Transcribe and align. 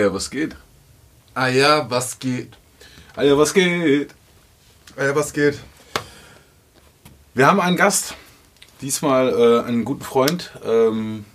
Ja, 0.00 0.14
was 0.14 0.30
geht? 0.30 0.56
Ja, 1.36 1.90
was 1.90 2.18
geht? 2.18 2.56
Ja, 3.18 3.36
was 3.36 3.52
geht? 3.52 4.14
Ja, 4.96 5.14
was 5.14 5.30
geht? 5.34 5.58
Wir 7.34 7.46
haben 7.46 7.60
einen 7.60 7.76
Gast. 7.76 8.14
Diesmal 8.80 9.28
äh, 9.28 9.68
einen 9.68 9.84
guten 9.84 10.02
Freund. 10.02 10.52
Ähm, 10.64 11.26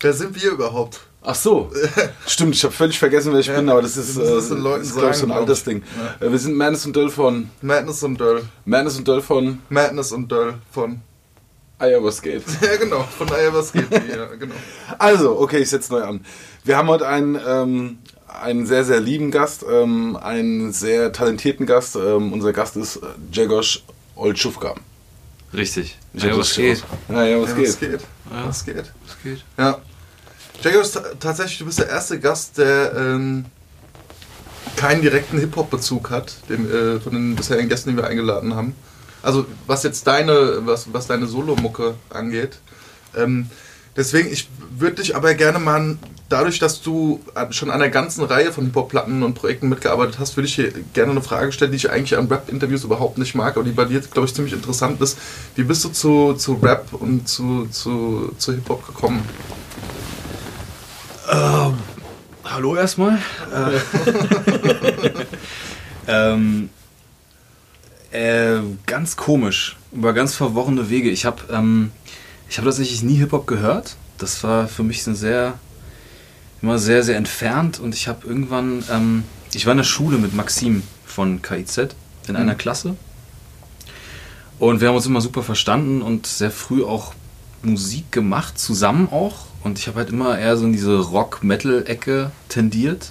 Wer 0.00 0.12
sind 0.14 0.34
wir 0.34 0.50
überhaupt? 0.50 1.02
ach 1.22 1.36
so, 1.36 1.70
stimmt, 2.26 2.56
ich 2.56 2.64
habe 2.64 2.74
völlig 2.74 2.98
vergessen, 2.98 3.32
wer 3.32 3.38
ich 3.38 3.46
Ja, 3.46 3.54
bin, 3.56 3.68
aber 3.68 3.82
das 3.82 3.96
ist, 3.96 4.16
äh, 4.16 4.24
das 4.24 4.48
den 4.48 4.62
Leuten 4.62 4.82
ist 4.82 4.94
glaube 4.96 5.10
ich, 5.10 5.16
so 5.16 5.26
ein 5.26 5.30
altes. 5.32 5.62
Ding. 5.62 5.84
Äh, 6.18 6.28
wir 6.28 6.38
sind 6.40 6.56
Madness 6.56 6.86
und 6.86 6.96
Döll 6.96 7.10
von. 7.10 7.50
Madness 7.62 8.02
und 8.02 8.20
Döll. 8.20 8.42
Madness 8.64 8.98
und 8.98 9.06
Döll 9.06 9.22
von. 9.22 9.62
Madness 9.68 10.10
und 10.10 10.32
Döll 10.32 10.54
von. 10.72 11.02
Ja, 11.80 12.02
was 12.02 12.20
geht? 12.20 12.42
Ja, 12.60 12.76
genau. 12.76 13.02
Von 13.16 13.28
ja, 13.28 13.54
was 13.54 13.72
geht? 13.72 13.90
ja, 13.92 14.26
genau. 14.38 14.54
Also, 14.98 15.38
okay, 15.38 15.58
ich 15.58 15.70
setze 15.70 15.92
neu 15.92 16.02
an. 16.02 16.24
Wir 16.64 16.76
haben 16.76 16.88
heute 16.88 17.06
einen, 17.06 17.38
ähm, 17.46 17.98
einen 18.28 18.66
sehr, 18.66 18.84
sehr 18.84 19.00
lieben 19.00 19.30
Gast, 19.30 19.64
ähm, 19.70 20.16
einen 20.16 20.72
sehr 20.72 21.12
talentierten 21.12 21.66
Gast. 21.66 21.96
Ähm, 21.96 22.32
unser 22.32 22.52
Gast 22.52 22.76
ist 22.76 22.96
äh, 22.96 23.00
Jegos 23.32 23.82
Olczówka. 24.16 24.74
Richtig. 25.52 25.98
Ich 26.12 26.22
ja, 26.22 26.30
was 26.36 26.48
das 26.48 26.56
geht? 26.56 26.84
Ja, 27.08 27.24
ja, 27.24 27.40
was 27.40 27.50
ja, 27.50 27.56
geht? 27.56 27.68
Was 27.68 27.80
geht? 27.80 28.00
Ja. 28.30 28.46
Was 28.46 28.64
geht? 28.64 28.76
Was 29.06 29.22
geht? 29.22 29.44
Ja. 29.56 29.78
Jago 30.62 30.80
ist 30.80 30.92
ta- 30.92 31.04
tatsächlich, 31.20 31.58
du 31.58 31.64
bist 31.66 31.78
der 31.78 31.88
erste 31.88 32.18
Gast, 32.18 32.58
der 32.58 32.92
ähm, 32.96 33.44
keinen 34.76 35.02
direkten 35.02 35.38
Hip-Hop-Bezug 35.38 36.10
hat, 36.10 36.34
dem, 36.48 36.70
äh, 36.70 37.00
von 37.00 37.12
den 37.12 37.36
bisherigen 37.36 37.68
Gästen, 37.68 37.90
die 37.90 37.96
wir 37.96 38.06
eingeladen 38.06 38.54
haben. 38.54 38.74
Also 39.22 39.46
was 39.66 39.82
jetzt 39.84 40.06
deine, 40.06 40.66
was, 40.66 40.92
was 40.92 41.06
deine 41.06 41.26
Solomucke 41.26 41.94
angeht. 42.10 42.58
Ähm, 43.16 43.50
deswegen, 43.96 44.30
ich 44.32 44.48
würde 44.76 44.96
dich 44.96 45.16
aber 45.16 45.34
gerne 45.34 45.58
mal, 45.58 45.96
dadurch, 46.28 46.58
dass 46.58 46.82
du 46.82 47.20
schon 47.50 47.70
an 47.70 47.80
einer 47.80 47.90
ganzen 47.90 48.24
Reihe 48.24 48.52
von 48.52 48.64
Hip-Hop-Platten 48.66 49.22
und 49.22 49.34
Projekten 49.34 49.68
mitgearbeitet 49.68 50.18
hast, 50.18 50.36
würde 50.36 50.46
ich 50.46 50.54
hier 50.54 50.72
gerne 50.92 51.12
eine 51.12 51.22
Frage 51.22 51.52
stellen, 51.52 51.70
die 51.70 51.76
ich 51.76 51.90
eigentlich 51.90 52.18
an 52.18 52.28
Rap-Interviews 52.28 52.84
überhaupt 52.84 53.18
nicht 53.18 53.34
mag, 53.34 53.56
aber 53.56 53.64
die 53.64 53.72
bei 53.72 53.84
dir, 53.84 54.00
glaube 54.00 54.26
ich, 54.26 54.34
ziemlich 54.34 54.52
interessant 54.52 55.00
ist. 55.00 55.18
Wie 55.54 55.64
bist 55.64 55.84
du 55.84 55.88
zu, 55.88 56.34
zu 56.34 56.54
Rap 56.54 56.92
und 56.92 57.28
zu, 57.28 57.66
zu, 57.70 58.34
zu 58.38 58.52
Hip-Hop 58.52 58.86
gekommen? 58.86 59.22
Hallo 62.58 62.74
erstmal. 62.74 63.18
ähm, 66.08 66.70
äh, 68.10 68.56
ganz 68.86 69.16
komisch, 69.16 69.76
über 69.92 70.14
ganz 70.14 70.34
verworrene 70.34 70.88
Wege. 70.88 71.10
Ich 71.10 71.26
habe 71.26 71.42
ähm, 71.52 71.92
hab 72.50 72.64
tatsächlich 72.64 73.02
nie 73.02 73.16
Hip-Hop 73.16 73.46
gehört. 73.46 73.96
Das 74.16 74.42
war 74.42 74.66
für 74.66 74.82
mich 74.82 75.06
ein 75.06 75.14
sehr, 75.14 75.58
immer 76.62 76.78
sehr, 76.78 77.02
sehr 77.02 77.16
entfernt. 77.16 77.78
Und 77.78 77.94
ich 77.94 78.08
habe 78.08 78.26
irgendwann, 78.26 78.84
ähm, 78.90 79.24
ich 79.52 79.66
war 79.66 79.72
in 79.72 79.78
der 79.78 79.84
Schule 79.84 80.18
mit 80.18 80.34
Maxim 80.34 80.82
von 81.06 81.42
KIZ 81.42 81.94
in 82.28 82.36
einer 82.36 82.54
Klasse. 82.54 82.96
Und 84.58 84.80
wir 84.80 84.88
haben 84.88 84.96
uns 84.96 85.06
immer 85.06 85.20
super 85.20 85.42
verstanden 85.42 86.02
und 86.02 86.26
sehr 86.26 86.50
früh 86.50 86.84
auch 86.84 87.14
Musik 87.62 88.10
gemacht, 88.12 88.58
zusammen 88.58 89.08
auch. 89.10 89.46
Und 89.62 89.78
ich 89.78 89.86
habe 89.86 89.98
halt 89.98 90.10
immer 90.10 90.38
eher 90.38 90.56
so 90.56 90.64
in 90.64 90.72
diese 90.72 90.98
Rock-Metal-Ecke 90.98 92.30
tendiert 92.48 93.10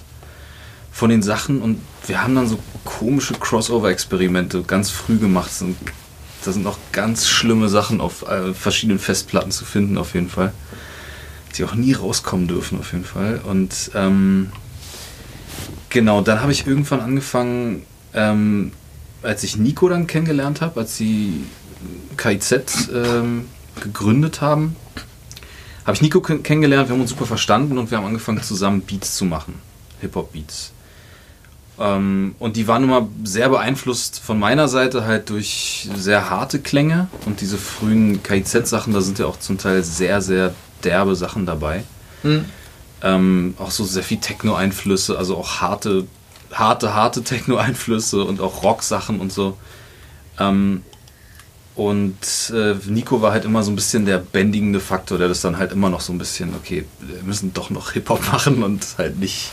von 0.92 1.10
den 1.10 1.22
Sachen. 1.22 1.62
Und 1.62 1.80
wir 2.06 2.22
haben 2.22 2.34
dann 2.34 2.48
so 2.48 2.58
komische 2.84 3.34
Crossover-Experimente 3.34 4.62
ganz 4.62 4.90
früh 4.90 5.18
gemacht. 5.18 5.50
Und 5.60 5.76
da 6.44 6.52
sind 6.52 6.66
auch 6.66 6.78
ganz 6.92 7.26
schlimme 7.28 7.68
Sachen 7.68 8.00
auf 8.00 8.28
äh, 8.28 8.52
verschiedenen 8.54 8.98
Festplatten 8.98 9.50
zu 9.50 9.64
finden, 9.64 9.98
auf 9.98 10.14
jeden 10.14 10.28
Fall. 10.28 10.52
Die 11.56 11.64
auch 11.64 11.74
nie 11.74 11.92
rauskommen 11.92 12.46
dürfen, 12.46 12.78
auf 12.78 12.92
jeden 12.92 13.04
Fall. 13.04 13.40
Und 13.44 13.90
ähm, 13.94 14.50
genau, 15.88 16.20
dann 16.20 16.40
habe 16.40 16.52
ich 16.52 16.66
irgendwann 16.66 17.00
angefangen, 17.00 17.82
ähm, 18.14 18.72
als 19.22 19.42
ich 19.44 19.56
Nico 19.56 19.88
dann 19.88 20.06
kennengelernt 20.06 20.60
habe, 20.60 20.80
als 20.80 20.96
sie 20.96 21.44
KIZ 22.16 22.90
ähm, 22.94 23.46
gegründet 23.80 24.40
haben, 24.40 24.76
habe 25.84 25.94
ich 25.94 26.02
Nico 26.02 26.20
ken- 26.20 26.42
kennengelernt, 26.42 26.88
wir 26.88 26.94
haben 26.94 27.00
uns 27.00 27.10
super 27.10 27.26
verstanden 27.26 27.78
und 27.78 27.90
wir 27.90 27.98
haben 27.98 28.04
angefangen 28.06 28.42
zusammen 28.42 28.82
Beats 28.82 29.16
zu 29.16 29.24
machen, 29.24 29.54
Hip-Hop-Beats. 30.00 30.72
Ähm, 31.80 32.34
und 32.38 32.56
die 32.56 32.68
waren 32.68 32.84
immer 32.84 33.08
sehr 33.24 33.48
beeinflusst 33.48 34.20
von 34.20 34.38
meiner 34.38 34.68
Seite 34.68 35.04
halt 35.06 35.30
durch 35.30 35.88
sehr 35.96 36.28
harte 36.28 36.58
Klänge 36.58 37.08
und 37.24 37.40
diese 37.40 37.56
frühen 37.56 38.22
KIZ-Sachen, 38.22 38.92
da 38.92 39.00
sind 39.00 39.18
ja 39.18 39.26
auch 39.26 39.38
zum 39.38 39.58
Teil 39.58 39.82
sehr, 39.82 40.20
sehr 40.20 40.54
derbe 40.84 41.14
Sachen 41.16 41.46
dabei. 41.46 41.84
Ähm, 43.02 43.54
auch 43.58 43.70
so 43.70 43.84
sehr 43.84 44.02
viel 44.02 44.18
Techno-Einflüsse, 44.18 45.16
also 45.16 45.36
auch 45.36 45.60
harte, 45.60 46.06
harte, 46.52 46.94
harte 46.94 47.22
Techno-Einflüsse 47.22 48.24
und 48.24 48.40
auch 48.40 48.62
Rock-Sachen 48.64 49.20
und 49.20 49.32
so. 49.32 49.56
Ähm, 50.38 50.82
und 51.76 52.52
äh, 52.52 52.74
Nico 52.86 53.22
war 53.22 53.30
halt 53.30 53.44
immer 53.44 53.62
so 53.62 53.70
ein 53.70 53.76
bisschen 53.76 54.04
der 54.04 54.18
bändigende 54.18 54.80
Faktor, 54.80 55.16
der 55.18 55.28
das 55.28 55.42
dann 55.42 55.58
halt 55.58 55.70
immer 55.70 55.90
noch 55.90 56.00
so 56.00 56.12
ein 56.12 56.18
bisschen, 56.18 56.54
okay, 56.56 56.84
wir 57.00 57.22
müssen 57.22 57.54
doch 57.54 57.70
noch 57.70 57.92
Hip-Hop 57.92 58.32
machen 58.32 58.64
und 58.64 58.84
halt 58.98 59.18
nicht 59.20 59.50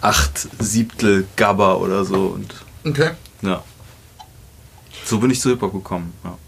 acht 0.00 0.48
Siebtel 0.58 1.26
Gabba 1.36 1.74
oder 1.74 2.04
so. 2.06 2.26
Und 2.28 2.54
Okay. 2.86 3.10
ja. 3.42 3.62
So 5.04 5.18
bin 5.18 5.30
ich 5.30 5.40
zu 5.40 5.50
Hip-Hop 5.50 5.72
gekommen. 5.74 6.14
Ja. 6.24 6.38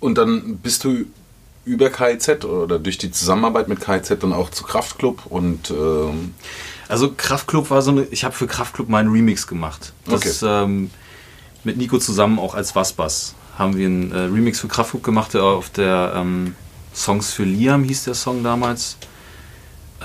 Und 0.00 0.16
dann 0.16 0.58
bist 0.58 0.84
du 0.84 1.04
über 1.66 1.90
KIZ 1.90 2.44
oder 2.44 2.78
durch 2.78 2.96
die 2.96 3.10
Zusammenarbeit 3.10 3.68
mit 3.68 3.80
KIZ 3.80 4.20
dann 4.20 4.32
auch 4.32 4.50
zu 4.50 4.64
Kraftklub 4.64 5.26
und 5.26 5.70
ähm, 5.70 6.34
Also 6.88 7.12
Kraftklub 7.14 7.70
war 7.70 7.82
so 7.82 7.90
eine, 7.90 8.04
ich 8.04 8.24
habe 8.24 8.34
für 8.34 8.46
Kraftklub 8.46 8.88
meinen 8.88 9.10
Remix 9.10 9.46
gemacht. 9.46 9.92
Das 10.06 10.42
ähm, 10.42 10.90
mit 11.64 11.76
Nico 11.76 11.98
zusammen 11.98 12.38
auch 12.38 12.54
als 12.54 12.76
Wasbas 12.76 13.34
haben 13.58 13.76
wir 13.76 13.86
einen 13.86 14.12
äh, 14.12 14.18
Remix 14.18 14.60
für 14.60 14.68
Kraftklub 14.68 15.02
gemacht, 15.02 15.34
der 15.34 15.42
auf 15.42 15.68
der 15.70 16.12
ähm, 16.14 16.54
Songs 16.94 17.32
für 17.32 17.42
Liam 17.42 17.82
hieß 17.82 18.04
der 18.04 18.14
Song 18.14 18.44
damals, 18.44 18.96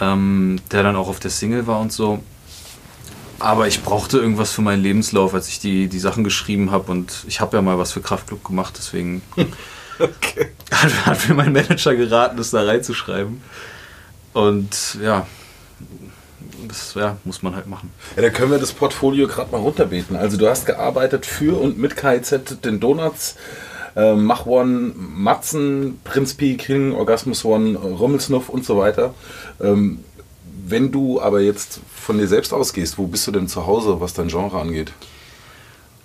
ähm, 0.01 0.59
der 0.71 0.81
dann 0.81 0.95
auch 0.95 1.07
auf 1.07 1.19
der 1.19 1.29
Single 1.29 1.67
war 1.67 1.79
und 1.79 1.93
so. 1.93 2.23
Aber 3.37 3.67
ich 3.67 3.83
brauchte 3.83 4.17
irgendwas 4.17 4.51
für 4.51 4.63
meinen 4.63 4.81
Lebenslauf, 4.81 5.35
als 5.35 5.47
ich 5.47 5.59
die, 5.59 5.87
die 5.87 5.99
Sachen 5.99 6.23
geschrieben 6.23 6.71
habe 6.71 6.91
und 6.91 7.23
ich 7.27 7.39
habe 7.39 7.55
ja 7.57 7.61
mal 7.61 7.77
was 7.77 7.91
für 7.91 8.01
Kraftklub 8.01 8.43
gemacht, 8.43 8.73
deswegen 8.77 9.21
okay. 9.99 10.51
hat, 10.71 11.05
hat 11.05 11.29
mir 11.29 11.35
mein 11.35 11.53
Manager 11.53 11.95
geraten, 11.95 12.37
das 12.37 12.51
da 12.51 12.63
reinzuschreiben. 12.63 13.41
Und 14.33 14.97
ja, 15.03 15.27
das 16.67 16.93
ja, 16.93 17.17
muss 17.23 17.43
man 17.43 17.55
halt 17.55 17.67
machen. 17.67 17.91
Ja, 18.15 18.21
da 18.21 18.29
können 18.29 18.51
wir 18.51 18.59
das 18.59 18.71
Portfolio 18.71 19.27
gerade 19.27 19.51
mal 19.51 19.59
runterbeten. 19.59 20.15
Also 20.15 20.37
du 20.37 20.49
hast 20.49 20.65
gearbeitet 20.65 21.25
für 21.25 21.59
und 21.59 21.77
mit 21.77 21.97
KIZ, 21.97 22.61
den 22.63 22.79
Donuts, 22.79 23.35
äh, 23.95 24.13
Mach 24.13 24.45
One, 24.45 24.93
Matzen, 24.95 25.99
Prinz 26.03 26.33
P, 26.33 26.55
King, 26.55 26.93
Orgasmus 26.93 27.43
One, 27.45 27.77
Rummelsnuff 27.77 28.49
und 28.49 28.65
so 28.65 28.77
weiter. 28.77 29.13
Ähm, 29.59 30.03
wenn 30.65 30.91
du 30.91 31.21
aber 31.21 31.41
jetzt 31.41 31.81
von 31.93 32.17
dir 32.17 32.27
selbst 32.27 32.53
ausgehst, 32.53 32.97
wo 32.97 33.07
bist 33.07 33.27
du 33.27 33.31
denn 33.31 33.47
zu 33.47 33.65
Hause, 33.65 33.99
was 33.99 34.13
dein 34.13 34.29
Genre 34.29 34.59
angeht? 34.59 34.93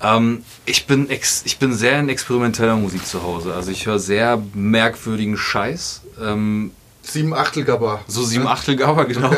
Ähm, 0.02 0.44
ich, 0.66 0.86
bin 0.86 1.08
ex 1.08 1.42
ich 1.46 1.58
bin 1.58 1.72
sehr 1.72 1.98
in 2.00 2.08
experimenteller 2.08 2.76
Musik 2.76 3.06
zu 3.06 3.22
Hause. 3.22 3.54
Also 3.54 3.70
ich 3.70 3.86
höre 3.86 3.98
sehr 3.98 4.42
merkwürdigen 4.54 5.36
Scheiß. 5.36 6.02
Ähm, 6.22 6.72
Sieben 7.02 7.34
Achtel 7.34 7.64
Gabba. 7.64 8.00
so 8.08 8.24
sieben 8.24 8.48
Achtel 8.48 8.76
Gabba, 8.76 9.04
genau. 9.04 9.30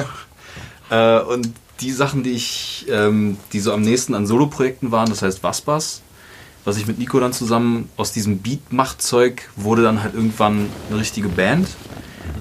äh, 0.90 1.20
und 1.20 1.52
die 1.80 1.92
Sachen, 1.92 2.22
die 2.22 2.32
ich, 2.32 2.86
ähm, 2.88 3.36
die 3.52 3.60
so 3.60 3.72
am 3.72 3.82
nächsten 3.82 4.14
an 4.14 4.26
Soloprojekten 4.26 4.90
waren, 4.90 5.08
das 5.10 5.22
heißt 5.22 5.42
Waspas, 5.42 6.02
was 6.64 6.76
ich 6.76 6.86
mit 6.86 6.98
Nico 6.98 7.20
dann 7.20 7.32
zusammen 7.32 7.88
aus 7.96 8.12
diesem 8.12 8.38
Beat-Macht-Zeug 8.38 9.48
wurde 9.56 9.82
dann 9.82 10.02
halt 10.02 10.14
irgendwann 10.14 10.68
eine 10.88 10.98
richtige 10.98 11.28
Band, 11.28 11.68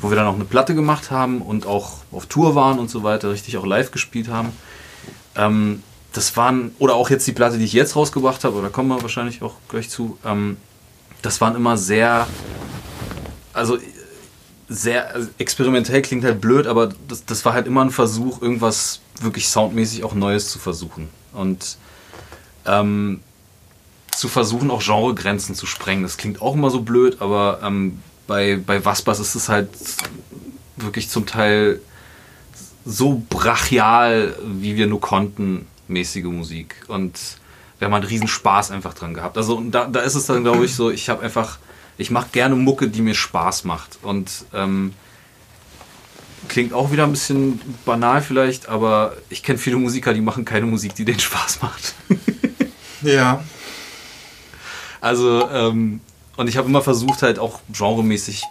wo 0.02 0.10
wir 0.10 0.16
dann 0.16 0.28
auch 0.28 0.36
eine 0.36 0.46
Platte 0.46 0.75
gemacht 0.75 1.12
haben 1.12 1.42
und 1.42 1.66
auch 1.66 1.98
auf 2.12 2.25
Tour 2.25 2.56
waren 2.56 2.80
und 2.80 2.90
so 2.90 3.04
weiter, 3.04 3.31
richtig 3.31 3.58
auch 3.58 3.66
live 3.66 3.92
gespielt 3.92 4.30
haben. 4.30 4.50
Ähm, 5.36 5.84
das 6.18 6.36
waren, 6.36 6.75
oder 6.80 6.96
auch 6.96 7.10
jetzt 7.10 7.28
die 7.28 7.31
Platte, 7.31 7.58
die 7.58 7.66
ich 7.66 7.74
jetzt 7.74 7.96
rausgebracht 7.96 8.44
habe, 8.44 8.58
oder 8.58 8.69
kommen 8.69 8.90
wir 8.90 9.02
wahrscheinlich 9.02 9.42
auch 9.44 9.54
gleich 9.69 9.90
zu, 9.90 10.18
ähm, 10.25 10.58
das 11.22 11.40
waren 11.42 11.56
immer 11.56 11.78
sehr, 11.78 12.28
also 13.54 13.78
sehr 14.68 15.14
also 15.14 15.30
experimentell 15.38 16.02
klingt 16.02 16.25
halt 16.25 16.42
blöd, 16.42 16.68
aber 16.68 16.90
das, 17.08 17.25
das 17.25 17.46
war 17.46 17.54
halt 17.54 17.68
immer 17.68 17.84
ein 17.84 17.92
Versuch, 17.92 18.42
irgendwas 18.42 19.00
wirklich 19.22 19.48
soundmäßig 19.48 20.04
auch 20.04 20.14
Neues 20.14 20.50
zu 20.50 20.60
versuchen. 20.60 21.10
Und 21.34 21.78
ähm, 22.66 23.22
zu 24.12 24.28
versuchen, 24.28 24.72
auch 24.72 24.84
Genregrenzen 24.84 25.54
zu 25.54 25.68
sprengen. 25.68 26.04
Das 26.04 26.18
klingt 26.18 26.42
auch 26.42 26.56
immer 26.56 26.72
so 26.72 26.81
blöd, 26.81 27.22
aber 27.22 27.60
ähm, 27.64 28.02
bei, 28.25 28.58
bei 28.58 28.84
Waspas 28.84 29.19
ist 29.19 29.36
es 29.36 29.48
halt 29.48 29.69
wirklich 30.75 31.10
zum 31.10 31.28
Teil 31.28 31.80
so 32.86 33.22
brachial, 33.30 34.36
wie 34.44 34.75
wir 34.75 34.88
nur 34.88 35.02
konnten, 35.02 35.68
mäßige 35.89 36.25
Musik. 36.25 36.75
Und 36.88 37.19
wir 37.80 37.86
haben 37.86 37.94
halt 37.94 38.10
riesen 38.10 38.28
Spaß 38.28 38.72
einfach 38.72 38.94
dran 38.94 39.13
gehabt. 39.13 39.38
Also 39.38 39.57
und 39.57 39.72
da, 39.72 39.86
da 39.86 40.01
ist 40.01 40.16
es 40.16 40.25
dann, 40.25 40.44
glaube 40.44 40.66
ich, 40.66 40.75
so, 40.75 40.89
ich 40.89 41.10
habe 41.10 41.22
einfach, 41.22 41.60
ich 41.98 42.12
mache 42.12 42.28
gerne 42.31 42.56
Mucke, 42.56 42.89
die 42.89 43.01
mir 43.01 43.16
Spaß 43.16 43.63
macht. 43.66 44.00
Und 44.01 44.45
ähm, 44.54 44.94
klingt 46.48 46.74
auch 46.74 46.92
wieder 46.92 47.04
ein 47.04 47.12
bisschen 47.12 47.62
banal 47.86 48.22
vielleicht, 48.22 48.69
aber 48.69 49.13
ich 49.30 49.44
kenne 49.44 49.57
viele 49.57 49.78
Musiker, 49.78 50.13
die 50.13 50.22
machen 50.22 50.45
keine 50.45 50.66
Musik, 50.66 50.95
die 50.95 51.06
denen 51.06 51.19
Spaß 51.19 51.62
macht. 51.62 51.95
Ja. 53.01 53.44
Also, 55.01 55.48
ähm, 55.51 56.01
und 56.36 56.48
ich 56.48 56.57
habe 56.57 56.68
immer 56.68 56.81
versucht, 56.81 57.22
halt 57.22 57.40
auch 57.40 57.60
genremäßig. 57.72 58.44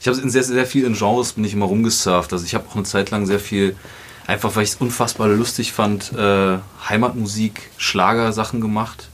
Ich 0.00 0.06
habe 0.08 0.18
in 0.18 0.30
sehr, 0.30 0.44
sehr 0.44 0.66
viel 0.66 0.84
in 0.84 0.94
Genres 0.94 1.32
bin 1.32 1.44
ich 1.44 1.52
immer 1.52 1.66
rumgesurft. 1.66 2.32
Also 2.32 2.44
ich 2.44 2.54
habe 2.54 2.68
auch 2.68 2.76
eine 2.76 2.84
Zeit 2.84 3.10
lang 3.10 3.26
sehr 3.26 3.40
viel, 3.40 3.76
einfach 4.28 4.54
weil 4.54 4.62
ich 4.62 4.70
es 4.70 4.76
unfassbar 4.76 5.26
lustig 5.28 5.72
fand, 5.72 6.12
äh, 6.12 6.58
Heimatmusik, 6.88 7.70
Schlagersachen 7.78 8.60
gemacht. 8.60 9.08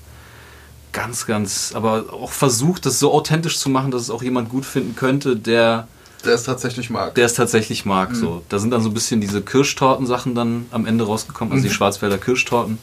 Ganz, 0.92 1.26
ganz, 1.26 1.72
aber 1.74 2.12
auch 2.12 2.32
versucht, 2.32 2.84
das 2.84 2.98
so 2.98 3.12
authentisch 3.12 3.58
zu 3.58 3.70
machen, 3.70 3.90
dass 3.90 4.02
es 4.02 4.10
auch 4.10 4.22
jemand 4.22 4.48
gut 4.50 4.64
finden 4.66 4.94
könnte, 4.96 5.36
der 5.36 5.88
Der 6.24 6.34
es 6.34 6.42
tatsächlich 6.42 6.90
mag. 6.90 7.14
der 7.14 7.26
es 7.26 7.34
tatsächlich 7.34 7.84
mag. 7.84 8.14
So. 8.14 8.42
Da 8.48 8.58
sind 8.58 8.70
dann 8.72 8.82
so 8.82 8.90
ein 8.90 8.94
bisschen 8.94 9.20
diese 9.20 9.40
Kirschtorten-Sachen 9.40 10.34
dann 10.34 10.66
am 10.72 10.84
Ende 10.84 11.04
rausgekommen, 11.06 11.52
also 11.52 11.66
die 11.66 11.72
Schwarzwälder 11.72 12.18
Kirschtorten. 12.18 12.78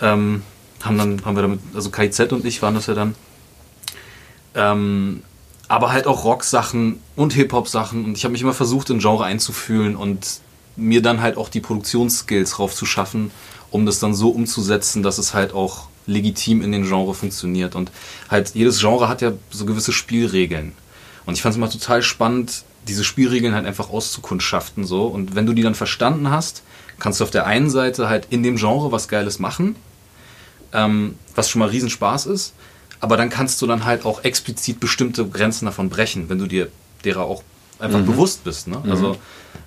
Ähm, 0.00 0.42
haben 0.82 0.98
dann, 0.98 1.24
haben 1.24 1.36
wir 1.36 1.42
damit, 1.42 1.60
also 1.74 1.90
KIZ 1.90 2.32
und 2.32 2.44
ich 2.44 2.62
waren 2.62 2.74
das 2.74 2.86
ja 2.86 2.94
dann. 2.94 3.14
Ähm, 4.54 5.22
aber 5.68 5.92
halt 5.92 6.06
auch 6.06 6.24
Rock-Sachen 6.24 7.00
und 7.14 7.32
Hip-Hop-Sachen. 7.32 8.04
Und 8.04 8.16
ich 8.16 8.24
habe 8.24 8.32
mich 8.32 8.42
immer 8.42 8.54
versucht, 8.54 8.90
in 8.90 8.98
Genre 9.00 9.24
einzufühlen 9.24 9.96
und 9.96 10.40
mir 10.78 11.02
dann 11.02 11.20
halt 11.20 11.36
auch 11.36 11.48
die 11.48 11.60
Produktionsskills 11.60 12.52
drauf 12.52 12.74
zu 12.74 12.86
schaffen, 12.86 13.30
um 13.70 13.84
das 13.84 13.98
dann 13.98 14.14
so 14.14 14.30
umzusetzen, 14.30 15.02
dass 15.02 15.18
es 15.18 15.34
halt 15.34 15.52
auch 15.52 15.88
legitim 16.06 16.62
in 16.62 16.72
den 16.72 16.84
Genre 16.84 17.14
funktioniert. 17.14 17.74
Und 17.74 17.90
halt 18.30 18.54
jedes 18.54 18.80
Genre 18.80 19.08
hat 19.08 19.20
ja 19.20 19.32
so 19.50 19.66
gewisse 19.66 19.92
Spielregeln. 19.92 20.72
Und 21.26 21.34
ich 21.34 21.42
fand 21.42 21.52
es 21.52 21.56
immer 21.58 21.68
total 21.68 22.02
spannend, 22.02 22.64
diese 22.86 23.04
Spielregeln 23.04 23.54
halt 23.54 23.66
einfach 23.66 23.90
auszukundschaften. 23.90 24.84
So. 24.84 25.06
Und 25.06 25.34
wenn 25.34 25.44
du 25.44 25.52
die 25.52 25.62
dann 25.62 25.74
verstanden 25.74 26.30
hast, 26.30 26.62
kannst 26.98 27.20
du 27.20 27.24
auf 27.24 27.30
der 27.30 27.46
einen 27.46 27.68
Seite 27.68 28.08
halt 28.08 28.28
in 28.30 28.42
dem 28.42 28.56
Genre 28.56 28.90
was 28.90 29.08
Geiles 29.08 29.38
machen, 29.38 29.76
ähm, 30.72 31.16
was 31.34 31.50
schon 31.50 31.60
mal 31.60 31.68
Riesenspaß 31.68 32.26
ist. 32.26 32.54
Aber 33.00 33.16
dann 33.16 33.28
kannst 33.28 33.60
du 33.62 33.66
dann 33.66 33.84
halt 33.84 34.04
auch 34.04 34.24
explizit 34.24 34.80
bestimmte 34.80 35.26
Grenzen 35.26 35.66
davon 35.66 35.88
brechen, 35.88 36.28
wenn 36.28 36.38
du 36.38 36.46
dir 36.46 36.68
derer 37.04 37.24
auch 37.24 37.42
einfach 37.78 38.00
bewusst 38.00 38.42
bist. 38.42 38.66
Ne? 38.66 38.82
Also 38.90 39.16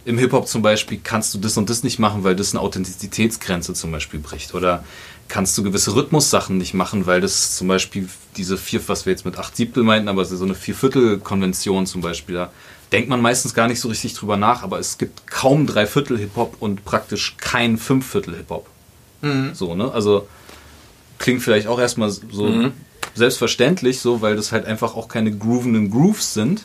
im 0.06 0.18
Hip-Hop 0.18 0.48
zum 0.48 0.62
Beispiel 0.62 1.00
kannst 1.04 1.34
du 1.34 1.38
das 1.38 1.58
und 1.58 1.70
das 1.70 1.84
nicht 1.84 2.00
machen, 2.00 2.24
weil 2.24 2.36
das 2.36 2.54
eine 2.54 2.62
Authentizitätsgrenze 2.62 3.74
zum 3.74 3.92
Beispiel 3.92 4.20
bricht. 4.20 4.54
Oder 4.54 4.84
kannst 5.28 5.58
du 5.58 5.64
gewisse 5.64 5.96
Rhythmussachen 5.96 6.58
nicht 6.58 6.74
machen, 6.74 7.06
weil 7.06 7.22
das 7.22 7.56
zum 7.56 7.68
Beispiel 7.68 8.10
diese 8.38 8.58
vier, 8.58 8.88
was 8.88 9.06
wir 9.06 9.12
jetzt 9.12 9.26
mit 9.26 9.38
acht 9.38 9.56
Siebtel 9.56 9.84
meinten, 9.84 10.08
aber 10.08 10.26
so 10.26 10.44
eine 10.44 10.56
Vierviertel-Konvention 10.56 11.86
zum 11.86 12.02
Beispiel, 12.02 12.36
da 12.36 12.52
denkt 12.92 13.10
man 13.10 13.22
meistens 13.22 13.54
gar 13.54 13.68
nicht 13.68 13.80
so 13.80 13.88
richtig 13.88 14.14
drüber 14.16 14.38
nach, 14.38 14.64
aber 14.64 14.80
es 14.80 14.98
gibt 14.98 15.28
kaum 15.28 15.68
Dreiviertel 15.68 16.18
Hip-Hop 16.18 16.58
und 16.60 16.84
praktisch 16.84 17.38
kein 17.38 17.78
Fünfviertel 17.78 18.36
Hip-Hop. 18.36 18.68
So, 19.54 19.76
ne? 19.76 19.92
Also 19.92 20.28
klingt 21.20 21.44
vielleicht 21.44 21.68
auch 21.68 21.80
erstmal 21.80 22.10
so 22.10 22.72
selbstverständlich, 23.14 24.00
so, 24.00 24.22
weil 24.22 24.36
das 24.36 24.52
halt 24.52 24.66
einfach 24.66 24.96
auch 24.96 25.08
keine 25.08 25.32
groovenden 25.32 25.92
Grooves 25.92 26.34
sind. 26.34 26.64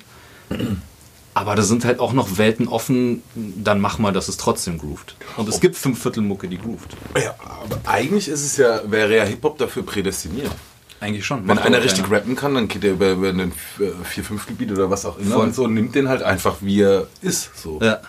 Aber 1.37 1.55
da 1.55 1.61
sind 1.61 1.85
halt 1.85 2.01
auch 2.01 2.15
noch 2.15 2.39
Welten 2.39 2.67
offen, 2.67 3.23
dann 3.35 3.79
mach 3.79 3.99
mal, 3.99 4.11
dass 4.11 4.29
es 4.29 4.39
trotzdem 4.39 4.79
groovt. 4.79 5.17
Und 5.37 5.47
es 5.51 5.61
gibt 5.61 5.77
Fünfviertelmucke, 5.77 6.49
die 6.49 6.57
groovt. 6.57 6.97
Ja, 7.15 7.35
aber 7.39 7.79
eigentlich 7.85 8.29
ist 8.29 8.43
es 8.43 8.57
ja, 8.57 8.81
wäre 8.91 9.15
ja 9.15 9.25
Hip-Hop 9.25 9.59
dafür 9.59 9.83
prädestiniert. 9.83 10.51
Eigentlich 10.99 11.27
schon. 11.27 11.47
Wenn 11.47 11.59
einer 11.59 11.83
richtig 11.83 12.05
keiner. 12.05 12.17
rappen 12.17 12.37
kann, 12.37 12.55
dann 12.55 12.69
geht 12.69 12.85
er 12.85 12.93
über, 12.93 13.11
über 13.11 13.29
ein 13.29 13.53
4-5-Gebiet 13.79 14.73
oder 14.73 14.89
was 14.89 15.05
auch 15.05 15.19
immer 15.19 15.35
Voll. 15.35 15.45
und 15.45 15.55
so 15.55 15.65
und 15.65 15.75
nimmt 15.75 15.95
den 15.95 16.09
halt 16.09 16.23
einfach, 16.23 16.57
wie 16.63 16.81
er 16.81 17.07
ist. 17.21 17.51
So. 17.55 17.81
Ja. 17.83 18.01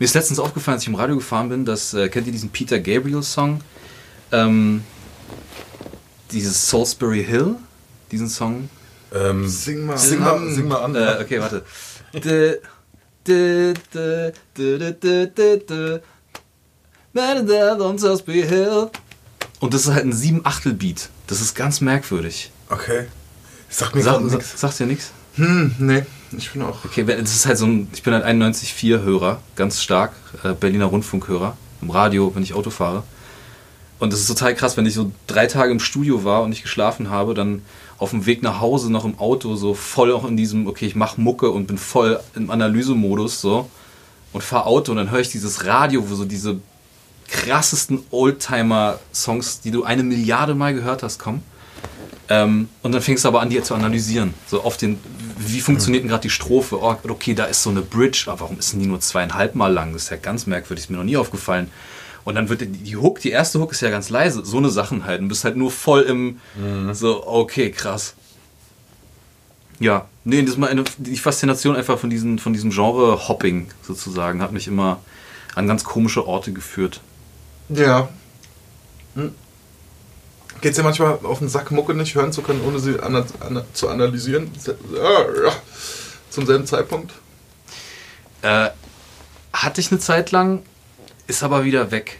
Mir 0.00 0.04
ist 0.04 0.14
letztens 0.14 0.40
aufgefallen, 0.40 0.74
als 0.74 0.82
ich 0.82 0.88
im 0.88 0.96
Radio 0.96 1.14
gefahren 1.14 1.48
bin, 1.48 1.64
dass, 1.64 1.94
äh, 1.94 2.08
kennt 2.08 2.26
ihr 2.26 2.32
diesen 2.32 2.50
Peter 2.50 2.80
Gabriel-Song? 2.80 3.60
Ähm, 4.32 4.82
dieses 6.32 6.68
Salisbury 6.68 7.24
Hill, 7.24 7.54
diesen 8.10 8.28
Song. 8.28 8.70
Ähm, 9.14 9.46
Sing 9.48 9.86
mal. 9.86 9.96
sing, 9.96 10.18
mal, 10.18 10.52
sing 10.52 10.66
mal 10.66 10.78
an. 10.78 10.96
Äh, 10.96 11.18
okay, 11.22 11.40
warte. 11.40 11.64
Und 19.60 19.74
das 19.74 19.82
ist 19.82 19.92
halt 19.92 20.04
ein 20.04 20.12
7-Achtel-Beat. 20.12 21.08
Das 21.26 21.40
ist 21.40 21.54
ganz 21.54 21.80
merkwürdig. 21.80 22.50
Okay. 22.68 23.06
Sagt 23.68 23.94
mir 23.94 24.02
Sag, 24.02 24.22
nichts. 24.22 24.60
sagt 24.60 24.78
dir 24.78 24.86
nichts? 24.86 25.12
Hm, 25.34 25.74
nee. 25.78 26.04
Ich 26.36 26.52
bin 26.52 26.62
auch. 26.62 26.84
Okay, 26.84 27.04
das 27.04 27.34
ist 27.34 27.46
halt 27.46 27.58
so 27.58 27.66
ein, 27.66 27.88
ich 27.92 28.02
bin 28.02 28.14
halt 28.14 28.24
91.4-Hörer, 28.24 29.40
ganz 29.54 29.82
stark, 29.82 30.12
äh, 30.42 30.54
Berliner 30.54 30.86
Rundfunkhörer, 30.86 31.56
im 31.82 31.90
Radio, 31.90 32.34
wenn 32.34 32.42
ich 32.42 32.54
Auto 32.54 32.70
fahre. 32.70 33.02
Und 33.98 34.12
das 34.12 34.20
ist 34.20 34.26
total 34.26 34.54
krass, 34.54 34.76
wenn 34.76 34.86
ich 34.86 34.94
so 34.94 35.12
drei 35.26 35.46
Tage 35.46 35.72
im 35.72 35.80
Studio 35.80 36.24
war 36.24 36.42
und 36.42 36.50
nicht 36.50 36.62
geschlafen 36.62 37.10
habe, 37.10 37.34
dann 37.34 37.62
auf 37.98 38.10
dem 38.10 38.26
Weg 38.26 38.42
nach 38.42 38.60
Hause 38.60 38.90
noch 38.92 39.04
im 39.04 39.18
Auto 39.18 39.56
so 39.56 39.74
voll 39.74 40.12
auch 40.12 40.26
in 40.26 40.36
diesem, 40.36 40.66
okay, 40.66 40.86
ich 40.86 40.96
mach 40.96 41.16
Mucke 41.16 41.50
und 41.50 41.66
bin 41.66 41.78
voll 41.78 42.20
im 42.34 42.50
Analysemodus 42.50 43.40
so 43.40 43.70
und 44.32 44.42
fahr 44.42 44.66
Auto 44.66 44.92
und 44.92 44.98
dann 44.98 45.10
höre 45.10 45.20
ich 45.20 45.30
dieses 45.30 45.64
Radio, 45.64 46.08
wo 46.08 46.14
so 46.14 46.24
diese 46.24 46.58
krassesten 47.28 48.00
Oldtimer-Songs, 48.10 49.60
die 49.60 49.70
du 49.70 49.84
eine 49.84 50.02
Milliarde 50.02 50.54
Mal 50.54 50.74
gehört 50.74 51.02
hast, 51.02 51.18
kommen. 51.18 51.42
Ähm, 52.28 52.68
und 52.82 52.92
dann 52.92 53.02
fängst 53.02 53.24
du 53.24 53.28
aber 53.28 53.40
an, 53.40 53.50
die 53.50 53.60
zu 53.62 53.74
analysieren. 53.74 54.34
So 54.46 54.62
auf 54.62 54.76
den, 54.76 54.98
wie 55.38 55.60
funktioniert 55.60 56.02
denn 56.02 56.10
gerade 56.10 56.22
die 56.22 56.30
Strophe? 56.30 56.78
Oh, 56.80 56.96
okay, 57.08 57.34
da 57.34 57.44
ist 57.44 57.62
so 57.62 57.70
eine 57.70 57.82
Bridge, 57.82 58.24
aber 58.26 58.40
warum 58.40 58.58
ist 58.58 58.72
denn 58.72 58.80
die 58.80 58.86
nur 58.86 59.00
zweieinhalb 59.00 59.54
Mal 59.54 59.72
lang? 59.72 59.92
Das 59.92 60.04
ist 60.04 60.10
ja 60.10 60.16
ganz 60.16 60.46
merkwürdig, 60.46 60.84
ist 60.84 60.90
mir 60.90 60.96
noch 60.96 61.04
nie 61.04 61.16
aufgefallen. 61.16 61.70
Und 62.26 62.34
dann 62.34 62.48
wird 62.48 62.60
die, 62.60 62.66
die 62.66 62.96
Hook, 62.96 63.20
die 63.20 63.30
erste 63.30 63.60
Hook 63.60 63.70
ist 63.70 63.82
ja 63.82 63.88
ganz 63.88 64.10
leise, 64.10 64.44
so 64.44 64.56
eine 64.56 64.68
Sachen 64.68 65.06
halt. 65.06 65.20
Und 65.20 65.28
bist 65.28 65.44
halt 65.44 65.56
nur 65.56 65.70
voll 65.70 66.02
im, 66.02 66.40
so, 66.92 67.24
okay, 67.24 67.70
krass. 67.70 68.14
Ja, 69.78 70.06
nee, 70.24 70.42
das 70.42 70.50
ist 70.50 70.56
mal 70.58 70.68
eine, 70.68 70.82
die 70.98 71.16
Faszination 71.16 71.76
einfach 71.76 72.00
von, 72.00 72.10
diesen, 72.10 72.40
von 72.40 72.52
diesem 72.52 72.70
Genre 72.70 73.28
Hopping 73.28 73.68
sozusagen 73.80 74.42
hat 74.42 74.50
mich 74.50 74.66
immer 74.66 74.98
an 75.54 75.68
ganz 75.68 75.84
komische 75.84 76.26
Orte 76.26 76.52
geführt. 76.52 77.00
Ja. 77.68 78.08
Hm. 79.14 79.32
Geht's 80.62 80.76
dir 80.76 80.82
manchmal 80.82 81.20
auf 81.22 81.38
den 81.38 81.48
Sack, 81.48 81.70
Mucke 81.70 81.94
nicht 81.94 82.16
hören 82.16 82.32
zu 82.32 82.42
können, 82.42 82.62
ohne 82.66 82.80
sie 82.80 82.98
ana 82.98 83.24
ana 83.38 83.64
zu 83.72 83.88
analysieren? 83.88 84.50
Ja. 84.66 85.52
Zum 86.30 86.44
selben 86.44 86.66
Zeitpunkt? 86.66 87.12
Äh, 88.42 88.70
hatte 89.52 89.80
ich 89.80 89.92
eine 89.92 90.00
Zeit 90.00 90.32
lang, 90.32 90.64
ist 91.26 91.42
aber 91.42 91.64
wieder 91.64 91.90
weg. 91.90 92.18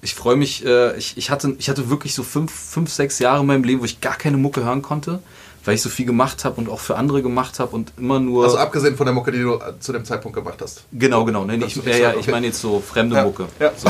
Ich 0.00 0.14
freue 0.14 0.34
mich, 0.36 0.64
äh, 0.64 0.96
ich, 0.96 1.16
ich, 1.16 1.30
hatte, 1.30 1.54
ich 1.58 1.68
hatte 1.68 1.88
wirklich 1.88 2.14
so 2.14 2.22
fünf, 2.24 2.52
fünf, 2.52 2.92
sechs 2.92 3.18
Jahre 3.20 3.40
in 3.42 3.46
meinem 3.46 3.62
Leben, 3.64 3.80
wo 3.80 3.84
ich 3.84 4.00
gar 4.00 4.16
keine 4.16 4.36
Mucke 4.36 4.64
hören 4.64 4.82
konnte, 4.82 5.22
weil 5.64 5.76
ich 5.76 5.82
so 5.82 5.88
viel 5.90 6.06
gemacht 6.06 6.44
habe 6.44 6.60
und 6.60 6.68
auch 6.68 6.80
für 6.80 6.96
andere 6.96 7.22
gemacht 7.22 7.60
habe 7.60 7.74
und 7.76 7.92
immer 7.96 8.18
nur. 8.18 8.44
Also 8.44 8.58
abgesehen 8.58 8.96
von 8.96 9.06
der 9.06 9.14
Mucke, 9.14 9.30
die 9.30 9.40
du 9.42 9.54
äh, 9.54 9.78
zu 9.78 9.92
dem 9.92 10.04
Zeitpunkt 10.04 10.36
gemacht 10.36 10.58
hast. 10.60 10.82
genau, 10.92 11.24
genau. 11.24 11.44
Nee, 11.44 11.56
nee, 11.56 11.64
Das 11.64 11.76
ich, 11.76 11.78
ist 11.78 11.86
ja, 11.86 11.96
ja, 11.96 12.08
okay. 12.10 12.18
ich 12.20 12.26
meine 12.26 12.46
jetzt 12.48 12.60
so 12.60 12.80
fremde 12.80 13.14
Ja, 13.16 13.22
Mucke. 13.24 13.46
ja. 13.60 13.70
So. 13.76 13.88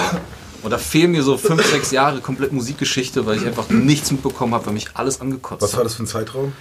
Und 0.63 0.71
da 0.71 0.77
fehlen 0.79 1.13
mir 1.13 1.23
so 1.23 1.39
fünf, 1.39 1.65
sechs 1.67 1.91
Jahre 1.91 2.21
komplett 2.21 2.53
Musikgeschichte, 2.53 3.25
weil 3.27 3.39
ich 3.39 3.47
einfach 3.47 3.69
nichts 3.71 4.11
mitbekommen 4.13 4.55
habe, 4.55 4.67
weil 4.67 4.75
mich 4.75 4.89
alles 4.95 5.19
angekotzt 5.21 5.63
Was 5.63 5.73
hat. 5.73 5.79
war 5.79 5.85
das 5.85 5.95
für 5.95 6.03
ein 6.05 6.07
Zeitraum? 6.07 6.53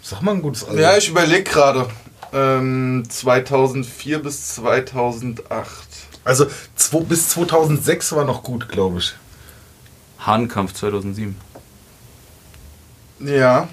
Sag 0.01 0.21
mal 0.21 0.35
ein 0.35 0.41
gutes 0.41 0.63
Album. 0.65 0.81
Ja, 0.81 0.97
ich 0.97 1.09
überlege 1.09 1.43
gerade. 1.43 1.87
Ähm, 2.33 3.03
2004 3.07 4.19
bis 4.19 4.55
2008. 4.55 5.67
also 6.23 6.45
zwo, 6.75 7.01
bis 7.01 7.29
2006 7.29 8.13
war 8.13 8.25
noch 8.25 8.43
gut, 8.43 8.69
glaube 8.69 8.99
ich. 8.99 9.13
Hahnkampf 10.19 10.73
2007. 10.73 11.35
Ja. 13.25 13.67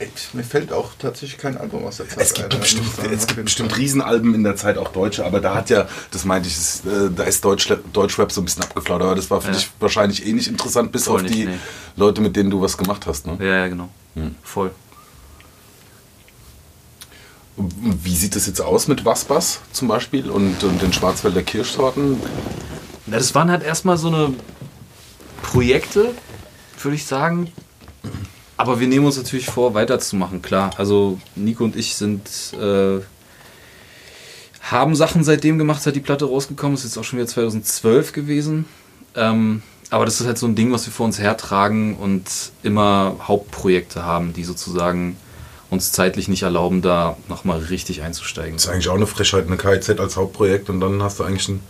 Ey, 0.00 0.08
mir 0.32 0.44
fällt 0.44 0.72
auch 0.72 0.90
tatsächlich 0.96 1.38
kein 1.38 1.58
Album 1.58 1.84
aus 1.84 1.96
der 1.96 2.08
Zeit 2.08 2.18
Es 2.20 2.32
gibt, 2.32 2.54
ein, 2.54 2.60
bestimmt, 2.60 2.86
ich 2.86 2.92
sagen, 2.94 3.12
es 3.12 3.26
gibt 3.26 3.44
bestimmt. 3.44 3.76
Riesenalben 3.76 4.32
in 4.32 4.44
der 4.44 4.54
Zeit, 4.54 4.78
auch 4.78 4.92
deutsche, 4.92 5.24
aber 5.26 5.40
da 5.40 5.56
hat 5.56 5.70
ja, 5.70 5.88
das 6.12 6.24
meinte 6.24 6.48
ich, 6.48 6.56
ist, 6.56 6.86
äh, 6.86 7.10
da 7.14 7.24
ist 7.24 7.44
Deutschrap, 7.44 7.92
Deutschrap 7.92 8.30
so 8.30 8.40
ein 8.40 8.44
bisschen 8.44 8.62
abgeflaut, 8.62 9.02
aber 9.02 9.16
das 9.16 9.28
war 9.28 9.40
für 9.40 9.48
Ja. 9.48 9.54
dich 9.54 9.68
wahrscheinlich 9.80 10.24
eh 10.24 10.32
nicht 10.32 10.46
interessant, 10.46 10.92
bis 10.92 11.06
Voll 11.06 11.16
auf 11.16 11.22
nicht, 11.22 11.34
die 11.34 11.46
nee. 11.46 11.58
Leute, 11.96 12.20
mit 12.20 12.36
denen 12.36 12.48
du 12.48 12.60
was 12.60 12.76
gemacht 12.78 13.06
hast. 13.06 13.26
Ne? 13.26 13.38
Ja, 13.40 13.56
ja, 13.56 13.66
genau. 13.68 13.88
Voll. 14.44 14.70
Wie 17.56 18.14
sieht 18.14 18.36
das 18.36 18.46
jetzt 18.46 18.60
aus 18.60 18.86
mit 18.86 19.04
Waspas 19.04 19.58
zum 19.72 19.88
Beispiel 19.88 20.30
und, 20.30 20.62
und 20.62 20.80
den 20.80 20.92
Schwarzwälder 20.92 21.42
Kirschtorten? 21.42 22.20
Na, 23.06 23.18
das 23.18 23.34
waren 23.34 23.50
halt 23.50 23.64
erstmal 23.64 23.96
so 23.98 24.06
eine 24.08 24.32
Projekte, 25.42 26.14
würde 26.84 26.96
ich 26.96 27.06
sagen. 27.06 27.52
Aber 28.56 28.80
wir 28.80 28.88
nehmen 28.88 29.06
uns 29.06 29.16
natürlich 29.16 29.46
vor, 29.46 29.74
weiterzumachen, 29.74 30.42
klar. 30.42 30.70
Also 30.78 31.18
Nico 31.36 31.64
und 31.64 31.76
ich 31.76 31.94
sind 31.94 32.28
äh, 32.60 33.00
haben 34.70 34.94
Sachen 34.94 35.24
seitdem 35.24 35.58
gemacht, 35.58 35.82
seit 35.82 35.96
die 35.96 36.00
Platte 36.00 36.26
rausgekommen 36.26 36.74
ist. 36.74 36.84
Jetzt 36.84 36.98
auch 36.98 37.04
schon 37.04 37.18
wieder 37.18 37.28
2012 37.28 38.12
gewesen. 38.12 38.66
Ähm, 39.14 39.62
aber 39.90 40.04
das 40.04 40.20
ist 40.20 40.26
halt 40.26 40.38
so 40.38 40.46
ein 40.46 40.54
Ding, 40.54 40.72
was 40.72 40.86
wir 40.86 40.92
vor 40.92 41.06
uns 41.06 41.18
hertragen 41.18 41.96
und 41.96 42.24
immer 42.62 43.16
Hauptprojekte 43.22 44.04
haben, 44.04 44.34
die 44.34 44.44
sozusagen 44.44 45.16
uns 45.70 45.92
zeitlich 45.92 46.28
nicht 46.28 46.42
erlauben, 46.42 46.82
da 46.82 47.16
nochmal 47.28 47.58
richtig 47.58 48.02
einzusteigen. 48.02 48.54
Das 48.54 48.64
ist 48.64 48.70
eigentlich 48.70 48.88
auch 48.88 48.96
eine 48.96 49.06
Frechheit, 49.06 49.46
eine 49.46 49.56
KIZ 49.56 50.00
als 50.00 50.16
Hauptprojekt 50.16 50.68
und 50.70 50.80
dann 50.80 51.02
hast 51.02 51.18
du 51.18 51.24
eigentlich 51.24 51.48
ein 51.48 51.60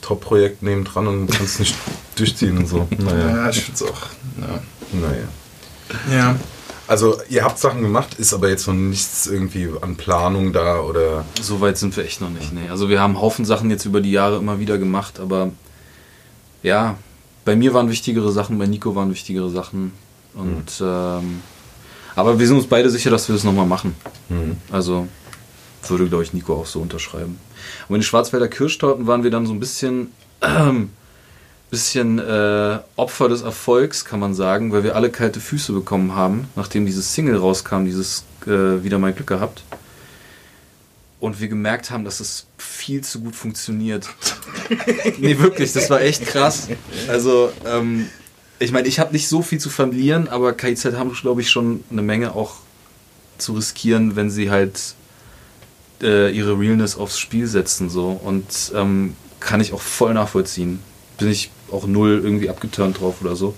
Top-Projekt 0.00 0.62
nebendran 0.62 1.06
und 1.06 1.30
kannst 1.30 1.60
nicht 1.60 1.74
durchziehen 2.16 2.58
und 2.58 2.66
so. 2.66 2.86
Naja. 2.98 3.28
Ja, 3.28 3.50
ich 3.50 3.62
finde 3.62 3.84
es 3.84 3.90
auch. 3.90 4.02
Ja. 4.40 4.60
naja. 4.92 5.28
ja. 6.10 6.36
Also 6.88 7.18
ihr 7.28 7.44
habt 7.44 7.58
Sachen 7.58 7.82
gemacht, 7.82 8.14
ist 8.14 8.34
aber 8.34 8.48
jetzt 8.48 8.66
noch 8.66 8.74
nichts 8.74 9.26
irgendwie 9.26 9.68
an 9.80 9.96
Planung 9.96 10.52
da 10.52 10.80
oder... 10.80 11.24
So 11.40 11.60
weit 11.60 11.78
sind 11.78 11.96
wir 11.96 12.04
echt 12.04 12.20
noch 12.20 12.28
nicht. 12.28 12.52
Nee. 12.52 12.68
Also 12.68 12.88
wir 12.88 13.00
haben 13.00 13.14
einen 13.14 13.22
Haufen 13.22 13.44
Sachen 13.44 13.70
jetzt 13.70 13.84
über 13.84 14.00
die 14.00 14.10
Jahre 14.10 14.36
immer 14.36 14.58
wieder 14.58 14.78
gemacht, 14.78 15.20
aber 15.20 15.52
ja, 16.62 16.96
bei 17.44 17.56
mir 17.56 17.72
waren 17.72 17.88
wichtigere 17.88 18.30
Sachen, 18.32 18.58
bei 18.58 18.66
Nico 18.66 18.94
waren 18.94 19.10
wichtigere 19.10 19.48
Sachen. 19.48 19.92
Und 20.34 20.80
ähm, 20.80 21.42
aber 22.14 22.38
wir 22.38 22.46
sind 22.46 22.56
uns 22.56 22.66
beide 22.66 22.90
sicher, 22.90 23.10
dass 23.10 23.28
wir 23.28 23.34
das 23.34 23.44
nochmal 23.44 23.66
machen. 23.66 23.94
Mhm. 24.28 24.56
Also 24.70 25.08
würde, 25.88 26.06
glaube 26.06 26.24
ich, 26.24 26.32
Nico 26.32 26.54
auch 26.54 26.66
so 26.66 26.80
unterschreiben. 26.80 27.38
Und 27.88 27.94
in 27.94 28.00
den 28.00 28.02
Schwarzwälder 28.02 28.48
Kirschtorten 28.48 29.06
waren 29.06 29.22
wir 29.24 29.30
dann 29.30 29.46
so 29.46 29.52
ein 29.52 29.60
bisschen, 29.60 30.12
ähm, 30.40 30.90
bisschen 31.72 32.18
äh, 32.18 32.80
Opfer 32.96 33.30
des 33.30 33.40
Erfolgs, 33.40 34.04
kann 34.04 34.20
man 34.20 34.34
sagen, 34.34 34.72
weil 34.72 34.84
wir 34.84 34.94
alle 34.94 35.08
kalte 35.08 35.40
Füße 35.40 35.72
bekommen 35.72 36.14
haben, 36.14 36.46
nachdem 36.54 36.84
dieses 36.84 37.14
Single 37.14 37.38
rauskam, 37.38 37.86
dieses 37.86 38.24
äh, 38.46 38.84
Wieder 38.84 38.98
mein 38.98 39.14
Glück 39.14 39.28
gehabt. 39.28 39.64
Und 41.18 41.40
wir 41.40 41.48
gemerkt 41.48 41.90
haben, 41.90 42.04
dass 42.04 42.20
es 42.20 42.46
viel 42.58 43.00
zu 43.02 43.20
gut 43.20 43.34
funktioniert. 43.34 44.06
nee, 45.18 45.38
wirklich, 45.38 45.72
das 45.72 45.88
war 45.88 46.02
echt 46.02 46.26
krass. 46.26 46.68
Also, 47.08 47.50
ähm, 47.64 48.06
ich 48.58 48.70
meine, 48.70 48.86
ich 48.86 48.98
habe 48.98 49.12
nicht 49.12 49.26
so 49.26 49.40
viel 49.40 49.58
zu 49.58 49.70
verlieren, 49.70 50.28
aber 50.28 50.52
KIZ 50.52 50.84
haben, 50.92 51.14
glaube 51.14 51.40
ich, 51.40 51.48
schon 51.48 51.84
eine 51.90 52.02
Menge 52.02 52.34
auch 52.34 52.56
zu 53.38 53.54
riskieren, 53.54 54.14
wenn 54.14 54.28
sie 54.30 54.50
halt 54.50 54.94
äh, 56.02 56.30
ihre 56.36 56.58
Realness 56.58 56.98
aufs 56.98 57.18
Spiel 57.18 57.46
setzen. 57.46 57.88
So. 57.88 58.20
Und 58.22 58.72
ähm, 58.74 59.16
kann 59.40 59.62
ich 59.62 59.72
auch 59.72 59.80
voll 59.80 60.12
nachvollziehen. 60.12 60.80
Bin 61.16 61.30
ich 61.30 61.50
auch 61.72 61.86
null 61.86 62.20
irgendwie 62.22 62.48
abgeturnt 62.48 63.00
drauf 63.00 63.16
oder 63.20 63.36
so. 63.36 63.54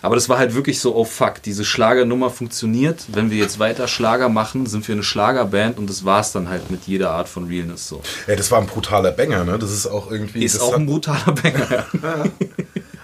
Aber 0.00 0.14
das 0.14 0.28
war 0.28 0.38
halt 0.38 0.54
wirklich 0.54 0.78
so, 0.80 0.94
oh 0.94 1.04
fuck, 1.04 1.42
diese 1.42 1.64
Schlagernummer 1.64 2.30
funktioniert. 2.30 3.04
Wenn 3.08 3.30
wir 3.30 3.38
jetzt 3.38 3.58
weiter 3.58 3.88
Schlager 3.88 4.28
machen, 4.28 4.66
sind 4.66 4.86
wir 4.86 4.94
eine 4.94 5.02
Schlagerband 5.02 5.76
und 5.78 5.90
das 5.90 6.04
war 6.04 6.20
es 6.20 6.30
dann 6.30 6.48
halt 6.48 6.70
mit 6.70 6.84
jeder 6.86 7.10
Art 7.10 7.28
von 7.28 7.48
Realness 7.48 7.88
so. 7.88 8.00
Ja, 8.28 8.36
das 8.36 8.50
war 8.52 8.60
ein 8.60 8.66
brutaler 8.66 9.10
Banger, 9.10 9.44
ne? 9.44 9.58
Das 9.58 9.72
ist 9.72 9.88
auch 9.88 10.10
irgendwie... 10.10 10.44
Ist 10.44 10.60
auch 10.60 10.74
ein 10.74 10.86
brutaler 10.86 11.32
Banger. 11.32 11.86
Ja. 12.02 12.24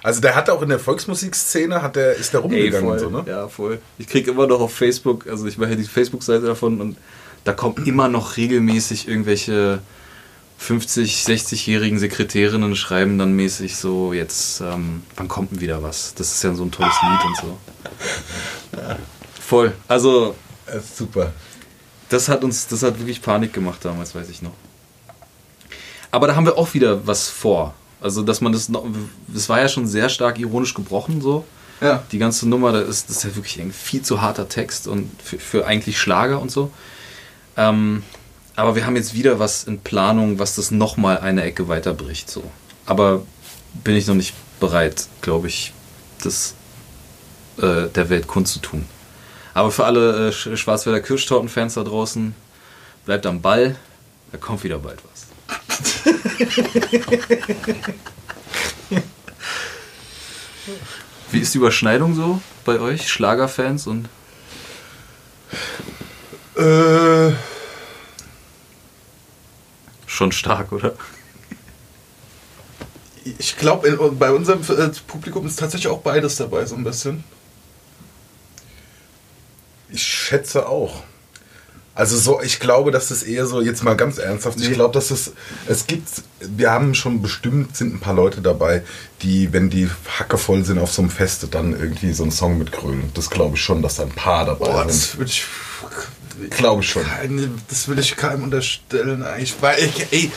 Also 0.05 0.21
der 0.21 0.35
hat 0.35 0.51
auch 0.51 0.61
in 0.61 0.69
der 0.69 0.79
Volksmusikszene, 0.79 1.81
hat 1.81 1.97
der, 1.97 2.15
ist 2.17 2.35
der 2.35 2.41
Ey, 2.41 2.43
rumgegangen 2.43 2.87
voll. 2.87 2.99
und 2.99 2.99
so, 2.99 3.09
ne? 3.09 3.25
Ja, 3.27 3.49
voll. 3.49 3.79
Ich 3.97 4.07
krieg 4.07 4.29
immer 4.29 4.47
noch 4.47 4.61
auf 4.61 4.75
Facebook, 4.75 5.27
also 5.27 5.47
ich 5.47 5.57
mache 5.57 5.71
ja 5.71 5.77
die 5.77 5.85
Facebook-Seite 5.85 6.45
davon 6.45 6.79
und 6.83 6.99
da 7.45 7.55
kommen 7.55 7.87
immer 7.87 8.09
noch 8.09 8.37
regelmäßig 8.37 9.09
irgendwelche 9.09 9.79
50, 10.59 11.25
60-jährigen 11.27 11.99
Sekretärinnen 11.99 12.75
schreiben 12.77 13.19
dann 13.19 13.33
mäßig 13.33 13.77
so, 13.77 14.13
jetzt, 14.13 14.61
ähm, 14.61 15.03
wann 15.17 15.29
kommt 15.29 15.53
denn 15.53 15.61
wieder 15.61 15.83
was? 15.83 16.15
Das 16.15 16.33
ist 16.33 16.43
ja 16.43 16.55
so 16.55 16.65
ein 16.65 16.71
tolles 16.71 16.95
Lied 17.03 17.25
und 17.25 17.37
so. 17.37 17.59
Voll. 19.41 19.73
Also, 19.89 20.35
Das 20.67 20.77
ist 20.77 20.97
super. 20.97 21.33
das 22.09 22.29
hat 22.29 22.45
uns, 22.45 22.67
das 22.67 22.83
hat 22.83 22.99
wirklich 22.99 23.21
Panik 23.21 23.53
gemacht 23.53 23.81
damals, 23.85 24.15
weiß 24.15 24.29
ich 24.31 24.41
noch. 24.41 24.55
Aber 26.11 26.29
da 26.29 26.37
haben 26.37 26.47
wir 26.47 26.57
auch 26.57 26.73
wieder 26.75 27.07
was 27.07 27.29
vor. 27.29 27.75
Also, 28.01 28.23
dass 28.23 28.41
man 28.41 28.53
das 28.53 28.69
noch, 28.69 28.85
das 29.29 29.49
war 29.49 29.61
ja 29.61 29.69
schon 29.69 29.87
sehr 29.87 30.09
stark 30.09 30.39
ironisch 30.39 30.75
gebrochen, 30.75 31.21
so. 31.21 31.45
Ja. 31.81 32.03
Die 32.13 32.19
ganze 32.19 32.49
Nummer, 32.49 32.73
das 32.73 32.89
ist, 32.89 33.11
das 33.11 33.17
ist 33.19 33.25
ja 33.25 33.37
wirklich 33.37 33.61
ein 33.61 33.73
viel 33.73 34.03
zu 34.03 34.23
harter 34.23 34.49
Text 34.49 34.87
und 34.87 35.11
für, 35.23 35.39
für 35.39 35.67
eigentlich 35.67 35.99
Schlager 35.99 36.41
und 36.41 36.51
so. 36.51 36.71
Ähm, 37.57 38.03
aber 38.57 38.77
wir 38.77 38.87
haben 38.87 38.97
jetzt 38.97 39.15
wieder 39.15 39.39
was 39.39 39.65
in 39.65 39.81
Planung, 39.81 40.39
was 40.39 40.55
das 40.57 40.71
nochmal 40.71 41.19
eine 41.19 41.43
Ecke 41.43 41.69
weiterbricht, 41.69 42.31
so. 42.31 42.45
Aber 42.87 43.23
bin 43.83 43.97
ich 43.97 44.07
noch 44.07 44.15
nicht 44.15 44.35
bereit, 44.61 45.07
glaube 45.21 45.49
ich, 45.49 45.73
das 46.23 46.55
äh, 47.59 47.89
der 47.89 48.09
Welt 48.11 48.27
kundzutun. 48.27 48.85
Aber 49.55 49.71
für 49.71 49.85
alle 49.85 50.29
äh, 50.29 50.31
Sch- 50.31 50.57
Schwarzwälder 50.57 51.01
Kirschtorten-Fans 51.01 51.75
da 51.75 51.83
draußen, 51.85 52.35
bleibt 53.07 53.27
am 53.27 53.41
Ball, 53.41 53.77
da 54.33 54.39
kommt 54.39 54.65
wieder 54.65 54.79
bald 54.79 54.99
was. 55.13 55.27
Wie 61.31 61.39
ist 61.39 61.55
die 61.55 61.59
Überschneidung 61.59 62.15
so 62.15 62.41
bei 62.65 62.79
euch, 62.81 63.09
Schlagerfans 63.11 63.87
und 63.87 64.09
Äh, 66.57 67.33
schon 70.15 70.33
stark, 70.33 70.73
oder? 70.73 70.95
ich 73.25 73.57
glaube, 73.57 73.91
bei 74.19 74.31
unserem 74.31 74.61
äh, 74.61 74.91
Publikum 75.07 75.47
ist 75.47 75.59
tatsächlich 75.59 75.91
auch 75.91 76.01
beides 76.01 76.37
dabei, 76.37 76.65
so 76.67 76.75
ein 76.75 76.85
bisschen. 76.85 77.25
Ich 79.89 80.03
schätze 80.03 80.69
auch. 80.69 81.03
Also 81.95 82.19
so, 82.19 82.43
ich 82.43 82.59
glaube, 82.59 82.91
dass 82.91 83.09
das 83.09 83.23
eher 83.23 83.47
so, 83.47 83.61
jetzt 83.61 83.85
mal 83.85 83.95
ganz 83.95 84.19
ernsthaft, 84.19 84.61
ich 84.61 84.73
glaube, 84.73 84.93
dass 84.93 85.13
es, 85.13 85.33
es 85.69 85.87
gibt, 85.87 86.09
wir 86.41 86.73
haben 86.73 86.95
schon 86.95 87.23
bestimmt, 87.23 87.77
sind 87.77 87.95
ein 87.95 88.01
paar 88.01 88.15
Leute 88.15 88.43
dabei, 88.43 88.83
die, 89.23 89.53
wenn 89.53 89.71
die 89.71 89.89
Hacke 90.19 90.37
voll 90.37 90.65
sind 90.65 90.81
auf 90.81 90.93
so 90.93 91.03
einem 91.03 91.11
Fest, 91.11 91.47
dann 91.53 91.73
irgendwie 91.73 92.13
so 92.13 92.25
einen 92.25 92.33
Song 92.33 92.59
mitgrölen. 92.59 93.13
Das 93.15 93.31
glaube 93.31 93.55
ich 93.57 93.63
schon, 93.63 93.81
dass 93.81 93.97
da 93.97 94.03
ein 94.03 94.09
paar 94.09 94.45
dabei 94.45 94.67
Boah, 94.67 94.79
sind. 94.81 94.89
das 94.89 95.19
würde 95.19 95.31
ich. 95.31 95.45
Glaube 96.51 96.83
ich 96.83 96.91
schon. 96.91 97.05
Das 97.69 97.89
will 97.89 97.99
ich 97.99 98.17
keinem 98.17 98.45
unterstellen. 98.45 99.23
eigentlich. 99.23 99.55
weil 99.61 99.79
ich, 99.85 100.07
ey, 100.11 100.31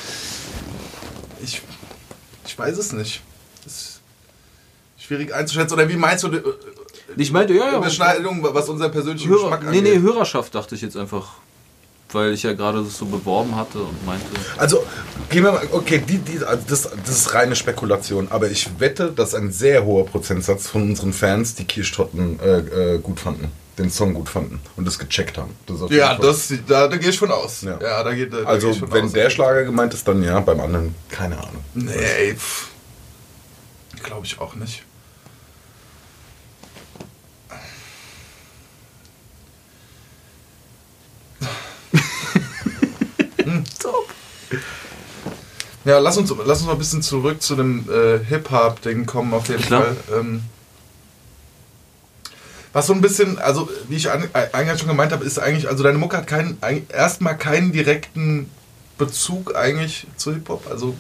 ich, 1.44 1.62
ich 2.46 2.58
weiß 2.58 2.78
es 2.78 2.94
nicht. 2.94 3.22
Das 3.64 3.74
ist 3.74 4.02
schwierig 4.98 5.34
einzuschätzen. 5.34 5.74
Oder 5.74 5.90
wie 5.90 5.96
meinst 5.98 6.24
du 6.24 6.30
die 6.30 6.38
äh, 6.38 6.44
Ich 7.18 7.32
meinte, 7.32 7.54
ja, 7.54 7.72
ja. 7.72 7.78
Überschneidung, 7.78 8.44
was 8.54 8.70
unseren 8.70 8.92
persönlichen 8.92 9.30
Hörer, 9.30 9.58
Geschmack 9.58 9.62
nee, 9.64 9.80
angeht? 9.80 9.94
nee, 9.96 10.00
Hörerschaft 10.00 10.54
dachte 10.56 10.76
ich 10.76 10.82
jetzt 10.82 10.98
einfach. 10.98 11.34
Weil 12.14 12.32
ich 12.32 12.44
ja 12.44 12.54
gerade 12.54 12.82
das 12.84 12.98
so 12.98 13.06
beworben 13.06 13.54
hatte 13.58 13.80
und 13.80 14.06
meinte. 14.06 14.26
Also, 14.56 14.82
gehen 15.30 15.44
wir 15.44 15.52
mal, 15.52 15.68
okay, 15.74 16.02
die, 16.08 16.20
die, 16.20 16.42
also 16.42 16.64
das, 16.66 16.90
das 17.06 17.18
ist 17.18 17.34
reine 17.34 17.54
Spekulation, 17.54 18.30
aber 18.30 18.50
ich 18.50 18.80
wette, 18.80 19.12
dass 19.12 19.36
ein 19.36 19.52
sehr 19.52 19.84
hoher 19.84 20.06
Prozentsatz 20.06 20.68
von 20.70 20.84
unseren 20.84 21.12
Fans 21.12 21.56
die 21.56 21.66
Kirschtorten 21.66 22.40
äh, 22.40 22.60
äh, 22.96 23.00
gut 23.00 23.20
fanden, 23.20 23.52
den 23.78 23.90
Song 23.92 24.14
gut 24.14 24.30
fanden 24.30 24.60
und 24.76 24.86
das 24.86 24.98
gecheckt 24.98 25.38
haben. 25.38 25.54
Das 25.68 25.78
Ja, 25.92 26.16
Fall- 26.16 26.26
das, 26.26 26.52
da, 26.68 26.88
da 26.88 26.98
gehe 26.98 27.10
ich 27.10 27.20
von 27.20 27.32
aus. 27.32 27.62
Ja. 27.62 27.80
Ja, 27.82 28.04
da 28.04 28.14
geht 28.14 28.34
da 28.34 28.44
Also, 28.44 28.74
von 28.74 28.92
wenn 28.92 29.06
aus. 29.06 29.14
der 29.14 29.30
Schlager 29.30 29.64
gemeint 29.64 29.94
ist, 29.94 30.08
dann 30.08 30.24
ja, 30.24 30.40
beim 30.40 30.60
anderen 30.60 30.96
keine 31.10 31.38
Ahnung. 31.38 31.64
Nee, 31.76 32.34
pff. 32.36 32.70
glaube 34.04 34.26
ich 34.26 34.40
auch 34.40 34.56
nicht. 34.56 34.84
Hm. 43.44 43.64
Ja, 45.86 46.00
lass 46.00 46.18
uns, 46.18 46.34
lass 46.46 46.60
uns 46.60 46.68
mal 46.68 46.74
ein 46.74 46.78
bisschen 46.80 47.02
zurück 47.02 47.42
zu 47.42 47.56
dem 47.56 47.88
äh, 47.90 48.20
Hip-Hop-Ding 48.26 49.06
kommen, 49.06 49.34
auf 49.34 49.48
jeden 49.48 49.62
Klar. 49.64 49.84
Fall. 49.84 49.96
Ähm, 50.20 50.42
was 52.78 52.86
so 52.86 52.94
ein 52.94 53.02
bisschen, 53.02 53.40
also 53.40 53.68
wie 53.90 53.96
ich 53.96 54.06
äh, 54.06 54.12
eingangs 54.54 54.82
schon 54.82 54.88
gemeint 54.88 55.12
habe, 55.12 55.26
ist 55.26 55.40
eigentlich, 55.40 55.68
also 55.68 55.84
deine 55.84 55.98
Mucke 55.98 56.16
hat 56.16 56.28
keinen, 56.28 56.60
erstmal 56.90 57.36
keinen 57.36 57.72
direkten 57.72 58.52
Bezug 59.00 59.56
eigentlich 59.56 60.06
zu 60.16 60.32
Hip-Hop, 60.32 60.68
also 60.70 60.94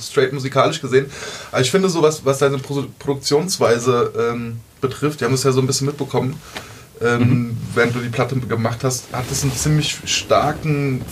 straight 0.00 0.32
musikalisch 0.32 0.80
gesehen. 0.80 1.06
Aber 1.50 1.60
ich 1.60 1.72
finde 1.72 1.88
so, 1.88 2.02
was, 2.02 2.24
was 2.24 2.38
deine 2.38 2.58
Pro 2.58 2.84
Produktionsweise 3.00 4.12
ähm, 4.16 4.60
betrifft, 4.80 5.20
wir 5.20 5.26
haben 5.26 5.34
es 5.34 5.42
ja 5.42 5.50
so 5.50 5.60
ein 5.60 5.66
bisschen 5.66 5.88
mitbekommen, 5.88 6.40
ähm, 7.00 7.56
während 7.74 7.96
du 7.96 7.98
die 7.98 8.10
Platte 8.10 8.36
gemacht 8.36 8.84
hast, 8.84 9.12
hat 9.12 9.24
es 9.28 9.42
einen 9.42 9.56
ziemlich 9.56 9.98
starken, 10.04 11.02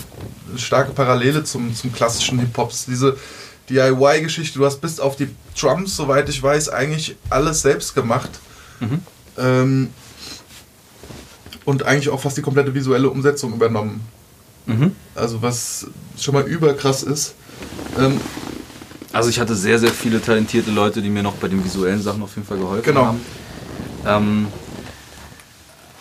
starke 0.55 0.93
Parallele 0.93 1.43
zum, 1.43 1.75
zum 1.75 1.91
klassischen 1.91 2.39
Hip-Hops. 2.39 2.85
Diese 2.85 3.17
DIY-Geschichte, 3.69 4.57
du 4.57 4.65
hast 4.65 4.79
bis 4.79 5.01
auf 5.01 5.17
die 5.17 5.27
Drums, 5.59 5.97
soweit 5.97 6.29
ich 6.29 6.41
weiß, 6.41 6.69
eigentlich 6.69 7.17
alles 7.29 7.61
selbst 7.61 7.93
gemacht. 7.93 8.31
Ähm, 9.37 9.89
und 11.65 11.83
eigentlich 11.83 12.09
auch 12.09 12.19
fast 12.19 12.37
die 12.37 12.41
komplette 12.41 12.73
visuelle 12.73 13.09
Umsetzung 13.09 13.53
übernommen. 13.53 14.01
Mhm. 14.65 14.95
Also 15.15 15.41
was 15.41 15.87
schon 16.17 16.33
mal 16.33 16.43
überkrass 16.43 17.03
ist. 17.03 17.35
Ähm, 17.99 18.19
Also 19.11 19.29
ich 19.29 19.39
hatte 19.39 19.53
sehr, 19.55 19.77
sehr 19.77 19.91
viele 19.91 20.19
talentierte 20.21 20.71
Leute, 20.71 21.01
die 21.01 21.09
mir 21.09 21.21
noch 21.21 21.35
bei 21.35 21.47
den 21.47 21.63
visuellen 21.63 22.01
Sachen 22.01 22.23
auf 22.23 22.35
jeden 22.35 22.47
Fall 22.47 22.57
geholfen 22.57 22.83
Genau. 22.83 23.05
haben. 23.07 23.21
Ähm, 24.07 24.47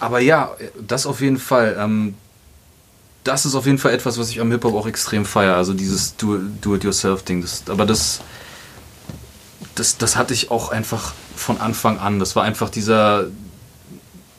aber 0.00 0.20
ja, 0.20 0.52
das 0.86 1.06
auf 1.06 1.20
jeden 1.20 1.38
Fall. 1.38 1.76
Ähm, 1.78 2.14
das 3.24 3.44
ist 3.46 3.54
auf 3.54 3.66
jeden 3.66 3.78
Fall 3.78 3.92
etwas, 3.92 4.18
was 4.18 4.30
ich 4.30 4.40
am 4.40 4.50
Hip-Hop 4.50 4.74
auch 4.74 4.86
extrem 4.86 5.24
feiere. 5.24 5.56
Also 5.56 5.74
dieses 5.74 6.16
Do-it-yourself-Ding. 6.16 7.42
Das, 7.42 7.62
aber 7.68 7.84
das, 7.86 8.20
das, 9.74 9.96
das 9.98 10.16
hatte 10.16 10.34
ich 10.34 10.50
auch 10.50 10.70
einfach 10.70 11.12
von 11.36 11.60
Anfang 11.60 11.98
an. 12.00 12.18
Das 12.18 12.34
war 12.34 12.42
einfach 12.44 12.68
dieser, 12.70 13.26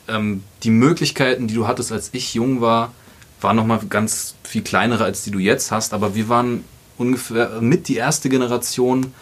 ähm, 0.08 0.42
die 0.62 0.70
Möglichkeiten, 0.70 1.46
die 1.46 1.54
du 1.54 1.66
hattest, 1.66 1.92
als 1.92 2.10
ich 2.12 2.34
jung 2.34 2.60
war, 2.60 2.92
waren 3.40 3.56
nochmal 3.56 3.80
ganz 3.88 4.34
viel 4.42 4.62
kleinere, 4.62 5.04
als 5.04 5.24
die 5.24 5.30
du 5.30 5.38
jetzt 5.38 5.70
hast. 5.70 5.92
Aber 5.94 6.14
wir 6.14 6.28
waren 6.28 6.64
ungefähr 6.98 7.60
mit 7.60 7.88
die 7.88 7.96
erste 7.96 8.28
Generation, 8.28 9.12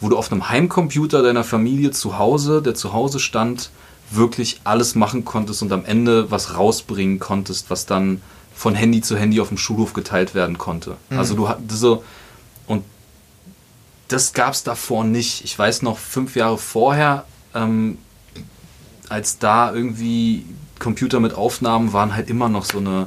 wo 0.00 0.08
du 0.08 0.16
auf 0.16 0.30
einem 0.30 0.48
Heimcomputer 0.48 1.22
deiner 1.22 1.44
Familie 1.44 1.90
zu 1.90 2.18
Hause, 2.18 2.60
der 2.62 2.74
zu 2.74 2.92
Hause 2.92 3.20
stand, 3.20 3.70
wirklich 4.10 4.60
alles 4.64 4.94
machen 4.94 5.24
konntest 5.24 5.62
und 5.62 5.72
am 5.72 5.84
Ende 5.84 6.30
was 6.30 6.56
rausbringen 6.56 7.18
konntest, 7.18 7.70
was 7.70 7.86
dann 7.86 8.20
von 8.54 8.74
Handy 8.74 9.00
zu 9.00 9.16
Handy 9.16 9.40
auf 9.40 9.48
dem 9.48 9.58
Schulhof 9.58 9.94
geteilt 9.94 10.34
werden 10.34 10.58
konnte. 10.58 10.96
Mhm. 11.08 11.18
Also 11.18 11.34
du 11.34 11.48
hattest 11.48 11.80
so 11.80 12.04
und 12.66 12.84
das 14.08 14.34
gab 14.34 14.52
es 14.52 14.62
davor 14.62 15.04
nicht. 15.04 15.44
Ich 15.44 15.58
weiß 15.58 15.82
noch 15.82 15.98
fünf 15.98 16.36
Jahre 16.36 16.58
vorher, 16.58 17.24
ähm, 17.54 17.96
als 19.12 19.38
da 19.38 19.72
irgendwie 19.72 20.44
Computer 20.78 21.20
mit 21.20 21.34
Aufnahmen 21.34 21.92
waren, 21.92 22.14
halt 22.14 22.28
immer 22.28 22.48
noch 22.48 22.64
so 22.64 22.78
eine 22.78 23.06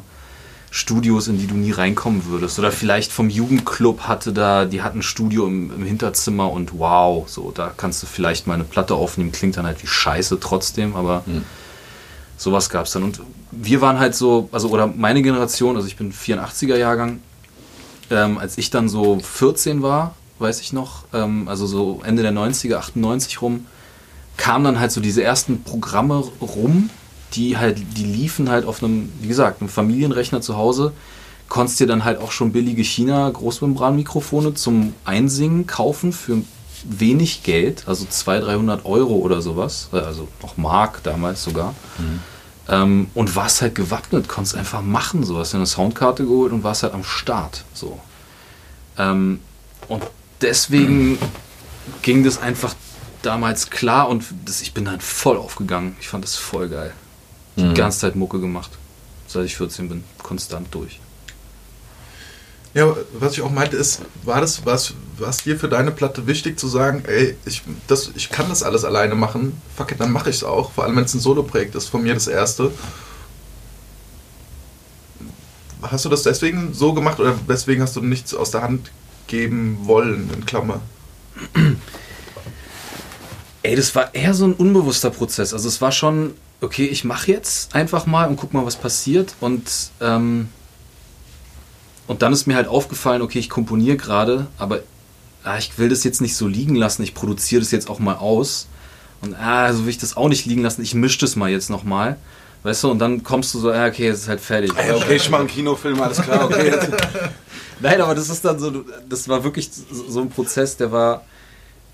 Studios, 0.72 1.28
in 1.28 1.38
die 1.38 1.48
du 1.48 1.56
nie 1.56 1.72
reinkommen 1.72 2.26
würdest. 2.26 2.60
Oder 2.60 2.72
vielleicht 2.72 3.12
vom 3.12 3.30
Jugendclub 3.30 4.02
hatte 4.02 4.34
da, 4.34 4.66
die 4.66 4.82
hatten 4.82 5.00
ein 5.00 5.04
Studio 5.04 5.48
im, 5.48 5.74
im, 5.74 5.86
Hinterzimmer 5.86 6.52
und 6.52 6.78
wow, 6.78 7.28
so, 7.28 7.52
da 7.52 7.72
kannst 7.76 8.04
du 8.04 8.08
vielleicht 8.08 8.46
mal 8.46 8.56
eine 8.56 8.66
Platte 8.66 8.94
aufnehmen, 8.94 9.32
klingt 9.32 9.58
dann 9.58 9.66
halt 9.66 9.82
wie 9.82 9.88
Scheiße 9.88 10.40
trotzdem, 10.40 10.96
aber 10.96 11.24
hm. 11.26 11.44
sowas 12.38 12.70
gab 12.70 12.86
es 12.86 12.92
dann. 12.92 13.04
Und 13.04 13.22
wir 13.52 13.82
waren 13.82 14.00
halt 14.00 14.16
so, 14.16 14.50
also, 14.52 14.70
oder 14.70 14.88
meine 14.88 15.22
Generation, 15.22 15.76
also 15.76 15.88
ich 15.88 15.96
bin 15.96 16.12
84er 16.12 16.76
Jahrgang, 16.76 17.22
ähm, 18.12 18.38
als 18.38 18.58
ich 18.58 18.70
dann 18.70 18.90
so 18.90 19.20
14 19.20 19.82
war, 19.82 20.16
weiß 20.40 20.60
ich 20.60 20.74
noch, 20.74 21.06
ähm, 21.14 21.48
also 21.48 21.66
so 21.66 22.02
Ende 22.04 22.22
der 22.22 22.34
90er, 22.34 22.76
98 22.76 23.42
rum, 23.42 23.66
kamen 24.38 24.65
dann 24.65 24.80
halt 24.80 24.92
so 24.92 25.01
diese 25.01 25.24
ersten 25.24 25.63
Programme 25.63 26.24
rum, 26.42 26.89
die 27.34 27.58
halt, 27.58 27.80
die 27.98 28.04
liefen 28.04 28.50
halt 28.50 28.65
auf 28.65 28.84
einem, 28.84 29.12
wie 29.22 29.27
gesagt, 29.27 29.62
einem 29.62 29.70
Familienrechner 29.70 30.42
zu 30.42 30.58
Hause. 30.58 30.94
Konntest 31.48 31.80
dir 31.80 31.88
dann 31.88 32.04
halt 32.04 32.20
auch 32.20 32.32
schon 32.32 32.51
billige 32.51 32.84
China 32.84 33.30
Großmembranmikrofone 33.30 34.54
zum 34.54 34.94
Einsingen 35.04 35.68
kaufen 35.68 36.12
für 36.12 36.42
wenig 36.84 37.44
Geld, 37.44 37.84
also 37.88 38.06
200, 38.06 38.48
300 38.48 38.86
Euro 38.86 39.15
oder 39.15 39.42
sowas, 39.42 39.89
äh, 39.92 39.98
also 39.98 40.27
noch 40.42 40.58
Mark 40.58 41.04
damals 41.04 41.44
sogar. 41.44 41.74
Mhm. 41.98 42.20
Ähm, 42.68 43.08
und 43.13 43.36
warst 43.36 43.62
halt 43.62 43.75
gewappnet, 43.75 44.27
konntest 44.27 44.56
einfach 44.56 44.82
machen, 44.82 45.24
so 45.24 45.38
hast 45.38 45.54
dir 45.54 45.58
eine 45.58 45.68
Soundkarte 45.68 46.24
geholt 46.24 46.51
und 46.51 46.63
warst 46.63 46.84
halt 46.84 46.94
am 46.94 47.04
Start. 47.04 47.63
So. 47.74 48.00
Ähm, 48.98 49.39
und 49.88 50.04
deswegen 50.42 51.20
ging 52.01 52.24
das 52.24 52.39
einfach 52.39 52.74
damals 53.25 53.70
klar 53.70 54.10
und 54.10 54.24
das, 54.46 54.62
ich 54.62 54.74
bin 54.74 54.89
halt 54.89 55.03
voll 55.03 55.38
aufgegangen. 55.38 55.96
Ich 56.00 56.08
fand 56.08 56.24
das 56.24 56.36
voll 56.36 56.70
geil 56.70 56.94
die 57.58 57.63
mhm. 57.63 57.74
ganze 57.74 58.00
Zeit 58.00 58.15
Mucke 58.15 58.39
gemacht, 58.39 58.72
seit 59.27 59.46
ich 59.46 59.55
14 59.55 59.89
bin, 59.89 60.03
konstant 60.22 60.67
durch. 60.72 61.00
Ja, 62.74 62.94
was 63.13 63.34
ich 63.34 63.41
auch 63.41 63.51
meinte 63.51 63.77
ist, 63.77 64.01
war 64.24 64.41
das 64.41 64.65
was, 64.65 64.94
was 65.17 65.38
dir 65.38 65.58
für 65.58 65.69
deine 65.69 65.91
Platte 65.91 66.28
wichtig 66.28 66.60
zu 66.60 66.67
sagen, 66.67 67.04
ey, 67.08 67.38
ich, 67.45 67.63
das, 67.88 68.12
ich 68.15 68.30
kann 68.30 68.50
das 68.50 68.63
alles 68.63 68.84
alleine 68.84 69.15
machen, 69.15 69.62
fuck 69.78 69.93
it, 69.93 70.02
dann 70.02 70.12
mache 70.12 70.30
ich 70.30 70.38
es 70.38 70.43
auch, 70.43 70.71
vor 70.71 70.84
allem 70.84 70.97
wenn 70.97 71.06
es 71.06 71.13
ein 71.13 71.21
Solo-Projekt 71.21 71.76
ist, 71.76 71.88
von 71.88 72.04
mir 72.04 72.13
das 72.13 72.28
erste. 72.28 72.71
Hast 75.82 76.04
du 76.04 76.10
das 76.10 76.23
deswegen 76.23 76.73
so 76.73 76.93
gemacht 76.93 77.19
oder 77.19 77.36
deswegen 77.47 77.82
hast 77.82 77.95
du 77.95 78.02
nichts 78.02 78.34
aus 78.34 78.52
der 78.52 78.63
Hand 78.63 78.91
geben 79.28 79.80
wollen, 79.84 80.30
in 80.34 80.45
Klammer? 80.45 80.82
Ey, 83.65 83.75
das 83.75 83.95
war 83.95 84.13
eher 84.13 84.36
so 84.36 84.45
ein 84.45 84.54
unbewusster 84.54 85.10
Prozess. 85.10 85.51
Also 85.51 85.67
es 85.67 85.82
war 85.82 85.91
schon, 85.91 86.36
okay, 86.62 86.86
ich 86.86 87.04
mache 87.04 87.32
jetzt 87.32 87.73
einfach 87.73 88.06
mal 88.06 88.28
und 88.28 88.36
guck 88.36 88.54
mal, 88.54 88.63
was 88.63 88.75
passiert. 88.75 89.34
Und, 89.41 89.63
ähm, 90.01 90.49
und 92.06 92.21
dann 92.21 92.32
ist 92.32 92.45
mir 92.45 92.56
halt 92.56 92.67
aufgefallen, 92.67 93.23
okay, 93.23 93.39
ich 93.39 93.49
komponiere 93.49 93.97
gerade, 93.97 94.45
aber 94.60 94.82
ah, 95.43 95.58
ich 95.58 95.80
will 95.80 95.89
das 95.89 96.04
jetzt 96.04 96.21
nicht 96.21 96.36
so 96.36 96.47
liegen 96.47 96.75
lassen, 96.75 97.01
ich 97.01 97.15
produziere 97.15 97.60
das 97.60 97.71
jetzt 97.71 97.89
auch 97.89 97.97
mal 97.97 98.17
aus. 98.17 98.67
Und 99.21 99.34
ah, 99.34 99.73
so 99.73 99.82
will 99.86 99.89
ich 99.89 99.97
das 99.97 100.15
auch 100.15 100.30
nicht 100.30 100.45
liegen 100.45 100.62
lassen, 100.62 100.84
ich 100.84 100.93
mische 100.93 101.21
das 101.21 101.36
mal 101.36 101.49
jetzt 101.49 101.71
nochmal. 101.71 102.17
Weißt 102.62 102.84
du, 102.84 102.91
und 102.91 102.99
dann 102.99 103.23
kommst 103.23 103.51
du 103.56 103.60
so, 103.60 103.71
ah, 103.71 103.88
okay, 103.88 104.10
es 104.10 104.21
ist 104.21 104.28
halt 104.28 104.41
fertig. 104.41 104.73
Ey, 104.78 104.91
okay, 104.91 105.15
ich 105.15 105.28
mache 105.32 105.41
einen 105.41 105.49
Kinofilm, 105.49 105.99
alles 106.04 106.21
klar, 106.21 106.45
okay. 106.45 106.71
Nein, 107.80 107.99
aber 107.99 108.13
das 108.13 108.30
ist 108.30 108.45
dann 108.45 108.60
so, 108.60 108.86
das 109.10 109.28
war 109.28 109.43
wirklich 109.43 109.71
so 109.71 110.21
ein 110.21 110.30
Prozess, 110.30 110.78
der 110.78 110.91
war, 110.91 111.23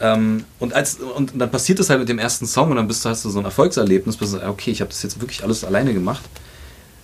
ähm, 0.01 0.45
und, 0.59 0.73
als, 0.73 0.95
und 0.95 1.33
dann 1.35 1.51
passiert 1.51 1.79
es 1.79 1.89
halt 1.89 1.99
mit 1.99 2.09
dem 2.09 2.17
ersten 2.17 2.47
Song 2.47 2.71
und 2.71 2.77
dann 2.77 2.87
bist 2.87 3.05
du, 3.05 3.09
hast 3.09 3.23
du 3.23 3.29
so 3.29 3.39
ein 3.39 3.45
Erfolgserlebnis, 3.45 4.17
bist 4.17 4.33
du, 4.33 4.47
okay, 4.47 4.71
ich 4.71 4.81
habe 4.81 4.89
das 4.89 5.03
jetzt 5.03 5.21
wirklich 5.21 5.43
alles 5.43 5.63
alleine 5.63 5.93
gemacht. 5.93 6.23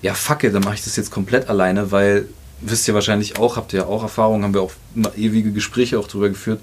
Ja, 0.01 0.15
fuck 0.15 0.43
it, 0.43 0.53
dann 0.53 0.63
mache 0.63 0.75
ich 0.75 0.83
das 0.83 0.95
jetzt 0.95 1.11
komplett 1.11 1.47
alleine, 1.47 1.91
weil, 1.91 2.27
wisst 2.61 2.87
ihr 2.87 2.95
wahrscheinlich 2.95 3.37
auch, 3.37 3.55
habt 3.55 3.73
ihr 3.73 3.81
ja 3.81 3.85
auch 3.85 4.01
Erfahrungen, 4.01 4.43
haben 4.43 4.53
wir 4.53 4.61
auch 4.63 4.71
ewige 5.15 5.51
Gespräche 5.51 5.99
auch 5.99 6.07
drüber 6.07 6.29
geführt. 6.29 6.59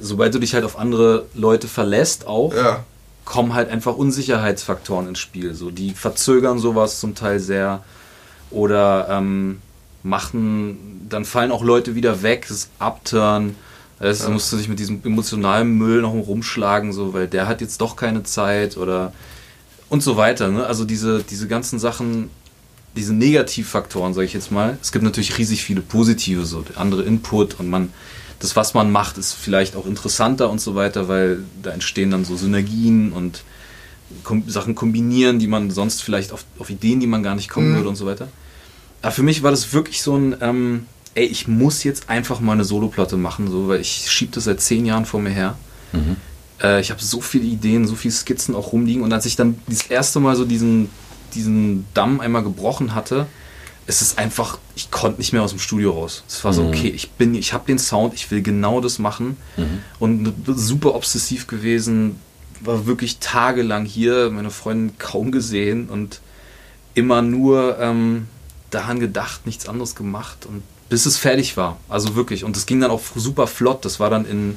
Sobald 0.00 0.34
du 0.34 0.38
dich 0.38 0.54
halt 0.54 0.64
auf 0.64 0.78
andere 0.78 1.26
Leute 1.34 1.68
verlässt, 1.68 2.26
auch, 2.26 2.54
ja. 2.54 2.84
kommen 3.26 3.52
halt 3.52 3.68
einfach 3.68 3.94
Unsicherheitsfaktoren 3.94 5.08
ins 5.08 5.18
Spiel. 5.18 5.54
So, 5.54 5.70
die 5.70 5.90
verzögern 5.90 6.58
sowas 6.58 6.98
zum 6.98 7.14
Teil 7.14 7.40
sehr 7.40 7.82
oder 8.50 9.08
ähm, 9.10 9.60
machen, 10.02 11.06
dann 11.10 11.26
fallen 11.26 11.52
auch 11.52 11.62
Leute 11.62 11.94
wieder 11.94 12.22
weg, 12.22 12.46
das 12.48 12.68
Upturn 12.78 13.54
also 14.00 14.24
ja. 14.24 14.30
musst 14.30 14.52
du 14.52 14.56
dich 14.56 14.68
mit 14.68 14.78
diesem 14.78 15.00
emotionalen 15.04 15.76
Müll 15.76 16.02
noch 16.02 16.12
rumschlagen, 16.12 16.92
so, 16.92 17.14
weil 17.14 17.26
der 17.26 17.48
hat 17.48 17.60
jetzt 17.60 17.80
doch 17.80 17.96
keine 17.96 18.22
Zeit 18.22 18.76
oder 18.76 19.12
und 19.88 20.02
so 20.02 20.16
weiter. 20.16 20.48
Ne? 20.48 20.66
Also 20.66 20.84
diese, 20.84 21.22
diese 21.22 21.48
ganzen 21.48 21.78
Sachen, 21.78 22.30
diese 22.96 23.14
Negativfaktoren, 23.14 24.14
sage 24.14 24.26
ich 24.26 24.32
jetzt 24.32 24.50
mal. 24.52 24.78
Es 24.82 24.92
gibt 24.92 25.04
natürlich 25.04 25.38
riesig 25.38 25.64
viele 25.64 25.80
positive, 25.80 26.44
so 26.44 26.64
andere 26.76 27.02
Input 27.02 27.58
und 27.58 27.68
man, 27.68 27.92
das, 28.38 28.54
was 28.54 28.74
man 28.74 28.92
macht, 28.92 29.18
ist 29.18 29.32
vielleicht 29.32 29.74
auch 29.74 29.86
interessanter 29.86 30.50
und 30.50 30.60
so 30.60 30.74
weiter, 30.74 31.08
weil 31.08 31.42
da 31.62 31.70
entstehen 31.70 32.10
dann 32.10 32.24
so 32.24 32.36
Synergien 32.36 33.12
und 33.12 33.42
kom 34.22 34.48
Sachen 34.48 34.74
kombinieren, 34.74 35.38
die 35.38 35.48
man 35.48 35.70
sonst 35.70 36.02
vielleicht 36.02 36.32
auf, 36.32 36.44
auf 36.58 36.70
Ideen, 36.70 37.00
die 37.00 37.06
man 37.06 37.22
gar 37.22 37.34
nicht 37.34 37.50
kommen 37.50 37.72
mhm. 37.72 37.76
würde 37.76 37.88
und 37.88 37.96
so 37.96 38.06
weiter. 38.06 38.28
Aber 39.02 39.12
für 39.12 39.22
mich 39.22 39.42
war 39.42 39.50
das 39.50 39.72
wirklich 39.72 40.02
so 40.02 40.16
ein, 40.16 40.36
ähm, 40.40 40.86
ey, 41.14 41.26
ich 41.26 41.48
muss 41.48 41.84
jetzt 41.84 42.08
einfach 42.08 42.40
mal 42.40 42.52
eine 42.52 42.64
Soloplatte 42.64 43.16
machen, 43.16 43.50
so, 43.50 43.68
weil 43.68 43.80
ich 43.80 44.10
schiebe 44.10 44.32
das 44.32 44.44
seit 44.44 44.60
zehn 44.60 44.86
Jahren 44.86 45.04
vor 45.04 45.20
mir 45.20 45.30
her. 45.30 45.56
Mhm. 45.92 46.16
Äh, 46.62 46.80
ich 46.80 46.90
habe 46.90 47.02
so 47.02 47.20
viele 47.20 47.44
Ideen, 47.44 47.86
so 47.86 47.94
viele 47.94 48.12
Skizzen 48.12 48.54
auch 48.54 48.72
rumliegen. 48.72 49.02
Und 49.02 49.12
als 49.12 49.26
ich 49.26 49.36
dann 49.36 49.58
das 49.66 49.82
erste 49.86 50.20
Mal 50.20 50.36
so 50.36 50.44
diesen, 50.44 50.88
diesen 51.34 51.86
Damm 51.94 52.20
einmal 52.20 52.42
gebrochen 52.42 52.94
hatte, 52.94 53.26
ist 53.86 54.02
es 54.02 54.18
einfach, 54.18 54.58
ich 54.76 54.90
konnte 54.90 55.18
nicht 55.18 55.32
mehr 55.32 55.42
aus 55.42 55.50
dem 55.50 55.58
Studio 55.58 55.92
raus. 55.92 56.22
Es 56.28 56.44
war 56.44 56.52
so, 56.52 56.62
mhm. 56.62 56.68
okay, 56.68 56.88
ich 56.88 57.10
bin, 57.12 57.34
ich 57.34 57.52
habe 57.52 57.66
den 57.66 57.78
Sound, 57.78 58.12
ich 58.14 58.30
will 58.30 58.42
genau 58.42 58.80
das 58.80 58.98
machen. 58.98 59.36
Mhm. 59.56 59.78
Und 59.98 60.34
super 60.46 60.94
obsessiv 60.94 61.46
gewesen, 61.46 62.16
war 62.60 62.86
wirklich 62.86 63.18
tagelang 63.18 63.84
hier, 63.84 64.30
meine 64.30 64.50
Freundin 64.50 64.98
kaum 64.98 65.32
gesehen 65.32 65.88
und 65.88 66.20
immer 66.94 67.22
nur 67.22 67.78
ähm, 67.78 68.26
daran 68.70 69.00
gedacht, 69.00 69.46
nichts 69.46 69.68
anderes 69.68 69.94
gemacht 69.94 70.46
und 70.46 70.62
bis 70.88 71.06
es 71.06 71.16
fertig 71.16 71.56
war. 71.56 71.78
Also 71.88 72.14
wirklich. 72.14 72.44
Und 72.44 72.56
das 72.56 72.66
ging 72.66 72.80
dann 72.80 72.90
auch 72.90 73.02
super 73.14 73.46
flott. 73.46 73.84
Das 73.84 74.00
war 74.00 74.10
dann 74.10 74.26
in 74.26 74.56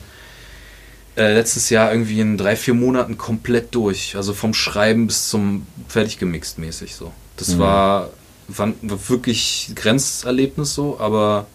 äh, 1.16 1.34
letztes 1.34 1.70
Jahr 1.70 1.92
irgendwie 1.92 2.20
in 2.20 2.38
drei, 2.38 2.56
vier 2.56 2.74
Monaten 2.74 3.18
komplett 3.18 3.76
durch. 3.76 4.16
Also 4.16 4.34
vom 4.34 4.54
Schreiben 4.54 5.08
bis 5.08 5.30
zum 5.30 5.66
fertig 5.88 6.20
gemixt 6.20 6.58
mäßig 6.58 6.96
so. 6.96 7.12
Das 7.38 7.50
mhm. 7.50 7.60
war, 7.60 8.10
war, 8.48 8.74
war 8.82 9.10
wirklich 9.10 9.72
Grenzerlebnis 9.76 10.74
so, 10.74 11.00
aber 11.00 11.48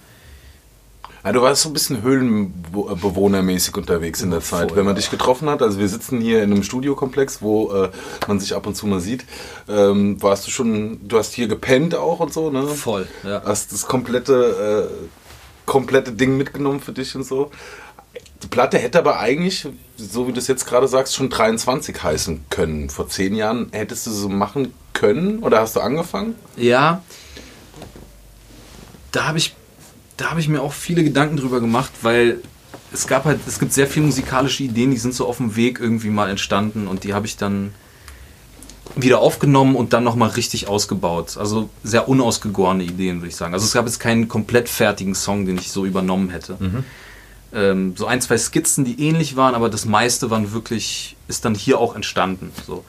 ja, 1.27 1.33
du 1.33 1.43
warst 1.43 1.63
so 1.63 1.71
ein 1.71 1.73
bisschen 1.73 2.03
höhlenbewohnermäßig 2.03 3.77
unterwegs 3.77 4.23
in 4.23 4.31
der 4.31 4.43
Zeit, 4.43 4.69
Voll, 4.69 4.79
wenn 4.79 4.85
man 4.85 4.95
dich 4.95 5.11
getroffen 5.11 5.51
hat. 5.51 5.61
Also 5.61 5.81
wir 5.81 5.89
sitzen 5.89 6.21
hier 6.21 6.41
in 6.45 6.53
einem 6.53 6.63
Studiokomplex, 6.63 7.43
wo 7.43 7.73
äh, 7.73 7.91
man 8.29 8.39
sich 8.39 8.55
ab 8.55 8.65
und 8.65 8.77
zu 8.77 8.87
mal 8.87 9.01
sieht. 9.01 9.25
Ähm, 9.69 10.23
warst 10.23 10.47
du 10.47 10.53
schon, 10.53 11.01
du 11.09 11.19
hast 11.19 11.35
hier 11.35 11.49
gepennt 11.49 11.97
auch 11.97 12.21
und 12.21 12.33
so, 12.33 12.51
ne? 12.51 12.63
Voll, 12.69 13.09
ja. 13.25 13.43
Hast 13.45 13.73
das 13.73 13.89
komplette, 13.89 14.89
äh, 14.89 15.67
komplette 15.67 16.13
Ding 16.13 16.37
mitgenommen 16.37 16.79
für 16.79 16.93
dich 16.93 17.17
und 17.17 17.25
so. 17.25 17.51
Die 18.45 18.47
Platte 18.47 18.79
hätte 18.79 19.01
aber 19.01 19.19
eigentlich, 19.19 19.67
so 19.97 20.29
wie 20.29 20.33
du 20.33 20.39
es 20.39 20.47
jetzt 20.47 20.65
gerade 20.65 20.87
sagst, 20.87 21.17
schon 21.17 21.29
23 21.29 22.05
heißen 22.05 22.45
können. 22.51 22.89
Vor 22.89 23.09
zehn 23.09 23.35
Jahren 23.35 23.71
hättest 23.73 24.07
du 24.07 24.13
so 24.13 24.29
machen 24.29 24.73
können 24.93 25.41
oder 25.41 25.59
hast 25.61 25.75
du 25.75 25.81
angefangen? 25.81 26.37
Ja. 26.57 27.03
Da 29.11 29.27
habe 29.27 29.39
ich 29.39 29.57
da 30.17 30.31
habe 30.31 30.41
ich 30.41 30.49
mir 30.49 30.63
auch 30.63 30.73
viele 30.73 31.05
Gedanken 31.05 31.37
drüber 31.37 31.61
gemacht, 31.61 31.91
weil 32.03 32.41
es 32.93 33.07
gab 33.07 33.25
halt, 33.25 33.41
es 33.47 33.59
gibt 33.59 33.73
sehr 33.73 33.87
viele 33.87 34.07
musikalische 34.07 34.63
Ideen, 34.63 34.91
die 34.91 34.97
sind 34.97 35.15
so 35.15 35.27
auf 35.27 35.39
dem 35.39 35.57
Weg 35.57 35.81
irgendwie 35.81 36.11
mal 36.11 36.31
entstanden 36.31 36.87
und 36.87 37.05
die 37.05 37.15
habe 37.15 37.27
ich 37.27 37.37
dann 37.37 37.73
wieder 38.95 39.19
aufgenommen 39.19 39.77
und 39.77 39.93
dann 39.93 40.05
nochmal 40.05 40.31
richtig 40.31 40.69
ausgebaut. 40.69 41.37
Also 41.37 41.69
sehr 41.83 42.09
unausgegorene 42.09 42.85
Ideen, 42.85 43.17
würde 43.17 43.29
ich 43.29 43.37
sagen. 43.37 43.53
Also 43.53 43.67
es 43.67 43.73
gab 43.73 43.85
jetzt 43.85 43.99
keinen 43.99 44.29
komplett 44.29 44.69
fertigen 44.69 45.15
Song, 45.15 45.45
den 45.45 45.59
ich 45.59 45.71
so 45.71 45.85
übernommen 45.85 46.31
hätte. 46.31 46.57
Ähm, 47.53 47.95
so 47.97 48.07
ein, 48.07 48.21
zwei 48.21 48.39
Skizzen, 48.39 48.85
die 48.85 49.07
ähnlich 49.07 49.37
waren, 49.37 49.55
aber 49.55 49.69
das 49.69 49.85
meiste 49.85 50.31
waren 50.31 50.53
wirklich, 50.53 51.17
ist 51.29 51.45
dann 51.45 51.55
hier 51.55 51.79
auch 51.79 51.95
entstanden. 51.95 52.53
So. 52.67 52.85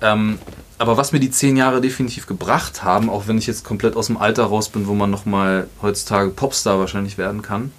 Ähm, 0.00 0.38
aber 0.78 0.96
was 0.96 1.12
mir 1.12 1.18
die 1.18 1.30
zehn 1.30 1.56
Jahre 1.56 1.80
definitiv 1.80 2.26
gebracht 2.26 2.84
haben, 2.84 3.10
auch 3.10 3.26
wenn 3.26 3.36
ich 3.36 3.46
jetzt 3.46 3.64
komplett 3.64 3.96
aus 3.96 4.06
dem 4.06 4.16
Alter 4.16 4.44
raus 4.44 4.68
bin, 4.68 4.86
wo 4.86 4.94
man 4.94 5.10
nochmal 5.10 5.68
heutzutage 5.82 6.30
Popstar 6.30 6.78
wahrscheinlich 6.78 7.18
werden 7.18 7.42
kann, 7.42 7.72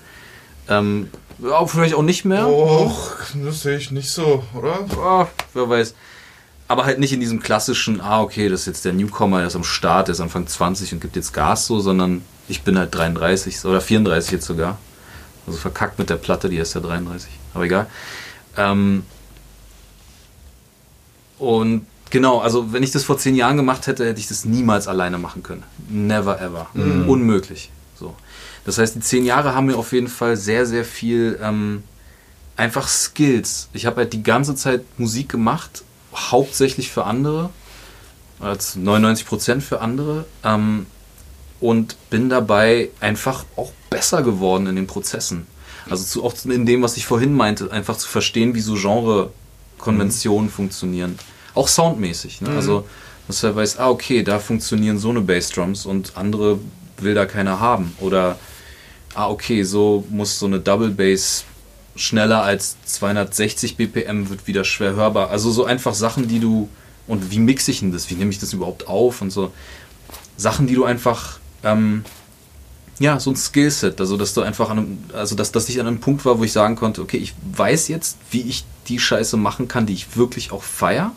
ähm, 0.68 1.10
ja, 1.40 1.66
vielleicht 1.66 1.94
auch 1.94 2.04
nicht 2.04 2.26
mehr. 2.26 2.48
Och, 2.48 3.16
das 3.44 3.62
sehe 3.62 3.78
ich 3.78 3.92
nicht 3.92 4.10
so, 4.10 4.44
oder? 4.54 4.86
Ah, 5.02 5.28
wer 5.54 5.70
weiß. 5.70 5.96
Aber 6.68 6.86
halt 6.86 7.00
nicht 7.00 7.14
in 7.14 7.22
diesem 7.22 7.40
klassischen, 7.40 8.02
ah, 8.02 8.22
okay, 8.22 8.50
das 8.50 8.62
ist 8.62 8.68
jetzt 8.68 8.86
der 8.86 8.94
Newcomer, 8.94 9.40
der 9.40 9.48
ist 9.48 9.56
am 9.56 9.64
Start, 9.64 10.08
der 10.08 10.14
ist 10.14 10.22
Anfang 10.22 10.46
20 10.46 10.94
und 10.94 11.00
gibt 11.00 11.16
jetzt 11.16 11.34
Gas 11.34 11.66
so, 11.66 11.80
sondern 11.80 12.22
ich 12.48 12.64
bin 12.64 12.78
halt 12.78 12.94
33 12.94 13.64
oder 13.66 13.80
34 13.80 14.34
jetzt 14.34 14.46
sogar. 14.46 14.78
Also 15.48 15.58
verkackt 15.58 15.98
mit 15.98 16.10
der 16.10 16.18
Platte, 16.18 16.50
die 16.50 16.58
ist 16.58 16.76
ja 16.76 16.82
33. 16.82 17.30
Aber 17.54 17.64
egal. 17.64 17.88
Ähm, 18.58 19.04
und 21.40 21.88
genau, 22.10 22.40
also 22.40 22.74
wenn 22.74 22.84
ich 22.84 22.92
das 22.92 23.04
vor 23.04 23.18
zehn 23.18 23.36
Jahren 23.36 23.58
gemacht 23.58 23.88
hätte, 23.88 24.06
hätte 24.06 24.20
ich 24.20 24.28
das 24.28 24.46
niemals 24.46 24.88
alleine 24.88 25.18
machen 25.18 25.44
können. 25.44 25.64
Never 25.90 26.40
ever. 26.40 26.68
Unmöglich. 27.08 27.72
So. 27.98 28.16
Das 28.66 28.78
heißt, 28.78 28.96
die 28.96 29.00
zehn 29.00 29.26
Jahre 29.26 29.56
haben 29.56 29.68
mir 29.68 29.78
auf 29.78 29.92
jeden 29.94 30.08
Fall 30.08 30.38
sehr, 30.38 30.66
sehr 30.66 30.86
viel 30.86 31.40
ähm, 31.42 31.84
einfach 32.56 32.88
Skills. 32.88 33.70
Ich 33.74 33.86
habe 33.86 33.98
halt 33.98 34.14
die 34.14 34.24
ganze 34.24 34.56
Zeit 34.56 34.84
Musik 34.98 35.30
gemacht, 35.30 35.84
hauptsächlich 36.16 36.92
für 36.92 37.06
andere, 37.06 37.50
als 38.40 38.78
99% 38.78 39.62
für 39.62 39.82
andere. 39.82 40.26
Ähm, 40.44 40.86
und 41.60 41.98
bin 42.10 42.30
dabei 42.30 42.90
einfach 43.00 43.46
auch 43.56 43.72
besser 43.90 44.24
geworden 44.24 44.68
in 44.68 44.76
den 44.76 44.88
Prozessen. 44.88 45.48
Also 45.90 46.04
zu, 46.04 46.24
auch 46.24 46.34
in 46.46 46.66
dem, 46.66 46.82
was 46.82 46.98
ich 46.98 47.06
vorhin 47.06 47.34
meinte, 47.34 47.72
einfach 47.72 47.98
zu 47.98 48.08
verstehen, 48.08 48.54
wie 48.54 48.62
so 48.62 48.76
Genre-Konventionen 48.76 50.50
funktionieren. 50.50 51.18
Auch 51.56 51.68
soundmäßig. 51.68 52.42
Ne? 52.42 52.50
Also, 52.50 52.86
dass 53.28 53.44
er 53.44 53.56
weiß, 53.56 53.78
ah, 53.80 53.90
okay, 53.90 54.24
da 54.24 54.40
funktionieren 54.40 54.98
so 54.98 55.10
eine 55.10 55.22
Bassdrums 55.22 55.86
und 55.86 56.14
andere 56.16 56.60
will 56.98 57.14
da 57.14 57.26
keiner 57.26 57.60
haben. 57.60 57.96
Oder, 58.00 58.38
ah, 59.14 59.30
okay, 59.30 59.64
so 59.64 60.04
muss 60.10 60.40
so 60.40 60.46
eine 60.46 60.60
Double 60.60 60.90
Bass 60.90 61.46
schneller 61.96 62.44
als 62.44 62.78
260 62.86 63.76
BPM 63.76 64.30
wird 64.30 64.48
wieder 64.48 64.64
schwer 64.64 64.94
hörbar. 64.94 65.30
Also 65.30 65.52
so 65.52 65.66
einfach 65.66 65.94
Sachen, 65.94 66.28
die 66.28 66.40
du, 66.40 66.70
und 67.08 67.32
wie 67.32 67.40
mixe 67.40 67.72
ich 67.72 67.80
denn 67.80 67.92
das? 67.92 68.10
Wie 68.10 68.16
nehme 68.16 68.32
ich 68.32 68.40
das 68.40 68.54
überhaupt 68.54 68.88
auf? 68.88 69.22
Und 69.22 69.32
so 69.32 69.52
Sachen, 70.38 70.68
die 70.68 70.76
du 70.76 70.86
einfach, 70.86 71.40
ähm, 71.64 72.06
ja, 73.00 73.20
so 73.20 73.32
ein 73.32 73.36
Skillset, 73.36 74.00
also 74.00 74.18
dass 74.18 74.34
du 74.34 74.42
einfach 74.42 74.70
an 74.70 74.78
einem, 74.78 74.98
also 75.14 75.36
dass, 75.36 75.52
dass 75.52 75.70
ich 75.70 75.80
an 75.80 75.88
einem 75.88 76.00
Punkt 76.00 76.26
war, 76.26 76.40
wo 76.40 76.44
ich 76.44 76.52
sagen 76.52 76.76
konnte, 76.76 77.02
okay, 77.02 77.18
ich 77.18 77.34
weiß 77.54 77.88
jetzt, 77.88 78.18
wie 78.32 78.42
ich 78.42 78.66
die 78.88 79.00
Scheiße 79.00 79.38
machen 79.38 79.68
kann, 79.68 79.86
die 79.86 79.94
ich 79.94 80.16
wirklich 80.18 80.52
auch 80.52 80.64
feier. 80.64 81.12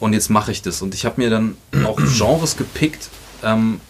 Und 0.00 0.12
jetzt 0.12 0.28
mache 0.28 0.52
ich 0.52 0.62
das. 0.62 0.82
Und 0.82 0.94
ich 0.94 1.04
habe 1.04 1.20
mir 1.20 1.30
dann 1.30 1.56
auch 1.84 1.98
Genres 2.16 2.56
gepickt 2.56 3.08
ähm, 3.42 3.80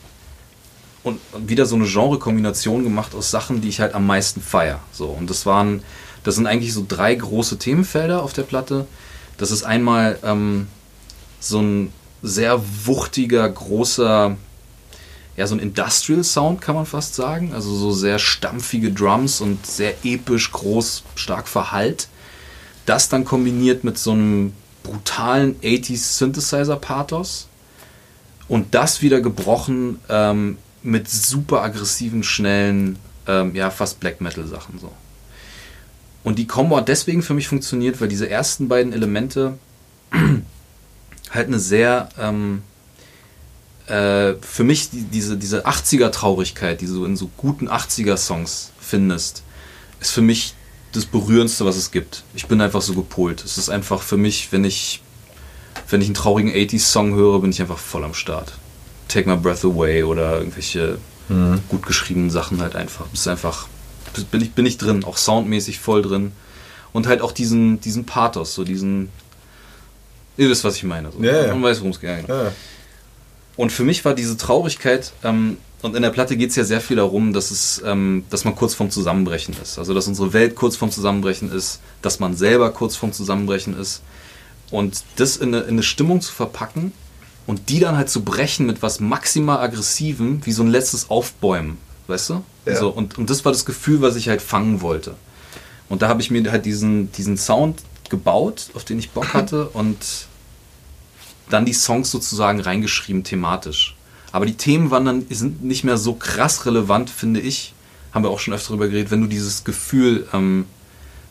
und 1.02 1.20
wieder 1.36 1.66
so 1.66 1.76
eine 1.76 1.86
Genre-Kombination 1.86 2.84
gemacht 2.84 3.14
aus 3.14 3.30
Sachen, 3.30 3.60
die 3.60 3.68
ich 3.68 3.80
halt 3.80 3.94
am 3.94 4.06
meisten 4.06 4.40
feier. 4.40 4.80
So, 4.92 5.06
und 5.06 5.28
das 5.28 5.46
waren, 5.46 5.82
das 6.22 6.36
sind 6.36 6.46
eigentlich 6.46 6.72
so 6.72 6.84
drei 6.86 7.14
große 7.14 7.58
Themenfelder 7.58 8.22
auf 8.22 8.32
der 8.32 8.42
Platte. 8.42 8.86
Das 9.36 9.50
ist 9.50 9.64
einmal 9.64 10.18
ähm, 10.22 10.68
so 11.40 11.60
ein 11.60 11.92
sehr 12.22 12.60
wuchtiger, 12.84 13.48
großer, 13.48 14.36
ja, 15.36 15.46
so 15.46 15.54
ein 15.54 15.58
Industrial 15.58 16.24
Sound 16.24 16.60
kann 16.60 16.74
man 16.74 16.86
fast 16.86 17.14
sagen. 17.14 17.52
Also 17.52 17.74
so 17.74 17.92
sehr 17.92 18.18
stampfige 18.18 18.92
Drums 18.92 19.40
und 19.40 19.66
sehr 19.66 19.94
episch, 20.04 20.52
groß, 20.52 21.02
stark 21.16 21.48
verhallt. 21.48 22.08
Das 22.86 23.08
dann 23.08 23.24
kombiniert 23.24 23.84
mit 23.84 23.98
so 23.98 24.12
einem 24.12 24.52
brutalen 24.84 25.56
80s 25.60 26.18
Synthesizer-Pathos. 26.18 27.48
Und 28.46 28.74
das 28.74 29.02
wieder 29.02 29.20
gebrochen 29.20 29.98
ähm, 30.08 30.58
mit 30.84 31.08
super 31.10 31.62
aggressiven, 31.62 32.22
schnellen, 32.22 32.98
ähm, 33.26 33.54
ja, 33.56 33.70
fast 33.70 33.98
Black 33.98 34.20
Metal-Sachen 34.20 34.78
so. 34.78 34.92
Und 36.22 36.38
die 36.38 36.46
Combo 36.46 36.76
hat 36.76 36.88
deswegen 36.88 37.22
für 37.22 37.34
mich 37.34 37.48
funktioniert, 37.48 38.00
weil 38.00 38.08
diese 38.08 38.28
ersten 38.28 38.68
beiden 38.68 38.92
Elemente 38.92 39.58
halt 41.30 41.46
eine 41.48 41.58
sehr, 41.58 42.10
ähm, 42.18 42.62
äh, 43.86 44.34
für 44.40 44.64
mich 44.64 44.90
die, 44.90 45.02
diese, 45.02 45.36
diese 45.36 45.66
80er-Traurigkeit, 45.66 46.80
die 46.80 46.86
du 46.86 47.04
in 47.06 47.16
so 47.16 47.30
guten 47.36 47.68
80er-Songs 47.68 48.72
findest, 48.78 49.42
ist 50.00 50.12
für 50.12 50.22
mich 50.22 50.54
das 50.94 51.06
Berührendste, 51.06 51.64
was 51.64 51.76
es 51.76 51.90
gibt. 51.90 52.22
Ich 52.34 52.46
bin 52.46 52.60
einfach 52.60 52.82
so 52.82 52.94
gepolt. 52.94 53.44
Es 53.44 53.58
ist 53.58 53.68
einfach 53.68 54.02
für 54.02 54.16
mich, 54.16 54.52
wenn 54.52 54.64
ich, 54.64 55.02
wenn 55.88 56.00
ich 56.00 56.06
einen 56.06 56.14
traurigen 56.14 56.52
80s-Song 56.52 57.14
höre, 57.14 57.40
bin 57.40 57.50
ich 57.50 57.60
einfach 57.60 57.78
voll 57.78 58.04
am 58.04 58.14
Start. 58.14 58.52
Take 59.08 59.28
My 59.28 59.36
Breath 59.36 59.64
Away 59.64 60.04
oder 60.04 60.38
irgendwelche 60.38 60.98
gut 61.68 61.86
geschriebenen 61.86 62.30
Sachen 62.30 62.60
halt 62.60 62.76
einfach. 62.76 63.06
Das 63.10 63.20
ist 63.20 63.28
einfach, 63.28 63.66
bin 64.30 64.42
ich, 64.42 64.52
bin 64.52 64.66
ich 64.66 64.78
drin, 64.78 65.04
auch 65.04 65.16
soundmäßig 65.16 65.78
voll 65.78 66.02
drin. 66.02 66.32
Und 66.92 67.06
halt 67.06 67.22
auch 67.22 67.32
diesen, 67.32 67.80
diesen 67.80 68.06
Pathos, 68.06 68.54
so 68.54 68.62
diesen, 68.62 69.08
ihr 70.36 70.48
wisst, 70.48 70.64
was 70.64 70.76
ich 70.76 70.84
meine. 70.84 71.10
So. 71.10 71.22
Ja, 71.22 71.46
ja. 71.46 71.54
Man 71.54 71.62
weiß, 71.62 71.78
worum 71.78 71.90
es 71.90 72.00
geht. 72.00 72.28
Ja. 72.28 72.52
Und 73.56 73.72
für 73.72 73.84
mich 73.84 74.04
war 74.04 74.14
diese 74.14 74.36
Traurigkeit, 74.36 75.12
ähm, 75.24 75.56
und 75.84 75.94
in 75.94 76.00
der 76.00 76.08
Platte 76.08 76.38
geht 76.38 76.48
es 76.48 76.56
ja 76.56 76.64
sehr 76.64 76.80
viel 76.80 76.96
darum, 76.96 77.34
dass, 77.34 77.50
es, 77.50 77.82
ähm, 77.84 78.24
dass 78.30 78.46
man 78.46 78.54
kurz 78.54 78.72
vorm 78.72 78.90
Zusammenbrechen 78.90 79.54
ist. 79.62 79.78
Also, 79.78 79.92
dass 79.92 80.08
unsere 80.08 80.32
Welt 80.32 80.54
kurz 80.54 80.76
vorm 80.76 80.90
Zusammenbrechen 80.90 81.52
ist, 81.52 81.80
dass 82.00 82.20
man 82.20 82.34
selber 82.34 82.70
kurz 82.70 82.96
vorm 82.96 83.12
Zusammenbrechen 83.12 83.78
ist. 83.78 84.00
Und 84.70 85.04
das 85.16 85.36
in 85.36 85.54
eine, 85.54 85.64
in 85.64 85.74
eine 85.74 85.82
Stimmung 85.82 86.22
zu 86.22 86.32
verpacken 86.32 86.92
und 87.46 87.68
die 87.68 87.80
dann 87.80 87.98
halt 87.98 88.08
zu 88.08 88.24
brechen 88.24 88.64
mit 88.64 88.80
was 88.80 88.98
maximal 88.98 89.58
Aggressivem, 89.58 90.40
wie 90.46 90.52
so 90.52 90.62
ein 90.62 90.68
letztes 90.68 91.10
Aufbäumen. 91.10 91.76
Weißt 92.06 92.30
du? 92.30 92.42
Ja. 92.64 92.76
So, 92.76 92.88
und, 92.88 93.18
und 93.18 93.28
das 93.28 93.44
war 93.44 93.52
das 93.52 93.66
Gefühl, 93.66 94.00
was 94.00 94.16
ich 94.16 94.30
halt 94.30 94.40
fangen 94.40 94.80
wollte. 94.80 95.16
Und 95.90 96.00
da 96.00 96.08
habe 96.08 96.22
ich 96.22 96.30
mir 96.30 96.50
halt 96.50 96.64
diesen, 96.64 97.12
diesen 97.12 97.36
Sound 97.36 97.82
gebaut, 98.08 98.70
auf 98.72 98.86
den 98.86 98.98
ich 98.98 99.10
Bock 99.10 99.34
hatte 99.34 99.68
und 99.68 99.98
dann 101.50 101.66
die 101.66 101.74
Songs 101.74 102.10
sozusagen 102.10 102.60
reingeschrieben 102.60 103.22
thematisch. 103.22 103.96
Aber 104.34 104.46
die 104.46 104.56
Themen 104.56 104.90
waren 104.90 105.04
dann, 105.04 105.26
sind 105.30 105.62
nicht 105.62 105.84
mehr 105.84 105.96
so 105.96 106.14
krass 106.14 106.66
relevant, 106.66 107.08
finde 107.08 107.38
ich. 107.38 107.72
Haben 108.10 108.24
wir 108.24 108.30
auch 108.30 108.40
schon 108.40 108.52
öfter 108.52 108.70
darüber 108.70 108.88
geredet, 108.88 109.12
wenn 109.12 109.20
du 109.20 109.28
dieses 109.28 109.62
Gefühl, 109.62 110.26
ähm, 110.32 110.66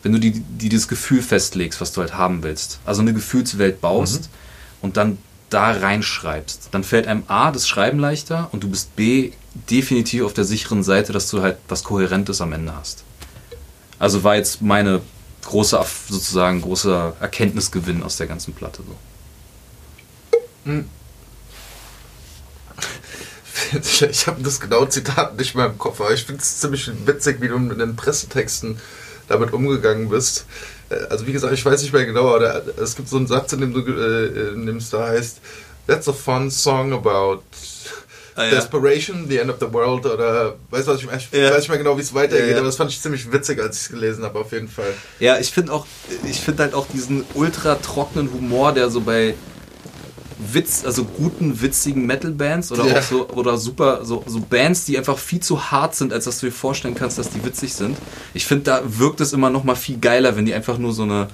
wenn 0.02 0.12
du 0.12 0.18
die, 0.18 0.30
die 0.30 0.70
dieses 0.70 0.88
Gefühl 0.88 1.20
festlegst, 1.20 1.82
was 1.82 1.92
du 1.92 2.00
halt 2.00 2.14
haben 2.14 2.42
willst. 2.42 2.78
Also 2.86 3.02
eine 3.02 3.12
Gefühlswelt 3.12 3.82
baust 3.82 4.30
und 4.80 4.96
dann 4.96 5.18
da 5.50 5.72
reinschreibst. 5.72 6.68
Dann 6.70 6.82
fällt 6.82 7.06
einem 7.06 7.24
A 7.28 7.50
das 7.50 7.68
Schreiben 7.68 7.98
leichter 7.98 8.48
und 8.52 8.64
du 8.64 8.70
bist 8.70 8.96
B 8.96 9.32
definitiv 9.68 10.24
auf 10.24 10.32
der 10.32 10.44
sicheren 10.44 10.82
Seite, 10.82 11.12
dass 11.12 11.28
du 11.28 11.42
halt 11.42 11.58
was 11.68 11.84
Kohärentes 11.84 12.40
am 12.40 12.54
Ende 12.54 12.74
hast. 12.74 13.04
Also 13.98 14.24
war 14.24 14.36
jetzt 14.36 14.62
meine 14.62 15.02
große, 15.44 15.78
sozusagen 16.08 16.62
großer 16.62 17.16
Erkenntnisgewinn 17.20 18.02
aus 18.02 18.16
der 18.16 18.28
ganzen 18.28 18.54
Platte. 18.54 18.82
So. 20.64 20.72
Ich 24.10 24.26
habe 24.26 24.42
das 24.42 24.60
genaue 24.60 24.88
Zitat 24.88 25.36
nicht 25.38 25.54
mehr 25.54 25.66
im 25.66 25.78
Kopf, 25.78 26.00
aber 26.00 26.12
ich 26.12 26.24
finde 26.24 26.42
es 26.42 26.58
ziemlich 26.60 26.90
witzig, 27.06 27.40
wie 27.40 27.48
du 27.48 27.56
in 27.56 27.78
den 27.78 27.96
Pressetexten 27.96 28.78
damit 29.28 29.52
umgegangen 29.52 30.08
bist. 30.08 30.44
Äh, 30.90 30.96
Also 31.10 31.26
wie 31.26 31.32
gesagt, 31.32 31.52
ich 31.52 31.64
weiß 31.64 31.82
nicht 31.82 31.92
mehr 31.92 32.04
genau, 32.04 32.34
aber 32.34 32.62
es 32.82 32.94
gibt 32.96 33.08
so 33.08 33.16
einen 33.16 33.26
Satz, 33.26 33.52
in 33.52 33.60
dem, 33.60 33.72
du, 33.72 33.80
äh, 33.80 34.52
in 34.54 34.66
dem 34.66 34.76
es 34.78 34.90
da 34.90 35.06
heißt, 35.08 35.38
That's 35.86 36.08
a 36.08 36.12
fun 36.12 36.50
song 36.50 36.92
about 36.94 37.42
Ah, 38.36 38.44
ja. 38.46 38.50
Desperation, 38.50 39.26
the 39.28 39.38
end 39.38 39.48
of 39.50 39.58
the 39.60 39.72
world 39.72 40.06
oder 40.06 40.56
weißt 40.70 40.88
du 40.88 40.92
was 40.92 41.00
ich 41.00 41.06
meine? 41.06 41.18
Ich 41.18 41.30
Ja. 41.32 41.50
weiß 41.50 41.58
nicht 41.58 41.68
mehr 41.68 41.78
genau, 41.78 41.96
wie 41.96 42.00
es 42.00 42.12
weitergeht, 42.14 42.50
ja. 42.50 42.56
aber 42.56 42.66
das 42.66 42.74
fand 42.76 42.90
ich 42.90 43.00
ziemlich 43.00 43.30
witzig, 43.30 43.60
als 43.62 43.76
ich 43.76 43.82
es 43.84 43.88
gelesen 43.90 44.24
habe, 44.24 44.40
auf 44.40 44.50
jeden 44.50 44.66
Fall. 44.68 44.92
Ja, 45.20 45.38
ich 45.38 45.52
finde 45.52 45.72
auch, 45.72 45.86
ich 46.28 46.40
finde 46.40 46.64
halt 46.64 46.74
auch 46.74 46.88
diesen 46.88 47.24
ultra 47.34 47.76
trockenen 47.76 48.32
Humor, 48.32 48.72
der 48.72 48.90
so 48.90 49.02
bei 49.02 49.34
Witz, 50.52 50.84
also 50.84 51.04
guten, 51.04 51.60
witzigen 51.60 52.06
Metal-Bands 52.06 52.72
oder 52.72 52.86
Ja. 52.86 52.98
auch 52.98 53.02
so, 53.02 53.28
oder 53.30 53.56
super, 53.58 54.04
so, 54.04 54.22
so 54.26 54.40
Bands, 54.40 54.84
die 54.84 54.98
einfach 54.98 55.18
viel 55.18 55.40
zu 55.40 55.70
hart 55.70 55.94
sind, 55.94 56.12
als 56.12 56.24
dass 56.24 56.40
du 56.40 56.46
dir 56.46 56.52
vorstellen 56.52 56.94
kannst, 56.94 57.18
dass 57.18 57.30
die 57.30 57.44
witzig 57.44 57.74
sind. 57.74 57.96
Ich 58.34 58.46
finde, 58.46 58.64
da 58.64 58.82
wirkt 58.84 59.20
es 59.20 59.32
immer 59.32 59.50
noch 59.50 59.64
mal 59.64 59.76
viel 59.76 59.98
geiler, 59.98 60.36
wenn 60.36 60.46
die 60.46 60.54
einfach 60.54 60.78
nur 60.78 60.92
so 60.92 61.02
eine, 61.02 61.28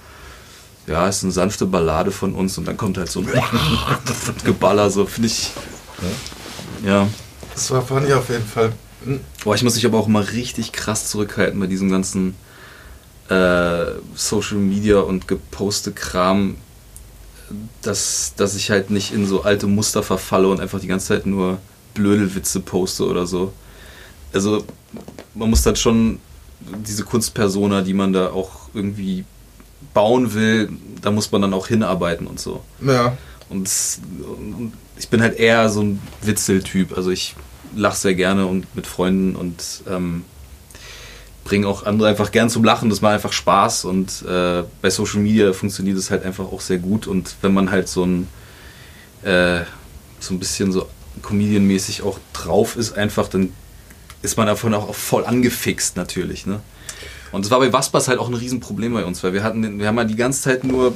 ja, 0.87 1.09
ist 1.09 1.23
eine 1.23 1.33
sanfte 1.33 1.67
Ballade 1.67 2.11
von 2.11 2.35
uns 2.35 2.57
und 2.59 2.67
dann 2.69 2.77
kommt 2.77 2.99
halt 2.99 3.11
so 3.11 3.21
ein 3.21 3.29
Geballer, 4.45 4.91
so, 4.91 5.07
finde 5.07 5.29
ich, 5.29 5.51
ja. 6.85 7.09
Das 7.55 7.71
war 7.71 7.83
funny 7.83 8.13
auf 8.13 8.29
jeden 8.31 8.47
Fall. 8.47 8.73
Hm. 9.05 9.21
Boah, 9.45 9.55
ich 9.55 9.63
muss 9.63 9.75
mich 9.75 9.87
aber 9.87 9.99
auch 9.99 10.09
mal 10.09 10.23
richtig 10.23 10.73
krass 10.73 11.09
zurückhalten 11.09 11.59
bei 11.59 11.67
diesem 11.67 11.91
ganzen 11.91 12.35
äh, 13.29 13.85
Social 14.15 14.59
Media 14.59 15.01
und 15.01 15.29
geposte 15.29 15.93
Kram. 15.93 16.57
Dass, 17.83 18.35
dass 18.37 18.55
ich 18.55 18.71
halt 18.71 18.91
nicht 18.91 19.13
in 19.13 19.27
so 19.27 19.43
alte 19.43 19.67
Muster 19.67 20.03
verfalle 20.03 20.49
und 20.49 20.61
einfach 20.61 20.81
die 20.81 20.87
ganze 20.87 21.09
Zeit 21.09 21.27
nur 21.27 21.59
Blödelwitze 21.95 22.61
poste 22.61 23.07
oder 23.07 23.27
so. 23.27 23.53
Also 24.33 24.65
man 25.35 25.51
muss 25.51 25.63
dann 25.63 25.77
schon 25.77 26.21
diese 26.87 27.05
Kunstpersona, 27.05 27.83
die 27.83 27.95
man 27.95 28.13
da 28.13 28.31
auch 28.31 28.69
irgendwie 28.75 29.25
bauen 29.95 30.35
will, 30.35 30.71
da 31.01 31.11
muss 31.11 31.33
man 31.33 31.43
dann 31.43 31.55
auch 31.55 31.67
hinarbeiten 31.67 32.27
und 32.27 32.39
so. 32.39 32.63
Ja. 32.85 33.17
Und, 33.49 33.69
und 34.21 34.73
ich 34.99 35.09
bin 35.09 35.21
halt 35.21 35.39
eher 35.39 35.69
so 35.71 35.83
ein 35.83 36.01
Witzeltyp. 36.23 36.97
Also 36.97 37.11
ich 37.11 37.35
lache 37.75 37.97
sehr 37.97 38.15
gerne 38.15 38.47
und 38.47 38.75
mit 38.77 38.87
Freunden 38.87 39.35
und 39.37 39.83
ähm, 39.89 40.25
bringe 41.45 41.67
auch 41.67 41.85
andere 41.85 42.09
einfach 42.09 42.31
gern 42.31 42.51
zum 42.51 42.65
Lachen. 42.65 42.91
Das 42.91 43.01
macht 43.01 43.15
einfach 43.15 43.33
Spaß 43.33 43.85
und 43.85 44.23
äh, 44.23 44.63
bei 44.83 44.91
Social 44.91 45.21
Media 45.21 45.53
funktioniert 45.53 45.97
es 45.97 46.11
halt 46.11 46.25
einfach 46.25 46.45
auch 46.45 46.61
sehr 46.61 46.79
gut. 46.79 47.07
Und 47.07 47.37
wenn 47.43 47.55
man 47.55 47.71
halt 47.71 47.89
so 47.89 48.05
ein 48.05 48.29
äh, 49.23 49.61
so 50.21 50.35
ein 50.35 50.39
bisschen 50.39 50.73
so 50.73 50.89
Comedian-mäßig 51.23 52.03
auch 52.03 52.19
drauf 52.33 52.77
ist, 52.77 52.97
einfach, 52.97 53.29
dann 53.29 53.53
ist 54.23 54.37
man 54.37 54.47
davon 54.47 54.75
auch 54.75 54.95
voll 54.95 55.25
angefixt 55.25 55.97
natürlich. 55.97 56.47
Ne? 56.47 56.61
Und 57.33 57.45
es 57.45 57.51
war 57.51 57.61
bei 57.61 57.73
Waspas 57.73 58.09
halt 58.09 58.19
auch 58.19 58.29
ein 58.29 58.35
Riesenproblem 58.35 58.93
bei 58.93 59.05
uns, 59.05 59.23
weil 59.23 59.33
wir 59.33 59.43
hatten, 59.43 59.79
wir 59.79 59.87
haben 59.87 59.97
ja 59.97 60.05
die 60.05 60.17
ganze 60.17 60.43
Zeit 60.43 60.65
nur 60.65 60.95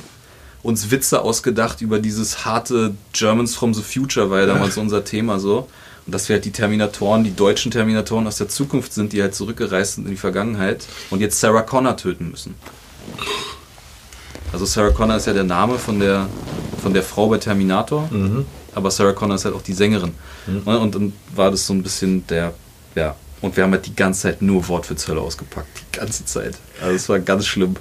uns 0.62 0.90
Witze 0.90 1.20
ausgedacht 1.20 1.80
über 1.80 1.98
dieses 1.98 2.44
harte 2.44 2.94
Germans 3.12 3.54
from 3.54 3.74
the 3.74 3.82
Future, 3.82 4.30
war 4.30 4.40
ja 4.40 4.46
damals 4.46 4.76
unser 4.76 5.04
Thema 5.04 5.38
so. 5.38 5.68
Und 6.06 6.14
dass 6.14 6.28
wir 6.28 6.34
halt 6.36 6.44
die 6.44 6.52
Terminatoren, 6.52 7.24
die 7.24 7.34
deutschen 7.34 7.70
Terminatoren 7.70 8.26
aus 8.26 8.36
der 8.36 8.48
Zukunft 8.48 8.92
sind, 8.92 9.12
die 9.12 9.22
halt 9.22 9.34
zurückgereist 9.34 9.94
sind 9.94 10.04
in 10.04 10.10
die 10.10 10.16
Vergangenheit 10.18 10.84
und 11.10 11.20
jetzt 11.20 11.40
Sarah 11.40 11.62
Connor 11.62 11.96
töten 11.96 12.30
müssen. 12.30 12.54
Also 14.52 14.66
Sarah 14.66 14.90
Connor 14.90 15.16
ist 15.16 15.26
ja 15.26 15.32
der 15.32 15.44
Name 15.44 15.78
von 15.78 15.98
der, 15.98 16.28
von 16.82 16.92
der 16.94 17.02
Frau 17.02 17.28
bei 17.28 17.38
Terminator, 17.38 18.08
Mhm. 18.10 18.46
aber 18.74 18.90
Sarah 18.90 19.12
Connor 19.12 19.36
ist 19.36 19.44
halt 19.44 19.54
auch 19.54 19.62
die 19.62 19.72
Sängerin. 19.72 20.12
Ne, 20.46 20.78
Und 20.78 20.94
dann 20.94 21.12
war 21.34 21.50
das 21.50 21.66
so 21.66 21.72
ein 21.72 21.82
bisschen 21.82 22.26
der, 22.26 22.52
ja, 22.94 23.16
und 23.40 23.56
wir 23.56 23.64
haben 23.64 23.72
halt 23.72 23.86
die 23.86 23.96
ganze 23.96 24.22
Zeit 24.22 24.42
nur 24.42 24.66
Wortwitzhölle 24.68 25.20
ausgepackt, 25.20 25.68
die 25.78 25.98
ganze 25.98 26.24
Zeit. 26.24 26.56
Also 26.80 26.94
es 26.94 27.08
war 27.08 27.18
ganz 27.18 27.46
schlimm. 27.46 27.74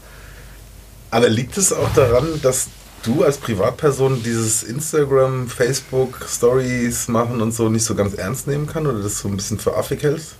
Aber 1.11 1.29
liegt 1.29 1.57
es 1.57 1.71
auch 1.71 1.93
daran, 1.93 2.27
dass 2.41 2.67
du 3.03 3.23
als 3.23 3.37
Privatperson 3.37 4.23
dieses 4.23 4.63
Instagram, 4.63 5.47
Facebook, 5.47 6.25
Stories 6.29 7.07
machen 7.07 7.41
und 7.41 7.53
so 7.53 7.69
nicht 7.69 7.83
so 7.85 7.95
ganz 7.95 8.13
ernst 8.13 8.47
nehmen 8.47 8.65
kann 8.67 8.87
oder 8.87 8.99
das 9.01 9.19
so 9.19 9.27
ein 9.27 9.35
bisschen 9.35 9.59
für 9.59 9.75
affig 9.77 10.01
hältst? 10.03 10.35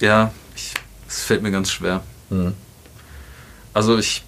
Ja, 0.00 0.32
es 1.08 1.22
fällt 1.24 1.42
mir 1.42 1.50
ganz 1.50 1.70
schwer. 1.70 2.02
Mhm. 2.30 2.54
Also 3.72 3.98
ich, 3.98 4.24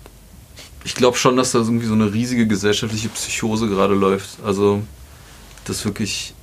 ich 0.85 0.94
glaube 0.94 1.16
schon, 1.16 1.37
dass 1.37 1.53
da 1.53 1.59
irgendwie 1.59 1.87
so 1.87 1.94
eine 1.94 2.12
riesige 2.12 2.46
gesellschaftliche 2.46 3.09
Psychose 3.09 3.68
gerade 3.68 3.94
läuft. 3.94 4.31
Also, 4.44 4.83
dass 5.64 5.85
wirklich 5.85 6.35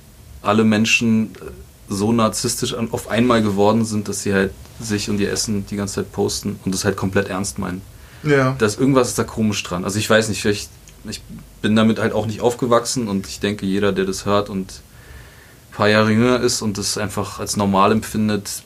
alle 0.42 0.64
Menschen 0.64 1.34
äh, 1.34 1.50
so 1.88 2.12
narzisstisch 2.12 2.74
an- 2.74 2.90
auf 2.92 3.08
einmal 3.08 3.42
geworden 3.42 3.84
sind, 3.84 4.08
dass 4.08 4.22
sie 4.22 4.32
halt 4.32 4.52
sich 4.80 5.08
und 5.10 5.20
ihr 5.20 5.30
Essen 5.30 5.66
die 5.66 5.76
ganze 5.76 5.96
Zeit 5.96 6.12
posten 6.12 6.58
und 6.64 6.74
das 6.74 6.84
halt 6.84 6.96
komplett 6.96 7.28
ernst 7.28 7.58
meinen. 7.58 7.82
Ja. 8.22 8.56
Da 8.58 8.66
ist 8.66 8.78
irgendwas 8.80 9.08
ist 9.08 9.18
da 9.18 9.24
komisch 9.24 9.62
dran. 9.62 9.84
Also 9.84 9.98
ich 9.98 10.08
weiß 10.08 10.28
nicht, 10.30 10.40
vielleicht, 10.40 10.70
ich 11.08 11.22
bin 11.62 11.76
damit 11.76 11.98
halt 11.98 12.12
auch 12.12 12.26
nicht 12.26 12.40
aufgewachsen 12.40 13.08
und 13.08 13.26
ich 13.26 13.40
denke, 13.40 13.66
jeder, 13.66 13.92
der 13.92 14.04
das 14.04 14.24
hört 14.24 14.48
und 14.48 14.72
ein 15.70 15.76
paar 15.76 15.88
Jahre 15.88 16.10
jünger 16.10 16.40
ist 16.40 16.62
und 16.62 16.78
das 16.78 16.98
einfach 16.98 17.38
als 17.40 17.56
normal 17.56 17.92
empfindet, 17.92 18.62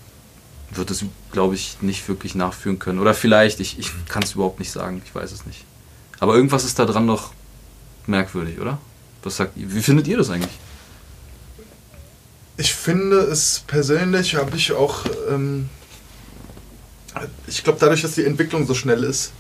wird 0.71 0.91
es, 0.91 1.05
glaube 1.33 1.55
ich, 1.55 1.79
nicht 1.81 2.09
wirklich 2.09 2.35
nachführen 2.35 2.79
können. 2.79 2.99
Oder 2.99 3.15
vielleicht, 3.15 3.61
ich, 3.61 3.79
ich 3.79 3.91
kann 4.09 4.23
es 4.23 4.33
überhaupt 4.33 4.59
nicht 4.59 4.71
sagen, 4.71 5.03
ich 5.05 5.15
weiß 5.15 5.33
es 5.33 5.47
nicht. 5.47 5.65
Aber 6.21 6.35
irgendwas 6.35 6.65
ist 6.65 6.79
da 6.79 6.85
dran 6.85 7.07
noch 7.07 7.33
merkwürdig, 8.07 8.61
oder? 8.61 8.79
Was 9.23 9.37
sagt? 9.37 9.53
Wie 9.57 9.83
findet 9.83 10.07
ihr 10.07 10.17
das 10.17 10.31
eigentlich? 10.31 10.53
Ich 12.57 12.75
finde 12.75 13.19
es 13.19 13.63
persönlich, 13.67 14.35
habe 14.35 14.57
ich 14.57 14.73
auch, 14.73 15.05
ähm, 15.31 15.69
ich 17.47 17.63
glaube 17.63 17.79
dadurch, 17.81 18.03
dass 18.03 18.15
die 18.15 18.25
Entwicklung 18.25 18.67
so 18.67 18.75
schnell 18.75 19.05
ist, 19.05 19.33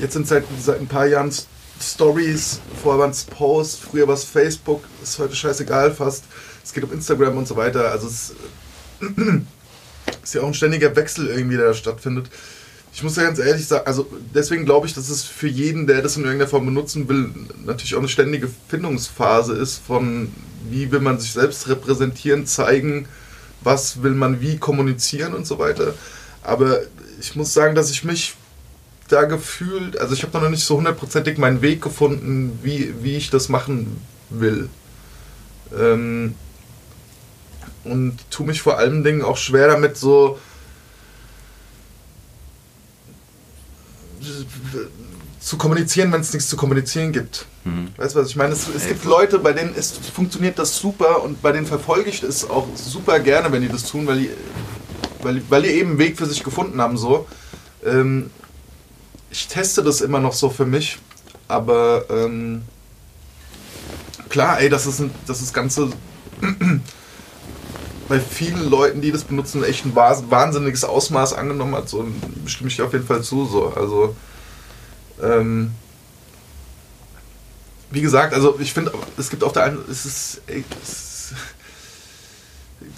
jetzt 0.00 0.14
sind 0.14 0.26
seit, 0.26 0.44
seit 0.60 0.80
ein 0.80 0.88
paar 0.88 1.06
Jahren 1.06 1.32
Stories, 1.80 2.60
vorher 2.82 3.00
waren 3.00 3.10
es 3.10 3.24
Posts, 3.24 3.78
früher 3.90 4.06
war 4.06 4.14
es 4.14 4.24
Facebook, 4.24 4.82
ist 5.02 5.18
heute 5.18 5.34
scheißegal 5.34 5.92
fast, 5.92 6.24
es 6.62 6.72
geht 6.72 6.84
um 6.84 6.92
Instagram 6.92 7.36
und 7.38 7.48
so 7.48 7.56
weiter, 7.56 7.90
also 7.90 8.06
es 8.06 8.34
ist 10.22 10.34
ja 10.34 10.42
auch 10.42 10.46
ein 10.46 10.54
ständiger 10.54 10.94
Wechsel 10.94 11.28
irgendwie, 11.28 11.56
der 11.56 11.68
da 11.68 11.74
stattfindet. 11.74 12.28
Ich 12.92 13.02
muss 13.02 13.16
ja 13.16 13.22
ganz 13.22 13.38
ehrlich 13.38 13.66
sagen, 13.66 13.86
also 13.86 14.06
deswegen 14.34 14.64
glaube 14.64 14.86
ich, 14.86 14.94
dass 14.94 15.08
es 15.08 15.22
für 15.22 15.46
jeden, 15.46 15.86
der 15.86 16.02
das 16.02 16.16
in 16.16 16.24
irgendeiner 16.24 16.50
Form 16.50 16.66
benutzen 16.66 17.08
will, 17.08 17.30
natürlich 17.64 17.94
auch 17.94 18.00
eine 18.00 18.08
ständige 18.08 18.48
Findungsphase 18.68 19.54
ist 19.54 19.80
von, 19.86 20.32
wie 20.68 20.90
will 20.90 21.00
man 21.00 21.18
sich 21.18 21.32
selbst 21.32 21.68
repräsentieren, 21.68 22.46
zeigen, 22.46 23.06
was 23.62 24.02
will 24.02 24.14
man 24.14 24.40
wie 24.40 24.58
kommunizieren 24.58 25.34
und 25.34 25.46
so 25.46 25.58
weiter. 25.58 25.94
Aber 26.42 26.80
ich 27.20 27.36
muss 27.36 27.52
sagen, 27.52 27.74
dass 27.74 27.90
ich 27.90 28.04
mich 28.04 28.34
da 29.12 29.24
gefühlt, 29.24 29.98
also 29.98 30.14
ich 30.14 30.22
habe 30.22 30.38
noch 30.38 30.48
nicht 30.48 30.64
so 30.64 30.76
hundertprozentig 30.76 31.38
meinen 31.38 31.62
Weg 31.62 31.82
gefunden, 31.82 32.58
wie, 32.62 32.94
wie 33.02 33.16
ich 33.16 33.30
das 33.30 33.48
machen 33.48 34.00
will. 34.30 34.68
Ähm, 35.76 36.34
und 37.84 38.18
tue 38.30 38.46
mich 38.46 38.62
vor 38.62 38.78
allen 38.78 39.04
Dingen 39.04 39.22
auch 39.22 39.36
schwer 39.36 39.68
damit, 39.68 39.96
so 39.96 40.38
zu 45.40 45.56
kommunizieren, 45.56 46.12
wenn 46.12 46.20
es 46.20 46.32
nichts 46.32 46.48
zu 46.48 46.56
kommunizieren 46.56 47.12
gibt. 47.12 47.46
Weißt 47.96 48.14
du, 48.14 48.20
was 48.20 48.28
ich 48.28 48.36
meine? 48.36 48.52
Es, 48.52 48.68
es 48.68 48.86
gibt. 48.86 49.04
Leute, 49.04 49.38
bei 49.38 49.52
denen 49.52 49.74
ist, 49.74 49.98
funktioniert 50.06 50.58
das 50.58 50.76
super 50.76 51.22
und 51.22 51.42
bei 51.42 51.52
denen 51.52 51.66
verfolge 51.66 52.10
ich 52.10 52.22
es 52.22 52.48
auch 52.48 52.66
super 52.74 53.18
gerne, 53.20 53.50
wenn 53.52 53.62
die 53.62 53.68
das 53.68 53.84
tun, 53.84 54.06
weil 54.06 54.20
die, 54.20 54.30
weil, 55.22 55.42
weil 55.48 55.62
die 55.62 55.70
eben 55.70 55.90
einen 55.90 55.98
Weg 55.98 56.16
für 56.16 56.26
sich 56.26 56.42
gefunden 56.42 56.80
haben. 56.80 56.96
So. 56.96 57.26
Ähm, 57.84 58.30
ich 59.30 59.48
teste 59.48 59.82
das 59.82 60.00
immer 60.00 60.20
noch 60.20 60.32
so 60.32 60.50
für 60.50 60.66
mich, 60.66 60.98
aber 61.48 62.04
ähm, 62.10 62.62
klar, 64.28 64.60
ey, 64.60 64.68
das 64.68 64.86
ist, 64.86 65.00
ein, 65.00 65.10
das 65.26 65.40
ist 65.40 65.52
Ganze 65.54 65.90
bei 68.08 68.18
vielen 68.20 68.68
Leuten, 68.68 69.00
die 69.00 69.12
das 69.12 69.24
benutzen, 69.24 69.62
echt 69.64 69.84
ein 69.84 69.94
wahns- 69.94 70.24
wahnsinniges 70.30 70.84
Ausmaß 70.84 71.32
angenommen 71.34 71.74
hat. 71.76 71.88
So 71.88 72.06
stimme 72.46 72.68
ich 72.68 72.76
dir 72.76 72.84
auf 72.84 72.92
jeden 72.92 73.06
Fall 73.06 73.22
zu. 73.22 73.46
So. 73.46 73.68
Also, 73.68 74.16
ähm, 75.22 75.72
wie 77.90 78.00
gesagt, 78.00 78.34
also 78.34 78.58
ich 78.60 78.72
finde, 78.72 78.92
es 79.16 79.30
gibt 79.30 79.44
auf 79.44 79.52
der 79.52 79.64
einen, 79.64 79.78
es 79.90 80.06
ist, 80.06 80.42
ey, 80.46 80.64
es 80.82 81.32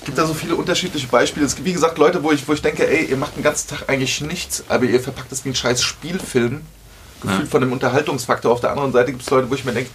gibt 0.05 0.19
da 0.19 0.27
so 0.27 0.35
viele 0.35 0.57
unterschiedliche 0.57 1.07
Beispiele. 1.07 1.47
Es 1.47 1.55
gibt, 1.55 1.67
wie 1.67 1.73
gesagt, 1.73 1.99
Leute, 1.99 2.23
wo 2.23 2.33
ich, 2.33 2.47
wo 2.49 2.53
ich 2.53 2.63
denke, 2.63 2.87
ey, 2.89 3.05
ihr 3.07 3.17
macht 3.17 3.37
den 3.37 3.43
ganzen 3.43 3.69
Tag 3.69 3.89
eigentlich 3.89 4.21
nichts, 4.21 4.65
aber 4.69 4.85
ihr 4.85 5.01
verpackt 5.01 5.31
es 5.33 5.45
wie 5.45 5.51
ein 5.51 5.55
scheiß 5.55 5.83
Spielfilm. 5.83 6.63
Gefühlt 7.21 7.43
Ja. 7.45 7.47
von 7.51 7.61
dem 7.61 7.73
Unterhaltungsfaktor. 7.73 8.51
Auf 8.51 8.61
der 8.61 8.71
anderen 8.73 8.93
Seite 8.93 9.13
gibt 9.13 9.23
es 9.23 9.31
Leute, 9.31 9.49
wo 9.49 9.55
ich 9.55 9.65
mir 9.65 9.73
denke, 9.73 9.91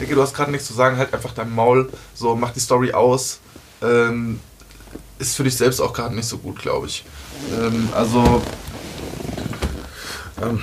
denke, 0.00 0.14
du 0.14 0.22
hast 0.22 0.32
gerade 0.34 0.50
nichts 0.50 0.66
zu 0.66 0.72
sagen, 0.72 0.96
halt 0.96 1.12
einfach 1.12 1.34
dein 1.34 1.54
Maul, 1.54 1.90
so, 2.14 2.34
mach 2.36 2.52
die 2.52 2.60
Story 2.60 2.92
aus. 2.92 3.40
Ähm, 3.82 4.40
ist 5.18 5.36
für 5.36 5.44
dich 5.44 5.56
selbst 5.56 5.80
auch 5.80 5.92
gerade 5.92 6.14
nicht 6.14 6.26
so 6.26 6.38
gut, 6.38 6.58
glaube 6.60 6.86
ich. 6.86 7.04
Ähm, 7.60 7.90
also, 7.94 8.42
Ähm, 10.42 10.62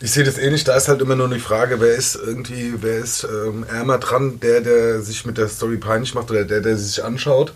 ich 0.00 0.10
sehe 0.12 0.24
das 0.24 0.38
ähnlich, 0.38 0.64
da 0.64 0.76
ist 0.76 0.88
halt 0.88 1.00
immer 1.00 1.14
nur 1.16 1.28
die 1.28 1.38
Frage, 1.40 1.80
wer 1.80 1.94
ist 1.94 2.16
irgendwie, 2.16 2.74
wer 2.80 2.98
ist 2.98 3.24
ähm, 3.24 3.64
ärmer 3.68 3.98
dran, 3.98 4.40
der, 4.40 4.60
der 4.60 5.00
sich 5.02 5.24
mit 5.24 5.38
der 5.38 5.48
Story 5.48 5.76
peinlich 5.76 6.14
macht 6.14 6.30
oder 6.30 6.44
der, 6.44 6.60
der 6.60 6.76
sie 6.76 6.84
sich 6.86 7.04
anschaut. 7.04 7.52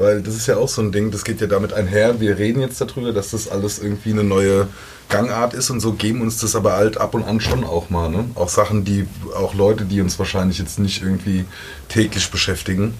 Weil 0.00 0.22
das 0.22 0.34
ist 0.34 0.46
ja 0.46 0.56
auch 0.56 0.68
so 0.70 0.80
ein 0.80 0.92
Ding, 0.92 1.10
das 1.10 1.24
geht 1.24 1.42
ja 1.42 1.46
damit 1.46 1.74
einher. 1.74 2.20
Wir 2.20 2.38
reden 2.38 2.62
jetzt 2.62 2.80
darüber, 2.80 3.12
dass 3.12 3.32
das 3.32 3.48
alles 3.48 3.78
irgendwie 3.78 4.12
eine 4.12 4.24
neue 4.24 4.66
Gangart 5.10 5.52
ist 5.52 5.68
und 5.68 5.80
so 5.80 5.92
geben 5.92 6.22
uns 6.22 6.38
das 6.38 6.56
aber 6.56 6.72
halt 6.72 6.96
ab 6.96 7.12
und 7.12 7.22
an 7.22 7.38
schon 7.38 7.64
auch 7.64 7.90
mal. 7.90 8.08
Ne? 8.08 8.24
Auch 8.34 8.48
Sachen, 8.48 8.86
die 8.86 9.06
auch 9.36 9.52
Leute, 9.52 9.84
die 9.84 10.00
uns 10.00 10.18
wahrscheinlich 10.18 10.56
jetzt 10.58 10.78
nicht 10.78 11.02
irgendwie 11.02 11.44
täglich 11.90 12.30
beschäftigen. 12.30 12.94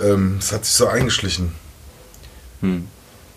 Ähm, 0.00 0.36
Es 0.38 0.52
hat 0.52 0.64
sich 0.64 0.74
so 0.74 0.86
eingeschlichen. 0.86 1.52
Hm. 2.60 2.86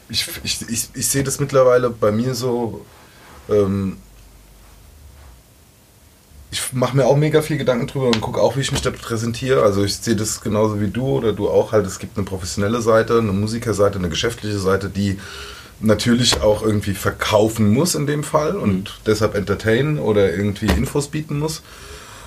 ich, 0.09 0.27
ich, 0.43 0.69
ich, 0.69 0.89
ich 0.93 1.07
sehe 1.07 1.23
das 1.23 1.39
mittlerweile 1.39 1.89
bei 1.89 2.11
mir 2.11 2.35
so. 2.35 2.85
Ähm, 3.49 3.97
ich 6.51 6.73
mache 6.73 6.97
mir 6.97 7.05
auch 7.05 7.15
mega 7.15 7.41
viel 7.41 7.57
Gedanken 7.57 7.87
drüber 7.87 8.07
und 8.07 8.19
gucke 8.19 8.41
auch, 8.41 8.57
wie 8.57 8.61
ich 8.61 8.73
mich 8.73 8.81
da 8.81 8.91
präsentiere. 8.91 9.63
Also 9.63 9.85
ich 9.85 9.95
sehe 9.95 10.17
das 10.17 10.41
genauso 10.41 10.81
wie 10.81 10.89
du 10.89 11.05
oder 11.05 11.31
du 11.31 11.49
auch 11.49 11.71
halt. 11.71 11.85
Es 11.85 11.97
gibt 11.97 12.17
eine 12.17 12.25
professionelle 12.25 12.81
Seite, 12.81 13.19
eine 13.19 13.31
Musikerseite, 13.31 13.97
eine 13.97 14.09
geschäftliche 14.09 14.59
Seite, 14.59 14.89
die 14.89 15.17
natürlich 15.79 16.41
auch 16.41 16.61
irgendwie 16.61 16.93
verkaufen 16.93 17.73
muss 17.73 17.95
in 17.95 18.05
dem 18.05 18.23
Fall 18.23 18.57
und 18.57 18.99
deshalb 19.05 19.33
entertainen 19.35 19.97
oder 19.97 20.29
irgendwie 20.31 20.67
Infos 20.67 21.07
bieten 21.07 21.39
muss. 21.39 21.63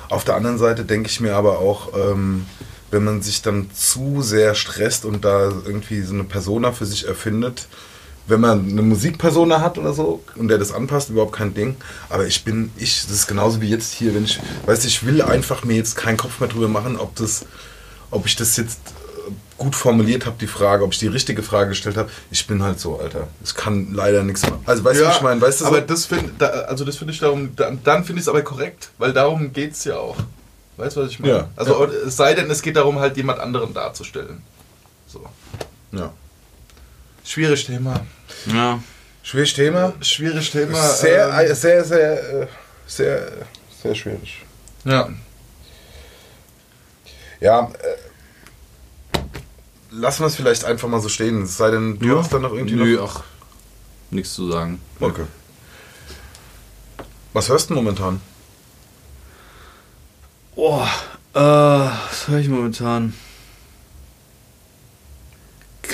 Auf 0.09 0.25
der 0.25 0.37
anderen 0.37 0.59
Seite 0.59 0.85
denke 0.85 1.11
ich 1.11 1.21
mir 1.21 1.37
aber 1.37 1.59
auch, 1.59 1.93
ähm, 1.95 2.47
wenn 2.91 3.05
man 3.05 3.21
sich 3.21 3.43
dann 3.43 3.71
zu 3.73 4.23
sehr 4.23 4.55
stresst 4.55 5.05
und 5.05 5.25
da 5.25 5.53
irgendwie 5.67 6.01
so 6.01 6.15
eine 6.15 6.25
Persona 6.25 6.73
für 6.73 6.87
sich 6.87 7.07
erfindet, 7.07 7.67
wenn 8.27 8.41
man 8.41 8.69
eine 8.69 8.83
Musikperson 8.83 9.51
da 9.51 9.61
hat 9.61 9.77
oder 9.79 9.93
so 9.93 10.23
und 10.37 10.49
der 10.49 10.59
das 10.59 10.73
anpasst, 10.73 11.11
überhaupt 11.11 11.33
kein 11.33 11.55
Ding. 11.55 11.77
Aber 12.09 12.27
ich 12.27 12.45
bin, 12.45 12.71
ich, 12.77 13.03
das 13.03 13.11
ist 13.11 13.27
genauso 13.27 13.61
wie 13.61 13.69
jetzt 13.69 13.93
hier, 13.93 14.15
wenn 14.15 14.25
ich, 14.25 14.41
weiß 14.67 14.85
ich 14.85 15.05
will 15.05 15.21
einfach 15.23 15.65
mir 15.65 15.77
jetzt 15.77 15.97
keinen 15.97 16.17
Kopf 16.17 16.41
mehr 16.41 16.49
drüber 16.49 16.69
machen, 16.69 16.97
ob 16.97 17.15
das, 17.17 17.45
ob 18.11 18.27
ich 18.27 18.37
das 18.37 18.57
jetzt 18.57 18.79
äh, 19.29 19.31
gut 19.59 19.77
formuliert 19.77 20.25
habe, 20.25 20.37
die 20.41 20.47
Frage, 20.47 20.85
ob 20.85 20.93
ich 20.93 20.99
die 20.99 21.07
richtige 21.07 21.43
Frage 21.43 21.71
gestellt 21.71 21.99
habe. 21.99 22.11
Ich 22.31 22.47
bin 22.47 22.63
halt 22.63 22.81
so, 22.81 22.99
Alter. 22.99 23.29
Ich 23.45 23.55
kann 23.55 23.93
leider 23.93 24.23
nichts 24.23 24.43
machen. 24.43 24.63
Also 24.65 24.83
weißt 24.85 25.01
du, 25.01 25.03
Ja, 25.05 25.11
was 25.11 25.17
ich 25.17 25.23
meine? 25.23 25.41
Weißt 25.41 25.61
du, 25.61 25.67
aber 25.67 25.81
so, 25.81 25.87
das 25.87 26.07
finde 26.07 26.33
da, 26.39 26.47
also 26.47 26.85
das 26.85 26.97
finde 26.97 27.13
ich 27.13 27.21
darum, 27.21 27.55
dann, 27.57 27.81
dann 27.85 28.05
finde 28.05 28.21
ich 28.21 28.25
es 28.25 28.29
aber 28.29 28.43
korrekt, 28.43 28.91
weil 28.99 29.13
darum 29.13 29.53
geht 29.53 29.73
es 29.73 29.85
ja 29.85 29.99
auch. 29.99 30.17
Weißt 30.79 30.97
du, 30.97 31.03
was 31.03 31.11
ich 31.11 31.21
meine? 31.21 31.33
Ja. 31.33 31.49
Also 31.57 31.85
es 31.85 32.17
sei 32.17 32.35
denn, 32.35 32.51
es 32.51 32.63
geht 32.63 32.77
darum, 32.77 32.99
halt 32.99 33.17
jemand 33.17 33.39
anderen 33.39 33.75
darzustellen. 33.75 34.43
So. 35.07 35.25
ja. 35.93 36.13
Schwierig 37.25 37.65
Thema. 37.65 38.07
Ja. 38.47 38.79
Schwieriges 39.23 39.55
Thema. 39.55 39.95
Schwierig 40.03 40.51
Thema. 40.51 40.81
Sehr, 40.83 41.29
ähm, 41.29 41.51
äh, 41.51 41.55
sehr, 41.55 41.85
sehr, 41.85 42.43
äh, 42.43 42.47
sehr, 42.87 43.33
sehr 43.83 43.95
schwierig. 43.95 44.43
ja. 44.85 45.09
Ja, 47.41 47.71
äh, 47.83 49.19
lassen 49.91 50.21
wir 50.21 50.27
es 50.29 50.37
vielleicht 50.37 50.65
einfach 50.65 50.89
mal 50.89 51.01
so 51.01 51.09
stehen. 51.09 51.43
Es 51.43 51.57
sei 51.59 51.71
denn, 51.71 51.99
du 51.99 52.19
hast 52.19 52.33
dann 52.33 52.43
noch 52.43 52.53
irgendwie 52.53 52.75
Nö, 52.75 52.97
noch... 52.97 53.17
ach, 53.17 53.25
nichts 54.11 54.35
zu 54.35 54.51
sagen. 54.51 54.81
Okay. 55.01 55.25
Was 57.33 57.49
hörst 57.49 57.69
du 57.69 57.75
momentan? 57.75 58.21
Boah, 60.55 60.89
äh, 61.35 61.39
was 61.41 62.29
höre 62.29 62.39
ich 62.39 62.49
momentan? 62.49 63.13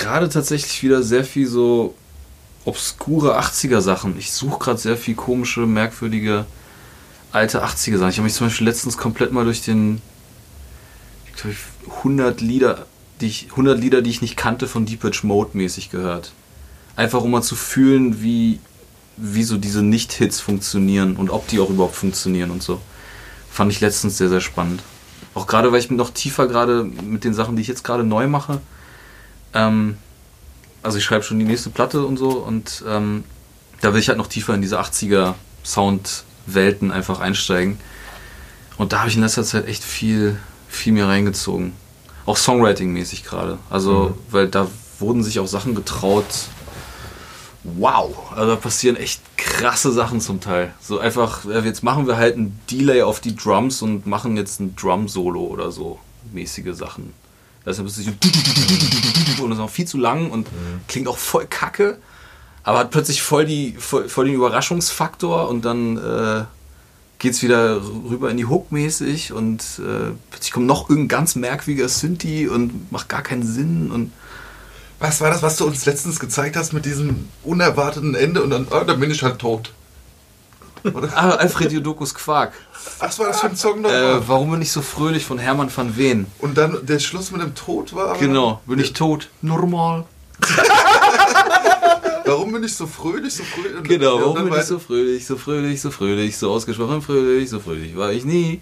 Gerade 0.01 0.29
tatsächlich 0.29 0.81
wieder 0.83 1.03
sehr 1.03 1.23
viel 1.23 1.47
so 1.47 1.93
obskure 2.65 3.39
80er 3.39 3.81
Sachen. 3.81 4.17
Ich 4.17 4.31
suche 4.31 4.59
gerade 4.59 4.79
sehr 4.79 4.97
viel 4.97 5.15
komische, 5.15 5.61
merkwürdige 5.61 6.45
alte 7.31 7.63
80er 7.63 7.97
Sachen. 7.97 8.09
Ich 8.09 8.17
habe 8.17 8.23
mich 8.23 8.33
zum 8.33 8.47
Beispiel 8.47 8.67
letztens 8.67 8.97
komplett 8.97 9.31
mal 9.31 9.45
durch 9.45 9.61
den 9.61 10.01
ich 11.27 11.41
glaube 11.41 11.55
100 11.97 12.41
Lieder, 12.41 12.85
die 13.21 13.27
ich 13.27 13.47
100 13.51 13.79
Lieder, 13.79 14.01
die 14.01 14.09
ich 14.09 14.21
nicht 14.21 14.37
kannte 14.37 14.67
von 14.67 14.85
Deep 14.85 15.23
Mode 15.23 15.51
mäßig 15.53 15.91
gehört. 15.91 16.31
Einfach 16.95 17.21
um 17.21 17.31
mal 17.31 17.41
zu 17.41 17.55
fühlen, 17.55 18.21
wie 18.21 18.59
wie 19.17 19.43
so 19.43 19.57
diese 19.57 19.83
Nicht-Hits 19.83 20.39
funktionieren 20.39 21.15
und 21.15 21.29
ob 21.29 21.47
die 21.47 21.59
auch 21.59 21.69
überhaupt 21.69 21.95
funktionieren 21.95 22.49
und 22.49 22.63
so. 22.63 22.81
Fand 23.51 23.71
ich 23.71 23.81
letztens 23.81 24.17
sehr, 24.17 24.29
sehr 24.29 24.41
spannend. 24.41 24.81
Auch 25.35 25.45
gerade, 25.45 25.71
weil 25.71 25.79
ich 25.79 25.91
noch 25.91 26.09
tiefer 26.09 26.47
gerade 26.47 26.83
mit 26.83 27.23
den 27.23 27.33
Sachen, 27.33 27.55
die 27.55 27.61
ich 27.61 27.67
jetzt 27.67 27.83
gerade 27.83 28.03
neu 28.03 28.27
mache, 28.27 28.61
ähm, 29.53 29.97
also 30.83 30.97
ich 30.97 31.03
schreibe 31.03 31.23
schon 31.23 31.39
die 31.39 31.45
nächste 31.45 31.69
Platte 31.69 32.05
und 32.05 32.17
so 32.17 32.29
und 32.29 32.83
ähm, 32.87 33.23
da 33.81 33.93
will 33.93 33.99
ich 33.99 34.07
halt 34.07 34.17
noch 34.17 34.27
tiefer 34.27 34.53
in 34.53 34.61
diese 34.61 34.79
80er 34.79 35.33
Soundwelten 35.63 36.91
einfach 36.91 37.19
einsteigen. 37.19 37.79
Und 38.77 38.93
da 38.93 38.99
habe 38.99 39.09
ich 39.09 39.15
in 39.15 39.21
letzter 39.21 39.43
Zeit 39.43 39.67
echt 39.67 39.83
viel, 39.83 40.37
viel 40.67 40.93
mir 40.93 41.07
reingezogen. 41.07 41.73
Auch 42.25 42.37
Songwriting-mäßig 42.37 43.23
gerade. 43.23 43.57
Also, 43.69 44.17
weil 44.29 44.47
da 44.47 44.67
wurden 44.99 45.23
sich 45.23 45.39
auch 45.39 45.47
Sachen 45.47 45.75
getraut. 45.75 46.25
Wow, 47.63 48.31
also 48.35 48.51
da 48.51 48.55
passieren 48.55 48.95
echt 48.95 49.21
krasse 49.37 49.91
Sachen 49.91 50.19
zum 50.19 50.39
Teil. 50.39 50.73
So 50.79 50.97
einfach, 50.97 51.45
ja, 51.45 51.59
jetzt 51.59 51.83
machen 51.83 52.07
wir 52.07 52.17
halt 52.17 52.37
ein 52.37 52.59
Delay 52.71 53.03
auf 53.03 53.19
die 53.19 53.35
Drums 53.35 53.81
und 53.81 54.07
machen 54.07 54.35
jetzt 54.35 54.59
ein 54.59 54.75
Drum-Solo 54.75 55.41
oder 55.41 55.71
so. 55.71 55.99
Mäßige 56.31 56.75
Sachen. 56.75 57.13
Das 57.63 57.77
ist 57.77 57.95
so 57.95 58.11
und 59.43 59.49
das 59.49 59.59
ist 59.59 59.63
auch 59.63 59.69
viel 59.69 59.85
zu 59.85 59.97
lang 59.97 60.31
und 60.31 60.47
klingt 60.87 61.07
auch 61.07 61.17
voll 61.17 61.45
kacke, 61.47 61.97
aber 62.63 62.79
hat 62.79 62.91
plötzlich 62.91 63.21
voll, 63.21 63.45
die, 63.45 63.75
voll, 63.77 64.09
voll 64.09 64.25
den 64.25 64.35
Überraschungsfaktor 64.35 65.47
und 65.47 65.63
dann 65.63 65.97
äh, 65.97 66.43
geht 67.19 67.33
es 67.33 67.43
wieder 67.43 67.81
rüber 68.09 68.31
in 68.31 68.37
die 68.37 68.45
Hook 68.45 68.71
mäßig 68.71 69.31
und 69.31 69.61
äh, 69.79 70.11
plötzlich 70.31 70.51
kommt 70.51 70.65
noch 70.65 70.89
irgendein 70.89 71.19
ganz 71.19 71.35
merkwürdiger 71.35 71.87
Synthi 71.87 72.47
und 72.47 72.91
macht 72.91 73.09
gar 73.09 73.21
keinen 73.21 73.43
Sinn 73.43 73.91
und 73.91 74.11
Was 74.99 75.21
war 75.21 75.31
das, 75.31 75.41
was 75.41 75.57
du 75.57 75.65
uns 75.65 75.85
letztens 75.85 76.19
gezeigt 76.19 76.55
hast 76.55 76.73
mit 76.73 76.85
diesem 76.85 77.27
unerwarteten 77.43 78.15
Ende 78.15 78.43
und 78.43 78.51
dann, 78.51 78.67
oh, 78.69 78.83
dann 78.83 78.99
bin 78.99 79.09
ich 79.09 79.23
halt 79.23 79.39
tot. 79.39 79.71
Oder? 80.83 81.09
Ah, 81.15 81.29
Alfred 81.31 81.71
Jodokus 81.71 82.13
Quark. 82.13 82.53
Was 82.99 83.19
war 83.19 83.27
das 83.27 83.41
für 83.41 83.47
ein 83.47 83.55
Song 83.55 83.81
nochmal? 83.81 84.17
Äh, 84.19 84.27
warum 84.27 84.51
bin 84.51 84.61
ich 84.61 84.71
so 84.71 84.81
fröhlich 84.81 85.25
von 85.25 85.37
Hermann 85.37 85.69
van 85.75 85.95
Veen? 85.97 86.25
und 86.39 86.57
dann 86.57 86.77
der 86.85 86.99
Schluss 86.99 87.31
mit 87.31 87.41
dem 87.41 87.53
Tod 87.55 87.93
war. 87.95 88.09
aber- 88.11 88.19
Genau, 88.19 88.61
bin 88.65 88.79
ich 88.79 88.93
tot? 88.93 89.29
Normal. 89.41 90.05
Warum 92.25 92.51
bin 92.53 92.63
ich 92.63 92.75
so 92.75 92.87
fröhlich, 92.87 93.33
so 93.35 93.43
fröhlich? 93.43 93.83
Genau, 93.83 94.15
ja, 94.17 94.21
warum 94.25 94.49
bin 94.49 94.53
ich 94.59 94.63
so 94.65 94.79
fröhlich, 94.79 95.25
so 95.25 95.35
fröhlich, 95.37 95.81
so 95.81 95.91
fröhlich, 95.91 96.37
so 96.37 96.51
ausgesprochen 96.51 97.01
fröhlich, 97.01 97.49
so 97.49 97.59
fröhlich 97.59 97.95
war 97.97 98.11
ich 98.11 98.23
nie. 98.25 98.61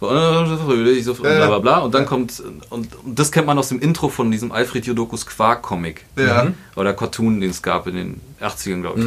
So 0.00 0.08
fröhlich, 0.08 1.04
so 1.04 1.14
fröhlich, 1.14 1.38
Ja, 1.38 1.46
bla 1.46 1.54
ja. 1.54 1.58
bla 1.58 1.58
bla. 1.60 1.78
Und 1.84 1.94
dann 1.94 2.06
kommt, 2.06 2.42
und, 2.70 2.88
und 3.04 3.18
das 3.18 3.30
kennt 3.30 3.46
man 3.46 3.58
aus 3.58 3.68
dem 3.68 3.78
Intro 3.80 4.08
von 4.08 4.30
diesem 4.30 4.52
Alfred 4.52 4.86
Jodokus 4.86 5.26
Quark-Comic. 5.26 6.04
Ja. 6.16 6.48
Oder 6.76 6.92
Cartoon, 6.94 7.40
den 7.40 7.50
es 7.50 7.62
gab 7.62 7.86
in 7.86 7.94
den 7.94 8.20
80ern, 8.40 8.80
glaube 8.80 9.00
ich. 9.00 9.06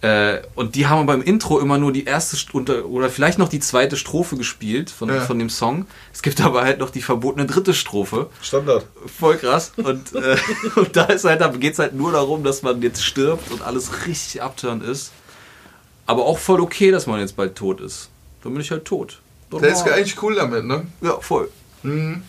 Äh, 0.00 0.42
und 0.54 0.76
die 0.76 0.86
haben 0.86 1.06
beim 1.06 1.22
Intro 1.22 1.58
immer 1.58 1.76
nur 1.76 1.90
die 1.92 2.04
erste 2.04 2.36
St- 2.36 2.52
unter, 2.52 2.86
oder 2.86 3.10
vielleicht 3.10 3.38
noch 3.38 3.48
die 3.48 3.58
zweite 3.58 3.96
Strophe 3.96 4.36
gespielt 4.36 4.90
von, 4.90 5.08
Ja. 5.08 5.20
von 5.22 5.38
dem 5.40 5.50
Song. 5.50 5.86
Es 6.12 6.22
gibt 6.22 6.40
aber 6.44 6.62
halt 6.62 6.78
noch 6.78 6.90
die 6.90 7.02
verbotene 7.02 7.46
dritte 7.46 7.74
Strophe. 7.74 8.30
Standard. 8.40 8.86
Voll 9.18 9.38
krass. 9.38 9.72
Und, 9.76 10.14
äh, 10.14 10.36
und 10.76 10.94
da 10.96 11.04
ist 11.06 11.24
halt, 11.24 11.40
da 11.40 11.48
geht 11.48 11.72
es 11.72 11.78
halt 11.80 11.94
nur 11.94 12.12
darum, 12.12 12.44
dass 12.44 12.62
man 12.62 12.80
jetzt 12.80 13.02
stirbt 13.04 13.50
und 13.50 13.62
alles 13.62 14.06
richtig 14.06 14.40
abturnt 14.40 14.84
ist. 14.84 15.10
Aber 16.06 16.24
auch 16.26 16.38
voll 16.38 16.60
okay, 16.60 16.90
dass 16.92 17.06
man 17.06 17.18
jetzt 17.20 17.34
bald 17.36 17.56
tot 17.56 17.80
ist. 17.80 18.08
Dann 18.44 18.52
bin 18.52 18.62
ich 18.62 18.70
halt 18.70 18.84
tot. 18.84 19.20
Der 19.52 19.68
ist 19.70 19.82
eigentlich 19.82 20.22
cool 20.22 20.36
damit, 20.36 20.64
ne? 20.64 20.86
Ja, 21.00 21.18
voll. 21.20 21.50
Mhm. 21.82 22.22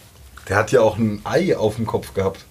Der 0.47 0.57
hat 0.57 0.71
ja 0.71 0.81
auch 0.81 0.97
ein 0.97 1.21
Ei 1.23 1.55
auf 1.55 1.75
dem 1.75 1.85
Kopf 1.85 2.13
gehabt. 2.15 2.45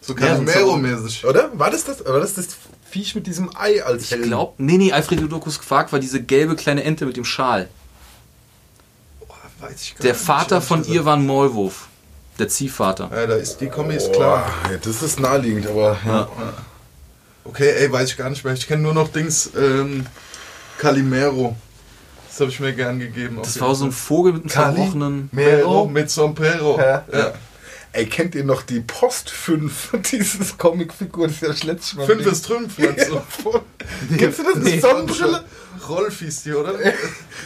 So 0.00 0.14
Ja, 0.14 0.20
Calimero-mäßig. 0.36 1.24
Oder? 1.26 1.50
War 1.58 1.70
das 1.70 1.84
das? 1.84 2.04
War 2.04 2.20
das 2.20 2.34
das 2.34 2.46
Viech 2.92 3.14
mit 3.14 3.26
diesem 3.26 3.50
Ei 3.56 3.82
als 3.82 4.12
Ich 4.12 4.22
glaube, 4.22 4.52
nee, 4.58 4.76
nee, 4.76 4.92
Alfred 4.92 5.18
Jodokus 5.18 5.58
Quark 5.58 5.92
war 5.92 5.98
diese 5.98 6.22
gelbe 6.22 6.56
kleine 6.56 6.84
Ente 6.84 7.06
mit 7.06 7.16
dem 7.16 7.24
Schal. 7.24 7.68
Boah, 9.20 9.34
weiß 9.60 9.82
ich 9.82 9.94
gar 9.94 10.02
Der 10.02 10.12
nicht, 10.12 10.22
Vater 10.22 10.60
von 10.60 10.84
ihr 10.84 11.06
war 11.06 11.16
ein 11.16 11.24
Maulwurf. 11.24 11.88
Der 12.38 12.48
Ziehvater. 12.48 13.10
Ja, 13.10 13.26
da 13.26 13.36
ist 13.36 13.58
die 13.62 13.68
Kombi 13.68 13.94
ist 13.94 14.12
klar. 14.12 14.46
ja, 14.70 14.76
das 14.76 15.02
ist 15.02 15.20
naheliegend, 15.20 15.66
aber 15.68 15.96
ja. 16.04 16.28
Okay, 17.44 17.70
ey, 17.78 17.90
weiß 17.90 18.10
ich 18.10 18.16
gar 18.18 18.28
nicht 18.28 18.44
mehr. 18.44 18.52
Ich 18.52 18.66
kenne 18.66 18.82
nur 18.82 18.94
noch 18.94 19.08
Dings 19.08 19.50
ähm, 19.56 20.06
Calimero. 20.78 21.56
Das 22.28 22.40
habe 22.40 22.50
ich 22.50 22.60
mir 22.60 22.72
gern 22.74 22.98
gegeben. 22.98 23.38
Das 23.42 23.58
war 23.60 23.74
so 23.74 23.86
ein. 23.86 23.92
Vogel 23.92 24.34
mit 24.34 24.42
einem 24.42 24.50
Kali? 24.50 24.76
zerbrochenen. 24.76 25.28
Mero 25.32 25.86
mit 25.86 26.10
Sombrero. 26.10 26.78
Ja. 26.78 27.04
Ja. 27.12 27.32
Ey, 27.94 28.06
kennt 28.06 28.34
ihr 28.34 28.44
noch 28.44 28.62
die 28.62 28.80
Post 28.80 29.28
5? 29.30 29.98
Dieses 30.10 30.56
Comicfigur, 30.56 31.26
das 31.26 31.36
ist 31.36 31.42
ja 31.42 31.54
schlecht 31.54 31.94
mal. 31.96 32.06
Fünf 32.06 32.26
ist 32.26 32.46
Trümpf, 32.46 32.78
meinst 32.78 33.10
du? 33.10 33.20
Kennst 34.16 34.38
du 34.38 34.42
das? 34.44 34.54
Nee. 34.56 34.70
Nee. 34.70 34.80
Sonnenbrille? 34.80 35.44
Rolf 35.88 36.20
hieß 36.20 36.44
die, 36.44 36.54
oder? 36.54 36.74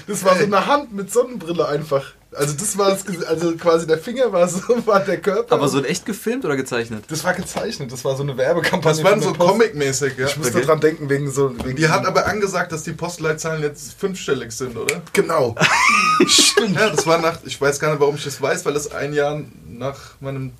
Das 0.06 0.24
war 0.24 0.36
so 0.36 0.44
eine 0.44 0.66
Hand 0.66 0.92
mit 0.92 1.12
Sonnenbrille 1.12 1.66
einfach. 1.66 2.12
Also 2.32 2.54
das 2.54 2.76
war 2.76 2.90
das, 2.90 3.24
also 3.24 3.56
quasi 3.56 3.86
der 3.86 3.98
Finger 3.98 4.30
war 4.30 4.46
so 4.46 4.60
war 4.86 5.00
der 5.00 5.18
Körper. 5.20 5.54
Aber 5.54 5.68
so 5.68 5.78
in 5.78 5.84
echt 5.86 6.04
gefilmt 6.04 6.44
oder 6.44 6.56
gezeichnet? 6.56 7.04
das 7.08 7.24
war 7.24 7.32
gezeichnet, 7.32 7.90
das 7.90 8.04
war 8.04 8.14
so 8.14 8.22
eine 8.22 8.36
Werbekampagne. 8.36 9.02
Das 9.02 9.10
waren 9.10 9.22
so. 9.22 9.32
Comic-mäßig, 9.32 10.18
ja. 10.18 10.26
Ich 10.26 10.36
musste 10.36 10.60
dran 10.60 10.80
denken 10.80 11.08
wegen 11.08 11.30
so 11.30 11.56
wegen 11.64 11.76
Die 11.76 11.88
hat 11.88 12.04
aber 12.04 12.26
angesagt, 12.26 12.72
dass 12.72 12.82
die 12.82 12.92
Postleitzahlen 12.92 13.62
jetzt 13.62 13.94
fünfstellig 13.98 14.52
sind, 14.52 14.76
oder? 14.76 15.00
genau. 15.12 15.54
Stimmt. 16.26 16.76
Ja, 16.76 16.90
das 16.90 17.06
war 17.06 17.18
nach, 17.18 17.38
ich 17.44 17.58
weiß 17.58 17.80
gar 17.80 17.90
nicht, 17.90 18.00
warum 18.00 18.16
ich 18.16 18.24
das 18.24 18.40
weiß, 18.40 18.66
weil 18.66 18.74
das 18.74 18.92
ein 18.92 19.14
Jahr 19.14 19.40
nach 19.78 20.20
meinem 20.20 20.52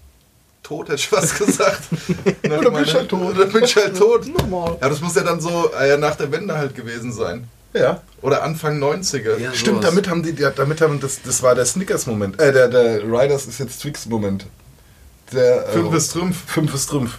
Tod, 0.62 0.88
hätte 0.88 0.96
ich 0.96 1.08
fast 1.08 1.38
gesagt. 1.38 1.82
Nach 2.42 2.58
Oder 2.58 2.70
bin 2.72 2.82
ich 2.82 2.94
halt 2.94 3.08
tot. 3.08 3.36
Oder 3.36 3.46
bin 3.46 3.62
ich 3.62 3.76
halt 3.76 3.96
tot. 3.96 4.26
Normal. 4.26 4.76
Ja, 4.80 4.88
das 4.88 5.00
muss 5.00 5.14
ja 5.14 5.22
dann 5.22 5.40
so 5.40 5.70
äh, 5.72 5.96
nach 5.96 6.16
der 6.16 6.32
Wende 6.32 6.58
halt 6.58 6.74
gewesen 6.74 7.12
sein. 7.12 7.48
Ja. 7.72 8.02
Oder 8.20 8.42
Anfang 8.42 8.82
90er. 8.82 9.38
Ja, 9.38 9.52
Stimmt, 9.54 9.82
sowas. 9.82 9.90
damit 9.90 10.08
haben 10.08 10.22
die, 10.24 10.30
ja, 10.30 10.50
damit 10.50 10.80
haben 10.80 10.98
das, 10.98 11.22
das 11.22 11.42
war 11.42 11.54
der 11.54 11.66
Snickers-Moment. 11.66 12.40
Äh, 12.40 12.52
der, 12.52 12.68
der 12.68 13.02
Riders 13.04 13.46
ist 13.46 13.60
jetzt 13.60 13.80
Twix-Moment. 13.82 14.46
Der, 15.32 15.68
äh, 15.68 15.72
Fünf 15.72 15.94
ist 15.94 16.12
Trümpf. 16.12 16.36
Fünf 16.46 16.74
ist 16.74 16.86
Trümpf. 16.86 17.18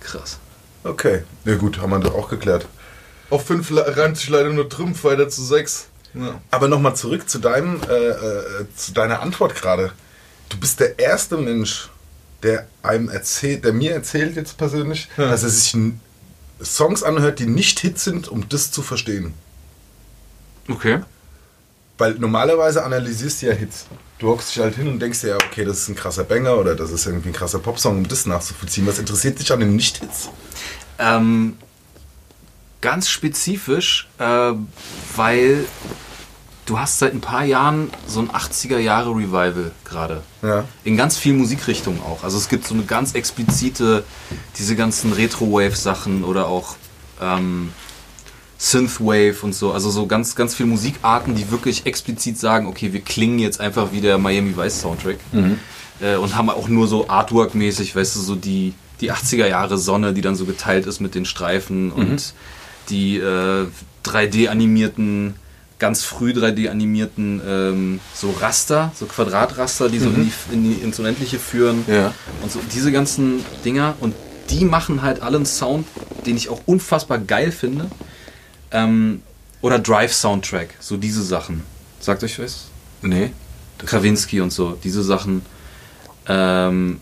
Krass. 0.00 0.38
Okay. 0.84 1.24
Ja 1.44 1.56
gut, 1.56 1.80
haben 1.80 1.90
wir 1.90 1.98
das 1.98 2.12
auch 2.12 2.28
geklärt. 2.28 2.66
Auf 3.30 3.46
fünf 3.46 3.72
reimt 3.72 4.18
sich 4.18 4.28
leider 4.28 4.50
nur 4.50 4.68
Trümpf, 4.68 5.02
weiter 5.02 5.28
zu 5.28 5.42
sechs. 5.42 5.86
Ja. 6.12 6.40
Aber 6.50 6.68
nochmal 6.68 6.94
zurück 6.94 7.28
zu 7.28 7.38
deinem, 7.38 7.80
äh, 7.88 7.94
äh, 7.94 8.66
zu 8.76 8.92
deiner 8.92 9.20
Antwort 9.20 9.54
gerade. 9.54 9.90
Du 10.54 10.60
bist 10.60 10.78
der 10.78 10.96
erste 11.00 11.36
Mensch, 11.36 11.88
der 12.44 12.66
einem 12.84 13.08
erzählt, 13.08 13.64
der 13.64 13.72
mir 13.72 13.92
erzählt 13.92 14.36
jetzt 14.36 14.56
persönlich, 14.56 15.08
Ja. 15.16 15.28
dass 15.30 15.42
er 15.42 15.48
sich 15.48 15.76
Songs 16.62 17.02
anhört, 17.02 17.40
die 17.40 17.46
nicht 17.46 17.80
Hits 17.80 18.04
sind, 18.04 18.28
um 18.28 18.48
das 18.48 18.70
zu 18.70 18.80
verstehen. 18.80 19.34
Okay. 20.68 21.00
Weil 21.98 22.14
normalerweise 22.14 22.84
analysierst 22.84 23.42
du 23.42 23.46
ja 23.46 23.52
Hits. 23.52 23.86
Du 24.20 24.28
hockst 24.28 24.54
dich 24.54 24.62
halt 24.62 24.76
hin 24.76 24.86
und 24.86 25.00
denkst 25.00 25.22
dir 25.22 25.30
ja, 25.30 25.36
okay, 25.36 25.64
das 25.64 25.78
ist 25.80 25.88
ein 25.88 25.96
krasser 25.96 26.22
Banger 26.22 26.56
oder 26.56 26.76
das 26.76 26.92
ist 26.92 27.04
irgendwie 27.06 27.30
ein 27.30 27.34
krasser 27.34 27.58
Popsong, 27.58 27.98
um 27.98 28.08
das 28.08 28.24
nachzuvollziehen. 28.24 28.86
Was 28.86 29.00
interessiert 29.00 29.40
dich 29.40 29.50
an 29.52 29.58
den 29.58 29.74
Nicht-Hits? 29.74 30.28
Ähm, 31.00 31.56
ganz 32.80 33.08
spezifisch, 33.08 34.08
äh, 34.20 34.52
weil 35.16 35.64
du 36.66 36.78
hast 36.78 36.98
seit 36.98 37.14
ein 37.14 37.20
paar 37.20 37.44
Jahren 37.44 37.90
so 38.06 38.20
ein 38.20 38.30
80er 38.30 38.78
Jahre 38.78 39.10
Revival 39.10 39.72
gerade. 39.84 40.22
Ja. 40.42 40.64
In 40.84 40.96
ganz 40.96 41.16
vielen 41.16 41.38
Musikrichtungen 41.38 42.00
auch. 42.00 42.24
Also 42.24 42.38
es 42.38 42.48
gibt 42.48 42.66
so 42.66 42.74
eine 42.74 42.84
ganz 42.84 43.14
explizite, 43.14 44.04
diese 44.58 44.76
ganzen 44.76 45.12
Retro-Wave-Sachen 45.12 46.24
oder 46.24 46.48
auch 46.48 46.76
ähm, 47.20 47.70
Synthwave 48.58 49.36
und 49.42 49.54
so. 49.54 49.72
Also 49.72 49.90
so 49.90 50.06
ganz, 50.06 50.36
ganz 50.36 50.54
viele 50.54 50.68
Musikarten, 50.68 51.34
die 51.34 51.50
wirklich 51.50 51.86
explizit 51.86 52.38
sagen, 52.38 52.66
okay, 52.66 52.92
wir 52.92 53.00
klingen 53.00 53.38
jetzt 53.38 53.60
einfach 53.60 53.92
wie 53.92 54.00
der 54.00 54.18
Miami 54.18 54.56
Vice 54.56 54.80
Soundtrack. 54.80 55.18
Äh, 56.00 56.16
und 56.16 56.34
haben 56.34 56.50
auch 56.50 56.68
nur 56.68 56.88
so 56.88 57.08
Artwork-mäßig, 57.08 57.94
weißt 57.94 58.16
du, 58.16 58.20
so 58.20 58.34
die, 58.34 58.74
die 59.00 59.12
80er 59.12 59.46
Jahre 59.46 59.78
Sonne, 59.78 60.12
die 60.12 60.22
dann 60.22 60.34
so 60.34 60.44
geteilt 60.44 60.86
ist 60.86 61.00
mit 61.00 61.14
den 61.14 61.24
Streifen 61.24 61.92
und 61.92 62.34
die 62.88 63.18
äh, 63.18 63.66
3D-animierten, 64.04 65.34
ganz 65.78 66.04
früh 66.04 66.30
3D-animierten 66.32 67.40
ähm, 67.46 68.00
so 68.14 68.30
Raster, 68.30 68.92
so 68.94 69.06
Quadratraster, 69.06 69.88
die 69.88 69.98
so 69.98 70.08
in, 70.08 70.24
die, 70.24 70.32
in 70.52 70.64
die 70.64 70.74
ins 70.74 70.98
Unendliche 70.98 71.38
führen. 71.38 71.84
Ja. 71.88 72.14
Und 72.42 72.52
so 72.52 72.60
diese 72.72 72.92
ganzen 72.92 73.44
Dinger 73.64 73.94
und 74.00 74.14
die 74.50 74.64
machen 74.64 75.02
halt 75.02 75.22
alle 75.22 75.36
einen 75.36 75.46
Sound, 75.46 75.86
den 76.26 76.36
ich 76.36 76.48
auch 76.48 76.60
unfassbar 76.66 77.18
geil 77.18 77.50
finde. 77.50 77.90
Ähm, 78.70 79.22
oder 79.62 79.78
Drive 79.78 80.12
Soundtrack, 80.12 80.74
so 80.80 80.96
diese 80.96 81.22
Sachen. 81.22 81.62
Sagt 81.98 82.22
euch 82.22 82.38
was? 82.38 82.66
Nee. 83.00 83.32
Krawinski 83.78 84.40
und 84.40 84.52
so, 84.52 84.78
diese 84.84 85.02
Sachen. 85.02 85.42
Ähm, 86.28 87.00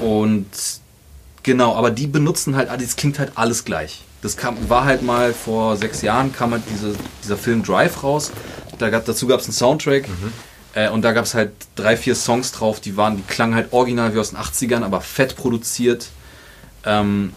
und 0.00 0.46
genau, 1.42 1.74
aber 1.74 1.90
die 1.90 2.06
benutzen 2.06 2.56
halt, 2.56 2.68
es 2.80 2.96
klingt 2.96 3.18
halt 3.18 3.32
alles 3.34 3.64
gleich. 3.64 4.02
Das 4.22 4.36
kam, 4.36 4.56
war 4.68 4.84
halt 4.84 5.02
mal 5.02 5.34
vor 5.34 5.76
sechs 5.76 6.00
Jahren, 6.00 6.32
kam 6.32 6.52
halt 6.52 6.62
diese, 6.72 6.94
dieser 7.22 7.36
Film 7.36 7.62
Drive 7.62 8.02
raus. 8.02 8.30
Da 8.78 8.88
gab, 8.88 9.04
dazu 9.04 9.26
gab 9.26 9.40
es 9.40 9.46
einen 9.46 9.52
Soundtrack. 9.52 10.08
Äh, 10.74 10.88
und 10.90 11.02
da 11.02 11.12
gab 11.12 11.24
es 11.24 11.34
halt 11.34 11.52
drei, 11.74 11.96
vier 11.96 12.14
Songs 12.14 12.52
drauf, 12.52 12.80
die 12.80 12.96
waren, 12.96 13.16
die 13.16 13.22
klangen 13.22 13.54
halt 13.54 13.72
original 13.72 14.14
wie 14.14 14.18
aus 14.18 14.30
den 14.30 14.38
80ern, 14.38 14.82
aber 14.82 15.00
fett 15.00 15.36
produziert. 15.36 16.08
Ähm, 16.84 17.32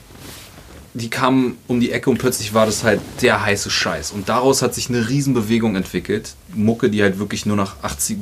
die 0.94 1.10
kamen 1.10 1.58
um 1.68 1.82
die 1.82 1.92
Ecke 1.92 2.10
und 2.10 2.20
plötzlich 2.20 2.54
war 2.54 2.66
das 2.66 2.84
halt 2.84 3.02
der 3.22 3.44
heiße 3.44 3.70
Scheiß. 3.70 4.12
Und 4.12 4.30
daraus 4.30 4.62
hat 4.62 4.74
sich 4.74 4.88
eine 4.88 5.10
Riesenbewegung 5.10 5.76
entwickelt. 5.76 6.36
Mucke, 6.54 6.90
die 6.90 7.02
halt 7.02 7.20
wirklich 7.20 7.46
nur 7.46 7.58
nach 7.58 7.76
80, 7.82 8.20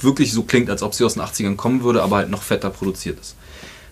wirklich 0.00 0.32
so 0.32 0.44
klingt, 0.44 0.70
als 0.70 0.84
ob 0.84 0.94
sie 0.94 1.04
aus 1.04 1.14
den 1.14 1.22
80ern 1.22 1.56
kommen 1.56 1.82
würde, 1.82 2.02
aber 2.02 2.16
halt 2.16 2.30
noch 2.30 2.42
fetter 2.42 2.70
produziert 2.70 3.18
ist. 3.18 3.34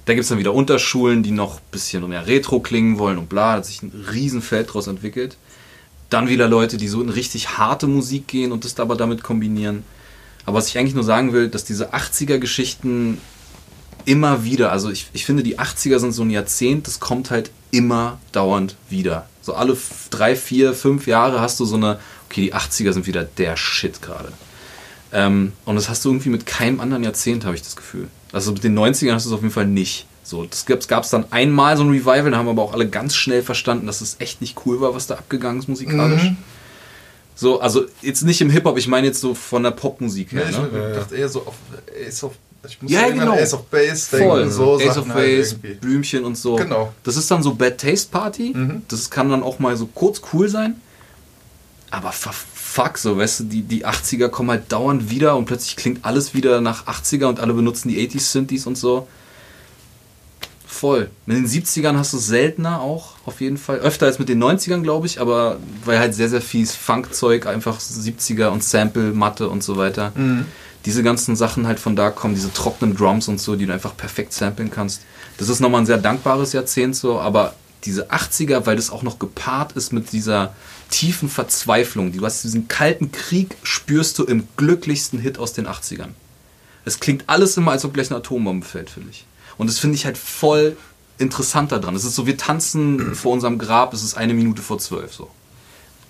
Da 0.04 0.14
gibt 0.14 0.22
es 0.22 0.28
dann 0.28 0.38
wieder 0.38 0.54
Unterschulen, 0.54 1.22
die 1.22 1.30
noch 1.30 1.56
ein 1.56 1.70
bisschen 1.70 2.08
mehr 2.08 2.26
Retro 2.26 2.60
klingen 2.60 2.98
wollen 2.98 3.18
und 3.18 3.28
bla, 3.28 3.52
da 3.52 3.56
hat 3.58 3.66
sich 3.66 3.82
ein 3.82 4.06
Riesenfeld 4.12 4.68
daraus 4.68 4.86
entwickelt. 4.86 5.36
Dann 6.08 6.28
wieder 6.28 6.48
Leute, 6.48 6.76
die 6.76 6.88
so 6.88 7.02
in 7.02 7.08
richtig 7.08 7.58
harte 7.58 7.86
Musik 7.86 8.26
gehen 8.26 8.50
und 8.50 8.64
das 8.64 8.78
aber 8.80 8.96
damit 8.96 9.22
kombinieren. 9.22 9.84
Aber 10.46 10.58
was 10.58 10.68
ich 10.68 10.78
eigentlich 10.78 10.94
nur 10.94 11.04
sagen 11.04 11.32
will, 11.32 11.48
dass 11.48 11.64
diese 11.64 11.94
80er-Geschichten 11.94 13.18
immer 14.04 14.44
wieder, 14.44 14.72
also 14.72 14.90
ich, 14.90 15.08
ich 15.12 15.24
finde, 15.24 15.42
die 15.42 15.58
80er 15.58 15.98
sind 15.98 16.12
so 16.12 16.22
ein 16.22 16.30
Jahrzehnt, 16.30 16.86
das 16.86 16.98
kommt 16.98 17.30
halt 17.30 17.50
immer 17.70 18.18
dauernd 18.32 18.76
wieder. 18.88 19.28
So 19.42 19.54
alle 19.54 19.76
drei, 20.10 20.34
vier, 20.36 20.74
fünf 20.74 21.06
Jahre 21.06 21.40
hast 21.40 21.60
du 21.60 21.64
so 21.64 21.76
eine, 21.76 22.00
okay, 22.28 22.42
die 22.42 22.54
80er 22.54 22.92
sind 22.92 23.06
wieder 23.06 23.24
der 23.24 23.56
Shit 23.56 24.02
gerade. 24.02 24.32
Ähm, 25.12 25.52
und 25.64 25.76
das 25.76 25.88
hast 25.88 26.04
du 26.04 26.10
irgendwie 26.10 26.28
mit 26.30 26.46
keinem 26.46 26.80
anderen 26.80 27.04
Jahrzehnt, 27.04 27.44
habe 27.44 27.54
ich 27.54 27.62
das 27.62 27.76
Gefühl. 27.76 28.08
Also 28.32 28.52
mit 28.52 28.64
den 28.64 28.78
90ern 28.78 29.12
hast 29.12 29.26
du 29.26 29.30
es 29.30 29.34
auf 29.34 29.42
jeden 29.42 29.52
Fall 29.52 29.66
nicht. 29.66 30.06
So, 30.22 30.44
das 30.44 30.64
gab 30.66 31.02
es 31.02 31.10
dann 31.10 31.24
einmal 31.32 31.76
so 31.76 31.82
ein 31.82 31.90
Revival, 31.90 32.30
da 32.30 32.36
haben 32.36 32.48
aber 32.48 32.62
auch 32.62 32.72
alle 32.72 32.88
ganz 32.88 33.16
schnell 33.16 33.42
verstanden, 33.42 33.86
dass 33.86 34.00
es 34.00 34.16
echt 34.20 34.40
nicht 34.40 34.56
cool 34.64 34.80
war, 34.80 34.94
was 34.94 35.08
da 35.08 35.16
abgegangen 35.16 35.58
ist 35.58 35.68
musikalisch. 35.68 36.32
So, 37.34 37.60
also 37.60 37.86
jetzt 38.02 38.22
nicht 38.22 38.40
im 38.42 38.50
Hip-Hop, 38.50 38.76
ich 38.76 38.86
meine 38.86 39.06
jetzt 39.06 39.20
so 39.20 39.34
von 39.34 39.62
der 39.62 39.70
Popmusik 39.70 40.32
her. 40.32 40.42
Ja, 40.42 40.50
ich 40.50 40.58
ne? 40.58 40.92
dachte 40.94 41.16
eher 41.16 41.28
so 41.28 41.40
auf 41.46 41.54
Ace 42.06 42.22
of. 42.24 42.34
Ich 42.68 42.82
muss 42.82 42.92
Ja, 42.92 43.08
genau. 43.08 43.32
Ace 43.32 43.54
of 43.54 43.64
Base 43.64 44.10
denken, 44.14 44.28
Voll. 44.28 44.50
so 44.50 44.76
Ace 44.76 44.84
Sachen 44.84 45.10
of 45.10 45.16
halt 45.16 45.16
Base, 45.16 45.54
irgendwie. 45.54 45.74
Blümchen 45.74 46.24
und 46.24 46.36
so. 46.36 46.56
Genau. 46.56 46.92
Das 47.02 47.16
ist 47.16 47.30
dann 47.30 47.42
so 47.42 47.54
Bad 47.54 47.78
Taste 47.78 48.10
Party. 48.10 48.54
Das 48.88 49.08
kann 49.08 49.30
dann 49.30 49.42
auch 49.42 49.58
mal 49.58 49.74
so 49.76 49.86
kurz 49.86 50.20
cool 50.32 50.50
sein. 50.50 50.80
Aber 51.90 52.12
fuck, 52.70 52.98
so, 52.98 53.18
weißt 53.18 53.40
du, 53.40 53.44
die, 53.44 53.62
die 53.62 53.84
80er 53.84 54.28
kommen 54.28 54.50
halt 54.50 54.70
dauernd 54.70 55.10
wieder 55.10 55.36
und 55.36 55.46
plötzlich 55.46 55.74
klingt 55.74 56.04
alles 56.04 56.34
wieder 56.34 56.60
nach 56.60 56.86
80er 56.86 57.26
und 57.26 57.40
alle 57.40 57.52
benutzen 57.52 57.88
die 57.88 58.08
80s 58.08 58.30
Synthes 58.30 58.66
und 58.66 58.78
so. 58.78 59.08
Voll. 60.66 61.10
Mit 61.26 61.36
den 61.36 61.48
70ern 61.48 61.96
hast 61.96 62.12
du 62.12 62.18
es 62.18 62.28
seltener 62.28 62.80
auch, 62.80 63.16
auf 63.26 63.40
jeden 63.40 63.58
Fall. 63.58 63.80
Öfter 63.80 64.06
als 64.06 64.20
mit 64.20 64.28
den 64.28 64.42
90ern, 64.42 64.82
glaube 64.82 65.08
ich, 65.08 65.20
aber 65.20 65.56
weil 65.84 65.98
halt 65.98 66.14
sehr, 66.14 66.28
sehr 66.28 66.40
viel 66.40 66.64
Funkzeug, 66.64 67.46
einfach 67.46 67.80
70er 67.80 68.48
und 68.48 68.62
Sample, 68.62 69.12
Matte 69.12 69.48
und 69.48 69.64
so 69.64 69.76
weiter. 69.76 70.12
Diese 70.84 71.02
ganzen 71.02 71.34
Sachen 71.34 71.66
halt 71.66 71.80
von 71.80 71.96
da 71.96 72.10
kommen, 72.10 72.36
diese 72.36 72.52
trockenen 72.52 72.96
Drums 72.96 73.26
und 73.26 73.40
so, 73.40 73.56
die 73.56 73.66
du 73.66 73.72
einfach 73.72 73.96
perfekt 73.96 74.32
samplen 74.32 74.70
kannst. 74.70 75.02
Das 75.38 75.48
ist 75.48 75.58
nochmal 75.58 75.82
ein 75.82 75.86
sehr 75.86 75.98
dankbares 75.98 76.52
Jahrzehnt 76.52 76.94
so, 76.94 77.18
aber 77.18 77.54
diese 77.84 78.10
80er, 78.10 78.64
weil 78.64 78.76
das 78.76 78.90
auch 78.90 79.02
noch 79.02 79.18
gepaart 79.18 79.72
ist 79.72 79.92
mit 79.92 80.12
dieser 80.12 80.54
tiefen 80.90 81.28
Verzweiflung. 81.28 82.12
Du 82.12 82.24
hast 82.24 82.42
diesen 82.44 82.68
kalten 82.68 83.12
Krieg, 83.12 83.56
spürst 83.62 84.18
du 84.18 84.24
im 84.24 84.46
glücklichsten 84.56 85.18
Hit 85.18 85.38
aus 85.38 85.52
den 85.52 85.66
80ern. 85.66 86.10
Es 86.84 87.00
klingt 87.00 87.24
alles 87.26 87.56
immer, 87.56 87.72
als 87.72 87.84
ob 87.84 87.94
gleich 87.94 88.10
eine 88.10 88.18
Atombombe 88.18 88.66
fällt, 88.66 88.90
finde 88.90 89.10
ich. 89.10 89.24
Und 89.58 89.68
das 89.68 89.78
finde 89.78 89.96
ich 89.96 90.04
halt 90.04 90.18
voll 90.18 90.76
interessant 91.18 91.70
daran. 91.72 91.94
Es 91.94 92.04
ist 92.04 92.14
so, 92.14 92.26
wir 92.26 92.36
tanzen 92.36 93.14
vor 93.14 93.32
unserem 93.32 93.58
Grab, 93.58 93.92
es 93.92 94.02
ist 94.02 94.16
eine 94.16 94.34
Minute 94.34 94.62
vor 94.62 94.78
zwölf 94.78 95.12
so. 95.12 95.28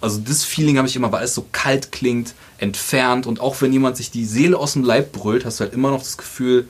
Also 0.01 0.19
das 0.19 0.45
Feeling 0.45 0.79
habe 0.79 0.89
ich 0.89 0.97
immer, 0.97 1.13
weil 1.13 1.25
es 1.25 1.35
so 1.35 1.47
kalt 1.53 1.93
klingt, 1.93 2.35
entfernt 2.59 3.27
und 3.27 3.41
auch 3.41 3.61
wenn 3.61 3.73
jemand 3.73 3.97
sich 3.97 4.11
die 4.11 4.25
Seele 4.25 4.57
aus 4.57 4.73
dem 4.73 4.85
Leib 4.85 5.13
brüllt, 5.13 5.45
hast 5.45 5.61
du 5.61 5.65
halt 5.65 5.75
immer 5.75 5.91
noch 5.91 5.99
das 5.99 6.17
Gefühl, 6.17 6.69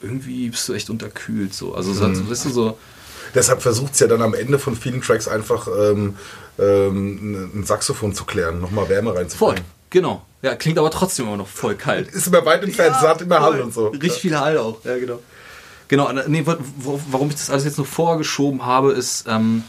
irgendwie 0.00 0.48
bist 0.48 0.66
du 0.68 0.72
echt 0.72 0.88
unterkühlt 0.88 1.52
so. 1.52 1.74
Also 1.74 1.92
so, 1.92 2.30
weißt 2.30 2.46
du 2.46 2.50
so, 2.50 2.78
Deshalb 3.34 3.62
versucht 3.62 3.94
es 3.94 4.00
ja 4.00 4.06
dann 4.06 4.22
am 4.22 4.34
Ende 4.34 4.58
von 4.58 4.76
vielen 4.76 5.02
Tracks 5.02 5.28
einfach 5.28 5.68
ähm, 5.68 6.16
ähm, 6.60 7.50
ein 7.54 7.64
Saxophon 7.64 8.14
zu 8.14 8.24
klären, 8.24 8.60
nochmal 8.60 8.88
Wärme 8.88 9.10
voll, 9.10 9.18
reinzubringen. 9.18 9.64
genau. 9.90 10.22
Ja, 10.42 10.54
klingt 10.54 10.78
aber 10.78 10.90
trotzdem 10.90 11.26
immer 11.26 11.36
noch 11.36 11.46
voll 11.48 11.74
kalt. 11.74 12.08
Ist 12.08 12.26
immer 12.28 12.44
weit 12.46 12.62
entfernt, 12.64 12.96
es 12.98 13.06
hat 13.06 13.20
immer 13.20 13.40
Hall 13.40 13.52
voll. 13.52 13.60
und 13.60 13.74
so. 13.74 13.88
Richtig 13.88 14.22
viel 14.22 14.38
Hall 14.38 14.56
auch, 14.56 14.82
ja, 14.84 14.96
genau. 14.98 15.18
Genau, 15.88 16.10
nee, 16.28 16.44
warum 17.10 17.28
ich 17.28 17.34
das 17.34 17.50
alles 17.50 17.64
jetzt 17.64 17.76
nur 17.76 17.86
vorgeschoben 17.86 18.64
habe, 18.64 18.92
ist, 18.92 19.24
ähm, 19.28 19.64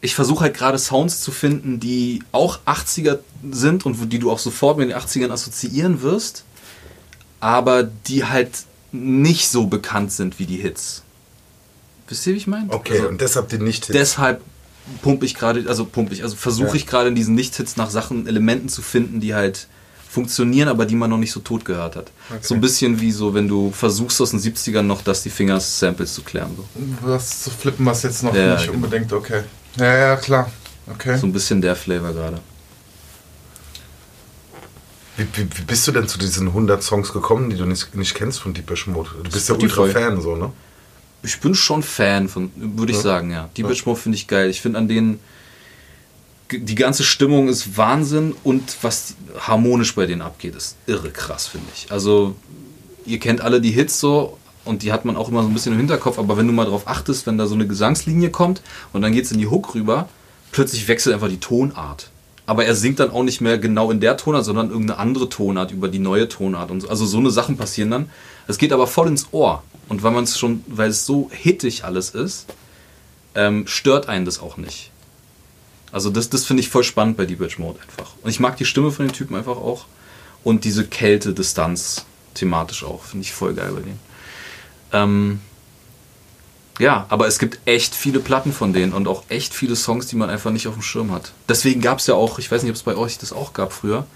ich 0.00 0.14
versuche 0.16 0.40
halt 0.42 0.54
gerade 0.56 0.78
Sounds 0.78 1.20
zu 1.20 1.30
finden, 1.30 1.78
die 1.78 2.22
auch 2.32 2.58
80er 2.66 3.20
sind 3.50 3.86
und 3.86 4.12
die 4.12 4.18
du 4.18 4.30
auch 4.32 4.40
sofort 4.40 4.76
mit 4.78 4.90
den 4.90 4.96
80ern 4.96 5.30
assoziieren 5.30 6.02
wirst, 6.02 6.44
aber 7.40 7.84
die 7.84 8.24
halt 8.24 8.50
nicht 8.90 9.48
so 9.48 9.66
bekannt 9.68 10.12
sind 10.12 10.38
wie 10.38 10.46
die 10.46 10.56
Hits. 10.56 11.02
Wisst 12.08 12.26
ihr, 12.26 12.34
wie 12.34 12.38
ich 12.38 12.46
meine? 12.46 12.70
Okay, 12.72 12.94
Also- 12.98 13.08
und 13.08 13.20
deshalb 13.20 13.48
den 13.48 13.62
nicht 13.64 13.94
deshalb 13.94 14.42
pumpe 15.02 15.24
ich 15.26 15.34
gerade, 15.34 15.64
also 15.68 15.84
pumpe 15.84 16.14
ich, 16.14 16.22
also 16.22 16.36
versuche 16.36 16.68
Ja. 16.68 16.74
ich 16.74 16.86
gerade 16.86 17.08
in 17.08 17.14
diesen 17.14 17.34
Nicht-Hits 17.34 17.76
nach 17.76 17.90
Sachen, 17.90 18.26
Elementen 18.26 18.68
zu 18.68 18.82
finden, 18.82 19.20
die 19.20 19.34
halt 19.34 19.66
funktionieren, 20.10 20.68
aber 20.68 20.84
die 20.84 20.94
man 20.94 21.08
noch 21.08 21.16
nicht 21.18 21.32
so 21.32 21.40
tot 21.40 21.64
gehört 21.64 21.96
hat. 21.96 22.10
So 22.42 22.54
ein 22.54 22.60
bisschen 22.60 23.00
wie 23.00 23.12
so, 23.12 23.32
wenn 23.32 23.48
du 23.48 23.70
versuchst 23.70 24.20
aus 24.20 24.30
den 24.32 24.40
70ern 24.40 24.82
noch 24.82 25.00
Dusty 25.02 25.30
Fingers 25.30 25.78
Samples 25.78 26.12
zu 26.14 26.22
klären. 26.22 26.50
So, 26.56 26.64
Was 27.08 27.44
zu 27.44 27.50
flippen, 27.50 27.86
was 27.86 28.02
jetzt 28.02 28.22
noch 28.22 28.34
Ja, 28.34 28.54
nicht 28.54 28.66
genau. 28.66 28.74
unbedingt, 28.74 29.12
okay. 29.12 29.42
Ja, 29.76 29.96
ja, 29.96 30.16
klar. 30.16 30.50
Okay. 30.92 31.16
so 31.16 31.26
ein 31.26 31.32
bisschen 31.32 31.62
der 31.62 31.76
Flavor 31.76 32.12
gerade. 32.12 32.40
Wie, 35.16 35.26
wie, 35.34 35.46
wie 35.58 35.62
bist 35.62 35.86
du 35.86 35.92
denn 35.92 36.08
zu 36.08 36.18
diesen 36.18 36.48
100 36.48 36.82
Songs 36.82 37.12
gekommen, 37.12 37.50
die 37.50 37.56
du 37.56 37.66
nicht, 37.66 37.94
nicht 37.94 38.14
kennst 38.14 38.40
von 38.40 38.54
Deepesh 38.54 38.86
Mode? 38.86 39.10
Du 39.22 39.30
bist 39.30 39.48
ja 39.48 39.54
Spotify. 39.54 39.80
ultra 39.80 40.00
Fan, 40.00 40.20
so, 40.20 40.36
ne? 40.36 40.52
Ich 41.22 41.38
bin 41.40 41.54
schon 41.54 41.82
Fan 41.82 42.28
von, 42.28 42.50
würde 42.56 42.92
ich 42.92 42.98
Ja. 42.98 43.02
sagen, 43.02 43.30
ja. 43.30 43.48
Die 43.56 43.62
Bitch 43.62 43.86
Mode 43.86 44.00
finde 44.00 44.16
ich 44.16 44.26
geil. 44.26 44.50
Ich 44.50 44.60
finde 44.60 44.78
an 44.78 44.88
denen, 44.88 45.20
die 46.50 46.74
ganze 46.74 47.04
Stimmung 47.04 47.48
ist 47.48 47.76
Wahnsinn 47.76 48.34
und 48.44 48.76
was 48.82 49.14
harmonisch 49.38 49.94
bei 49.94 50.06
denen 50.06 50.22
abgeht, 50.22 50.54
ist 50.54 50.76
irre 50.86 51.10
krass, 51.10 51.46
finde 51.46 51.68
ich. 51.74 51.90
Also, 51.90 52.34
ihr 53.06 53.18
kennt 53.18 53.40
alle 53.40 53.60
die 53.60 53.70
Hits 53.70 54.00
so 54.00 54.38
und 54.64 54.82
die 54.82 54.92
hat 54.92 55.04
man 55.04 55.16
auch 55.16 55.28
immer 55.28 55.42
so 55.42 55.48
ein 55.48 55.54
bisschen 55.54 55.72
im 55.72 55.78
Hinterkopf, 55.78 56.18
aber 56.18 56.36
wenn 56.36 56.46
du 56.46 56.52
mal 56.52 56.66
drauf 56.66 56.82
achtest, 56.86 57.26
wenn 57.26 57.38
da 57.38 57.46
so 57.46 57.54
eine 57.54 57.66
Gesangslinie 57.66 58.30
kommt 58.30 58.60
und 58.92 59.00
dann 59.02 59.12
geht 59.12 59.24
es 59.24 59.32
in 59.32 59.38
die 59.38 59.46
Hook 59.48 59.74
rüber, 59.74 60.08
plötzlich 60.50 60.86
wechselt 60.88 61.14
einfach 61.14 61.28
die 61.28 61.40
Tonart. 61.40 62.10
Aber 62.44 62.64
er 62.66 62.74
singt 62.74 62.98
dann 63.00 63.10
auch 63.10 63.22
nicht 63.22 63.40
mehr 63.40 63.56
genau 63.56 63.90
in 63.90 64.00
der 64.00 64.16
Tonart, 64.16 64.44
sondern 64.44 64.70
irgendeine 64.70 64.98
andere 64.98 65.28
Tonart 65.28 65.70
über 65.70 65.88
die 65.88 66.00
neue 66.00 66.28
Tonart 66.28 66.70
und 66.70 66.80
so. 66.82 66.88
Also 66.88 67.06
so 67.06 67.18
eine 67.18 67.30
Sachen 67.30 67.56
passieren 67.56 67.90
dann. 67.90 68.10
Es 68.48 68.58
geht 68.58 68.72
aber 68.72 68.86
voll 68.88 69.08
ins 69.08 69.28
Ohr. 69.32 69.62
Und 69.92 70.02
weil 70.02 70.12
man 70.12 70.24
es 70.24 70.38
schon, 70.38 70.64
weil 70.68 70.88
es 70.88 71.04
so 71.04 71.30
hittig 71.30 71.84
alles 71.84 72.08
ist, 72.14 72.46
ähm, 73.34 73.66
stört 73.66 74.08
einen 74.08 74.24
das 74.24 74.40
auch 74.40 74.56
nicht. 74.56 74.90
Also 75.92 76.08
das, 76.08 76.30
das 76.30 76.46
finde 76.46 76.62
ich 76.62 76.70
voll 76.70 76.82
spannend 76.82 77.18
bei 77.18 77.26
Deep 77.26 77.58
Mode 77.58 77.78
einfach. 77.82 78.14
Und 78.22 78.30
ich 78.30 78.40
mag 78.40 78.56
die 78.56 78.64
Stimme 78.64 78.90
von 78.90 79.06
den 79.06 79.12
Typen 79.12 79.36
einfach 79.36 79.58
auch. 79.58 79.84
Und 80.44 80.64
diese 80.64 80.86
Kälte, 80.86 81.34
Distanz 81.34 82.06
thematisch 82.32 82.84
auch. 82.84 83.04
Finde 83.04 83.24
ich 83.24 83.32
voll 83.34 83.52
geil 83.52 83.70
bei 83.74 83.80
denen. 83.82 84.00
Ähm, 84.94 85.40
Ja, 86.78 87.04
aber 87.10 87.26
es 87.26 87.38
gibt 87.38 87.58
echt 87.66 87.94
viele 87.94 88.20
Platten 88.20 88.54
von 88.54 88.72
denen 88.72 88.94
und 88.94 89.06
auch 89.06 89.24
echt 89.28 89.52
viele 89.52 89.76
Songs, 89.76 90.06
die 90.06 90.16
man 90.16 90.30
einfach 90.30 90.52
nicht 90.52 90.68
auf 90.68 90.74
dem 90.74 90.82
Schirm 90.82 91.12
hat. 91.12 91.32
Deswegen 91.50 91.82
gab 91.82 91.98
es 91.98 92.06
ja 92.06 92.14
auch, 92.14 92.38
ich 92.38 92.50
weiß 92.50 92.62
nicht, 92.62 92.70
ob 92.70 92.76
es 92.76 92.82
bei 92.82 92.96
euch 92.96 93.18
das 93.18 93.34
auch 93.34 93.52
gab 93.52 93.74
früher, 93.74 94.06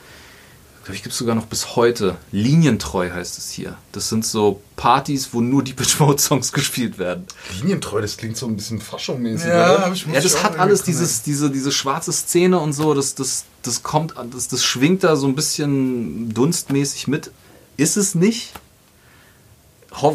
glaube 0.87 0.97
ich, 0.97 1.03
gibt 1.03 1.13
es 1.13 1.19
sogar 1.19 1.35
noch 1.35 1.47
bis 1.47 1.77
heute. 1.77 2.17
Linientreu 2.33 3.11
heißt 3.11 3.39
es 3.39 3.51
hier. 3.51 3.77
Das 3.93 4.09
sind 4.09 4.25
so 4.25 4.61
Partys, 4.77 5.31
wo 5.33 5.41
nur 5.41 5.63
die 5.65 5.73
Pitch 5.73 5.99
Mode 6.01 6.21
Songs 6.23 6.53
gespielt 6.53 6.99
werden. 6.99 7.27
Linientreu, 7.61 8.01
das 8.01 8.17
klingt 8.17 8.37
so 8.37 8.47
ein 8.47 8.57
bisschen 8.57 8.81
faschonmäßig, 8.81 9.49
Ja, 9.49 9.93
Ja, 10.13 10.21
das 10.21 10.43
hat 10.43 10.59
alles 10.59 10.83
dieses, 10.85 11.23
diese, 11.23 11.51
diese 11.51 11.73
schwarze 11.73 12.13
Szene 12.13 12.59
und 12.59 12.73
so, 12.73 12.95
das, 12.95 13.15
das, 13.15 13.45
das 13.63 13.83
kommt, 13.83 14.17
an- 14.17 14.31
das, 14.31 14.49
das 14.49 14.65
schwingt 14.65 15.03
da 15.05 15.17
so 15.17 15.27
ein 15.27 15.35
bisschen 15.35 16.33
dunstmäßig 16.33 17.09
mit. 17.09 17.31
Ist 17.77 17.97
es 17.97 18.15
nicht? 18.15 18.53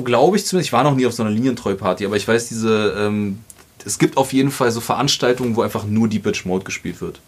Glaube 0.06 0.38
ich 0.38 0.46
zumindest. 0.46 0.70
Ich 0.70 0.74
war 0.74 0.84
noch 0.84 0.96
nie 0.96 1.06
auf 1.06 1.14
so 1.14 1.24
einer 1.24 1.32
Linientreu-Party, 1.32 2.06
aber 2.06 2.16
ich 2.16 2.28
weiß, 2.28 2.48
diese, 2.50 2.94
ähm, 2.98 3.40
es 3.84 3.98
gibt 3.98 4.16
auf 4.18 4.32
jeden 4.32 4.52
Fall 4.52 4.72
so 4.72 4.80
Veranstaltungen, 4.80 5.56
wo 5.56 5.64
einfach 5.64 5.86
nur 5.86 6.08
die 6.08 6.20
Bitch 6.20 6.46
Mode 6.46 6.64
gespielt 6.64 7.02
wird. 7.02 7.20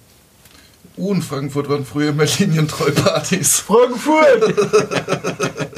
Uh, 0.95 1.13
in 1.13 1.21
Frankfurt 1.21 1.69
waren 1.69 1.85
früher 1.85 2.09
immer 2.09 2.25
Linientreu-Partys. 2.25 3.59
Frankfurt! 3.59 4.53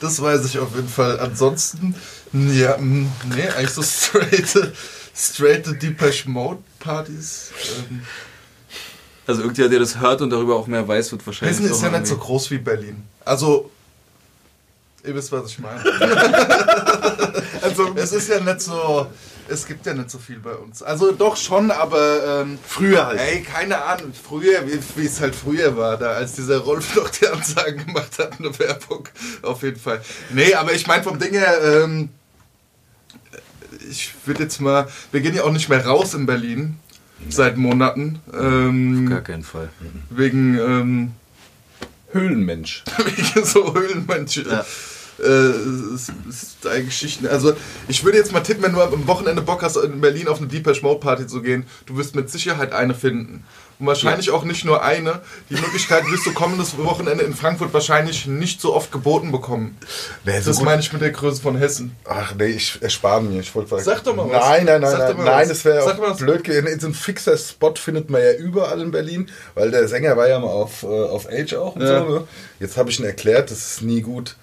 Das 0.00 0.22
weiß 0.22 0.44
ich 0.44 0.58
auf 0.60 0.76
jeden 0.76 0.88
Fall. 0.88 1.18
Ansonsten, 1.18 1.92
ja, 2.32 2.76
mh, 2.78 3.08
nee, 3.34 3.48
eigentlich 3.48 3.70
so 3.70 3.82
straight, 3.82 4.72
straight 5.12 5.82
Depeche 5.82 6.28
Mode 6.30 6.60
Partys. 6.78 7.50
Ähm, 7.90 8.02
Also 9.26 9.40
irgendjemand, 9.42 9.72
der 9.72 9.80
das 9.80 9.98
hört 9.98 10.20
und 10.22 10.30
darüber 10.30 10.54
auch 10.54 10.68
mehr 10.68 10.86
weiß, 10.86 11.10
wird 11.12 11.26
wahrscheinlich. 11.26 11.58
Hessen 11.58 11.70
ist 11.70 11.82
ja 11.82 11.90
nicht 11.90 12.06
so 12.06 12.16
groß 12.16 12.50
wie 12.52 12.58
Berlin. 12.58 13.02
Also, 13.24 13.70
ihr 15.04 15.14
wisst, 15.16 15.32
was 15.32 15.50
ich 15.50 15.58
meine. 15.58 15.82
also, 17.62 17.92
es 17.96 18.12
ist 18.12 18.28
ja 18.28 18.40
nicht 18.40 18.60
so, 18.60 19.06
es 19.48 19.66
gibt 19.66 19.86
ja 19.86 19.94
nicht 19.94 20.10
so 20.10 20.18
viel 20.18 20.38
bei 20.38 20.54
uns. 20.54 20.82
Also 20.82 21.12
doch 21.12 21.36
schon, 21.36 21.70
aber 21.70 22.42
ähm, 22.42 22.58
Früher 22.66 23.06
halt. 23.06 23.20
Ey, 23.20 23.42
keine 23.42 23.82
Ahnung, 23.82 24.12
früher, 24.12 24.66
wie, 24.66 24.78
wie 24.96 25.06
es 25.06 25.20
halt 25.20 25.34
früher 25.34 25.76
war, 25.76 25.96
da 25.96 26.12
als 26.12 26.34
dieser 26.34 26.58
Rolf 26.58 26.94
noch 26.96 27.08
die 27.10 27.26
Ansagen 27.28 27.86
gemacht 27.86 28.18
hat, 28.18 28.38
eine 28.38 28.56
Werbung, 28.58 29.08
auf 29.42 29.62
jeden 29.62 29.80
Fall. 29.80 30.00
Nee, 30.30 30.54
aber 30.54 30.72
ich 30.72 30.86
meine 30.86 31.02
vom 31.02 31.18
Ding 31.18 31.32
her, 31.32 31.60
ähm, 31.62 32.10
ich 33.90 34.12
würde 34.26 34.42
jetzt 34.42 34.60
mal, 34.60 34.88
wir 35.12 35.20
gehen 35.20 35.34
ja 35.34 35.44
auch 35.44 35.52
nicht 35.52 35.68
mehr 35.68 35.84
raus 35.86 36.14
in 36.14 36.26
Berlin 36.26 36.78
seit 37.28 37.56
Monaten, 37.56 38.20
ähm, 38.32 39.08
Gar 39.08 39.22
keinen 39.22 39.42
Fall. 39.42 39.70
wegen, 40.10 40.58
ähm, 40.58 41.12
Höhlenmensch. 42.12 42.84
wegen 43.04 43.44
so 43.44 43.74
Höhlenmensch. 43.74 44.38
Ja. 44.38 44.64
Äh, 45.18 45.24
es 45.94 46.10
ist 46.28 46.66
eine 46.66 46.84
Geschichte. 46.84 47.30
Also, 47.30 47.54
ich 47.88 48.04
würde 48.04 48.18
jetzt 48.18 48.32
mal 48.32 48.40
tippen, 48.40 48.62
wenn 48.62 48.72
du 48.72 48.80
am 48.80 49.06
Wochenende 49.06 49.42
Bock 49.42 49.62
hast, 49.62 49.76
in 49.76 50.00
Berlin 50.00 50.28
auf 50.28 50.38
eine 50.38 50.46
Deepesh 50.46 50.82
Mode 50.82 51.00
Party 51.00 51.26
zu 51.26 51.42
gehen, 51.42 51.66
du 51.86 51.96
wirst 51.96 52.14
mit 52.14 52.30
Sicherheit 52.30 52.72
eine 52.72 52.94
finden. 52.94 53.44
Und 53.80 53.86
wahrscheinlich 53.86 54.30
auch 54.30 54.42
nicht 54.42 54.64
nur 54.64 54.82
eine. 54.82 55.20
Die 55.50 55.54
Möglichkeit 55.54 56.04
wirst 56.10 56.26
du 56.26 56.32
kommendes 56.32 56.76
Wochenende 56.78 57.22
in 57.22 57.32
Frankfurt 57.32 57.72
wahrscheinlich 57.72 58.26
nicht 58.26 58.60
so 58.60 58.74
oft 58.74 58.90
geboten 58.90 59.30
bekommen. 59.30 59.78
Nee, 60.24 60.40
so 60.40 60.50
Das 60.50 60.60
meine 60.62 60.80
ich 60.80 60.92
mit 60.92 61.00
der 61.00 61.12
Größe 61.12 61.40
von 61.40 61.56
Hessen. 61.56 61.94
Ach 62.04 62.34
nee, 62.36 62.46
ich 62.46 62.82
erspare 62.82 63.22
mir. 63.22 63.38
Ich 63.40 63.54
wollte 63.54 63.78
Sag 63.80 64.02
doch 64.02 64.16
mal 64.16 64.28
was. 64.28 64.44
Nein, 64.48 64.64
nein, 64.64 64.80
nein, 64.80 64.90
Sag 64.90 65.18
nein, 65.18 65.48
das 65.48 65.64
wäre 65.64 65.84
auch 65.84 66.16
blöd. 66.16 66.44
So 66.80 66.88
ein 66.88 66.94
fixer 66.94 67.36
Spot 67.36 67.74
findet 67.76 68.10
man 68.10 68.20
ja 68.20 68.32
überall 68.32 68.80
in 68.80 68.90
Berlin, 68.90 69.30
weil 69.54 69.70
der 69.70 69.86
Sänger 69.86 70.16
war 70.16 70.28
ja 70.28 70.40
mal 70.40 70.48
auf, 70.48 70.82
äh, 70.82 70.86
auf 70.86 71.28
Age 71.30 71.54
auch 71.54 71.76
und 71.76 71.82
Ja. 71.82 72.00
so. 72.04 72.08
Ne? 72.18 72.24
Jetzt 72.58 72.76
habe 72.76 72.90
ich 72.90 72.98
ihn 72.98 73.04
erklärt, 73.04 73.52
das 73.52 73.58
ist 73.74 73.82
nie 73.82 74.00
gut. 74.00 74.34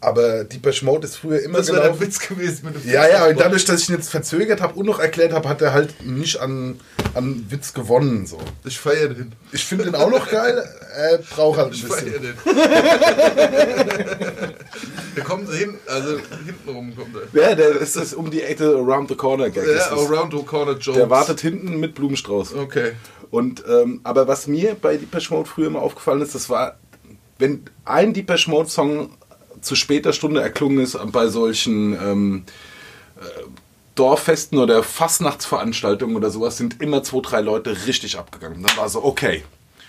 Aber 0.00 0.44
Deepesh 0.44 0.82
Mode 0.82 1.08
ist 1.08 1.16
früher 1.16 1.42
immer 1.42 1.58
Das 1.58 1.66
wäre 1.68 1.78
genau... 1.82 1.92
der 1.92 2.00
Witz 2.00 2.20
gewesen 2.20 2.66
mit 2.66 2.84
dem 2.84 2.88
Ja, 2.88 3.08
ja, 3.08 3.26
und 3.26 3.40
dadurch, 3.40 3.64
dass 3.64 3.82
ich 3.82 3.88
ihn 3.88 3.96
jetzt 3.96 4.10
verzögert 4.10 4.60
habe 4.60 4.74
und 4.78 4.86
noch 4.86 5.00
erklärt 5.00 5.32
habe, 5.32 5.48
hat 5.48 5.60
er 5.60 5.72
halt 5.72 6.04
nicht 6.06 6.38
an, 6.38 6.78
an 7.14 7.44
Witz 7.48 7.74
gewonnen. 7.74 8.24
So. 8.24 8.38
Ich 8.64 8.78
feiere 8.78 9.08
den. 9.08 9.32
Ich 9.50 9.64
finde 9.64 9.86
den 9.86 9.96
auch 9.96 10.08
noch 10.08 10.30
geil, 10.30 10.64
er 10.94 11.18
braucht 11.18 11.58
halt 11.58 11.68
ein 11.68 11.72
Ich 11.74 11.84
feiere 11.84 12.20
bisschen. 12.20 12.22
den. 12.22 12.34
der 15.16 15.24
kommt 15.24 15.52
hin, 15.52 15.74
also 15.86 16.10
hinten 16.46 16.68
rum 16.68 16.94
kommt 16.96 17.16
er. 17.16 17.22
Ja, 17.48 17.54
der 17.56 17.70
ist 17.80 17.96
das 17.96 18.14
um 18.14 18.30
die 18.30 18.42
Ecke 18.42 18.66
Around 18.76 19.08
the 19.08 19.16
Corner 19.16 19.50
Gag. 19.50 19.64
ist 19.64 19.88
Ja, 19.88 19.96
das. 19.96 20.10
Around 20.10 20.32
the 20.32 20.44
Corner 20.44 20.76
Jones. 20.78 20.96
Der 20.98 21.10
wartet 21.10 21.40
hinten 21.40 21.80
mit 21.80 21.96
Blumenstrauß. 21.96 22.54
Okay. 22.54 22.92
Und, 23.30 23.64
ähm, 23.68 24.00
aber 24.04 24.28
was 24.28 24.46
mir 24.46 24.76
bei 24.80 24.96
Depeche 24.96 25.34
Mode 25.34 25.48
früher 25.48 25.66
immer 25.66 25.82
aufgefallen 25.82 26.22
ist, 26.22 26.34
das 26.36 26.48
war, 26.48 26.78
wenn 27.38 27.64
ein 27.84 28.14
Depeche 28.14 28.48
Mode 28.48 28.70
Song 28.70 29.10
zu 29.60 29.74
später 29.74 30.12
Stunde 30.12 30.40
erklungen 30.40 30.78
ist 30.80 30.96
bei 31.12 31.28
solchen 31.28 31.92
ähm, 31.94 32.44
äh, 33.20 33.24
Dorffesten 33.94 34.58
oder 34.58 34.82
Fastnachtsveranstaltungen 34.82 36.14
oder 36.16 36.30
sowas, 36.30 36.56
sind 36.56 36.80
immer 36.80 37.02
zwei, 37.02 37.20
drei 37.20 37.40
Leute 37.40 37.76
richtig 37.86 38.16
abgegangen. 38.18 38.62
Dann 38.62 38.76
war 38.76 38.88
so, 38.88 39.04
okay, 39.04 39.42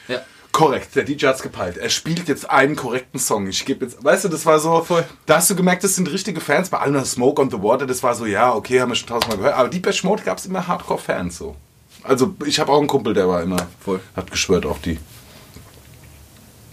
Ja. 0.08 0.22
korrekt, 0.52 0.96
der 0.96 1.04
DJ 1.04 1.28
hat's 1.28 1.44
gepeilt. 1.44 1.78
Er 1.78 1.90
spielt 1.90 2.28
jetzt 2.28 2.50
einen 2.50 2.76
korrekten 2.76 3.20
Song. 3.20 3.46
Ich 3.48 3.66
gebe 3.66 3.86
jetzt, 3.86 4.04
weißt 4.04 4.26
du, 4.26 4.30
das 4.30 4.46
war 4.48 4.60
so, 4.60 4.84
da 5.28 5.36
hast 5.36 5.50
du 5.52 5.56
gemerkt, 5.56 5.84
das 5.84 5.96
sind 5.96 6.12
richtige 6.12 6.42
Fans. 6.42 6.70
Bei 6.70 6.80
allen 6.80 7.06
Smoke 7.06 7.40
on 7.40 7.52
the 7.52 7.62
Water, 7.62 7.86
das 7.86 8.02
war 8.02 8.16
so, 8.16 8.26
ja, 8.26 8.52
okay, 8.54 8.82
haben 8.82 8.90
wir 8.90 8.96
schon 8.96 9.10
tausendmal 9.10 9.38
gehört. 9.38 9.56
Aber 9.56 9.70
Depeche 9.70 10.06
Mode 10.08 10.24
gab 10.24 10.40
es 10.40 10.46
immer 10.48 10.66
Hardcore-Fans 10.68 11.38
so. 11.38 11.56
Also 12.02 12.34
ich 12.46 12.60
habe 12.60 12.72
auch 12.72 12.80
einen 12.80 12.88
Kumpel, 12.88 13.14
der 13.14 13.28
war 13.28 13.44
immer 13.44 13.68
Voll. 13.84 14.00
hat 14.16 14.32
geschwört 14.32 14.66
auf 14.66 14.80
die. 14.82 14.98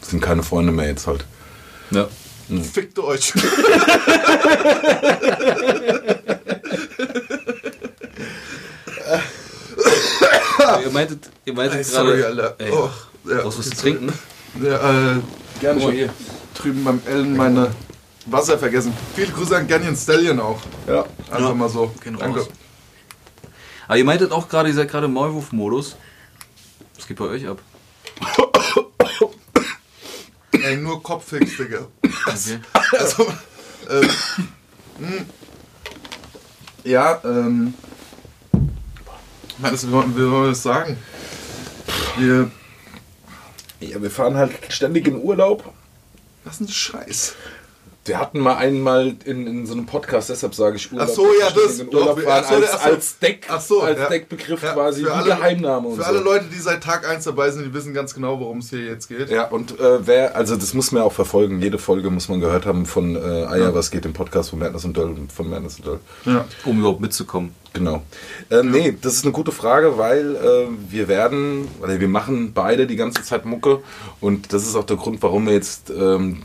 Sind 0.01 0.23
keine 0.23 0.43
Freunde 0.43 0.73
mehr 0.73 0.87
jetzt 0.87 1.07
halt. 1.07 1.27
Ja. 1.91 2.09
Fickt 2.73 2.99
euch. 2.99 3.33
ihr 10.85 10.91
meintet, 10.91 11.31
ihr 11.45 11.53
meintet 11.55 11.79
Ey, 11.79 11.85
gerade. 11.85 12.07
sorry, 12.09 12.23
Alter. 12.23 12.55
Ey, 12.59 12.71
Oh, 12.73 12.91
ja. 13.29 13.43
brauchst 13.43 13.59
du 13.59 13.61
was 13.63 13.71
zu 13.71 13.77
trinken? 13.77 14.13
Ja, 14.63 14.77
äh, 15.17 15.21
Gerne 15.61 15.81
mal, 15.83 15.93
hier. 15.93 16.11
drüben 16.55 16.85
beim 16.85 17.01
Ellen 17.07 17.37
meine 17.37 17.73
Wasser 18.27 18.59
vergessen. 18.59 18.93
Viele 19.15 19.33
Grüße 19.33 19.57
an 19.57 19.67
Ganyan 19.69 19.97
Stallion 19.97 20.41
auch. 20.41 20.61
Ja. 20.87 21.05
Einfach 21.31 21.49
Ja. 21.49 21.55
mal 21.55 21.69
so. 21.69 21.93
Gehen 22.03 22.17
Danke. 22.19 22.41
raus. 22.41 22.49
Aber 23.87 23.99
ihr 23.99 24.05
meintet 24.05 24.33
auch 24.33 24.49
gerade, 24.49 24.69
ihr 24.69 24.75
seid 24.75 24.91
gerade 24.91 25.07
im 25.07 25.13
Maulwurf-Modus. 25.13 25.97
Was 26.97 27.07
geht 27.07 27.17
bei 27.19 27.27
euch 27.27 27.47
ab? 27.47 27.59
Ey, 30.53 30.77
nur 30.77 31.03
Kopffix, 31.03 31.57
Digga. 31.57 31.87
Okay. 32.03 32.61
Also, 32.93 33.33
ähm, 33.91 34.11
mh. 34.99 35.25
ja, 36.85 37.21
ähm, 37.25 37.75
wollen 39.59 40.17
wie 40.17 40.31
wollen 40.31 40.43
wir 40.45 40.49
das 40.51 40.63
sagen? 40.63 40.97
Wir, 42.19 42.51
Ja, 43.81 44.01
wir 44.01 44.11
fahren 44.11 44.37
halt 44.37 44.53
ständig 44.73 45.07
in 45.07 45.21
Urlaub. 45.21 45.73
was 46.45 46.61
ein 46.61 46.69
Scheiß. 46.69 47.35
Wir 48.07 48.19
hatten 48.21 48.39
mal 48.39 48.57
einmal 48.57 49.17
in, 49.25 49.47
in 49.47 49.67
so 49.67 49.73
einem 49.75 49.87
Podcast, 49.87 50.31
deshalb 50.31 50.55
sage 50.55 50.77
ich 50.77 50.93
Urlaub. 50.93 51.09
Ach 51.11 51.15
so, 51.15 51.27
ja, 51.41 51.51
das- 51.51 51.81
Urlaub 51.81 52.17
doch, 52.17 52.23
so, 52.25 52.29
als, 52.31 52.49
so. 52.49 52.79
als 52.79 53.19
Deck, 53.19 53.47
Ach 53.49 53.61
so, 53.61 53.81
als 53.83 53.99
ja. 53.99 54.09
Deckbegriff 54.09 54.63
Ja, 54.63 54.73
quasi, 54.75 55.01
für 55.03 55.09
wie 55.09 55.11
alle- 55.13 55.25
Geheimname 55.27 55.89
und 55.89 55.97
Für 55.97 56.03
so. 56.03 56.09
alle 56.09 56.21
Leute, 56.21 56.45
die 56.53 56.59
seit 56.61 56.83
Tag 56.85 57.09
1 57.09 57.25
dabei 57.25 57.51
sind, 57.51 57.65
die 57.65 57.75
wissen 57.75 57.93
ganz 57.95 58.15
genau, 58.15 58.39
worum 58.39 58.59
es 58.59 58.71
hier 58.71 58.85
jetzt 58.85 59.09
geht. 59.09 59.29
Ja, 59.29 59.49
und 59.49 59.79
äh, 59.81 60.07
wer, 60.07 60.37
also 60.37 60.55
das 60.57 60.73
muss 60.73 60.93
man 60.93 61.03
auch 61.03 61.13
verfolgen. 61.13 61.61
Jede 61.61 61.79
Folge 61.79 62.11
muss 62.11 62.29
man 62.29 62.41
gehört 62.41 62.65
haben 62.65 62.87
von 62.87 63.17
äh, 63.17 63.19
Eier, 63.47 63.75
was 63.75 63.91
geht 63.91 64.05
im 64.07 64.13
Podcast 64.13 64.51
von 64.51 64.61
Madness 64.61 64.85
und 64.85 64.97
Döll, 64.97 65.15
von 65.35 65.51
Madness 65.51 65.77
und 65.79 65.87
Döll. 65.87 66.01
Ja. 66.27 66.45
Um 66.65 66.79
überhaupt 66.79 67.01
mitzukommen. 67.01 67.55
Genau. 67.73 68.03
Ähm, 68.51 68.71
nee, 68.71 68.97
das 69.03 69.15
ist 69.15 69.25
eine 69.25 69.33
gute 69.33 69.53
Frage, 69.53 69.99
weil 69.99 70.37
äh, 70.37 70.67
wir 70.91 71.09
werden, 71.09 71.69
oder 71.83 71.99
wir 72.01 72.09
machen 72.09 72.53
beide 72.55 72.87
die 72.87 72.97
ganze 72.97 73.23
Zeit 73.23 73.45
Mucke 73.45 73.81
und 74.21 74.53
das 74.53 74.63
ist 74.67 74.77
auch 74.77 74.85
der 74.85 74.97
Grund, 74.97 75.23
warum 75.23 75.47
wir 75.47 75.53
jetzt 75.55 75.91
ähm, 75.91 76.41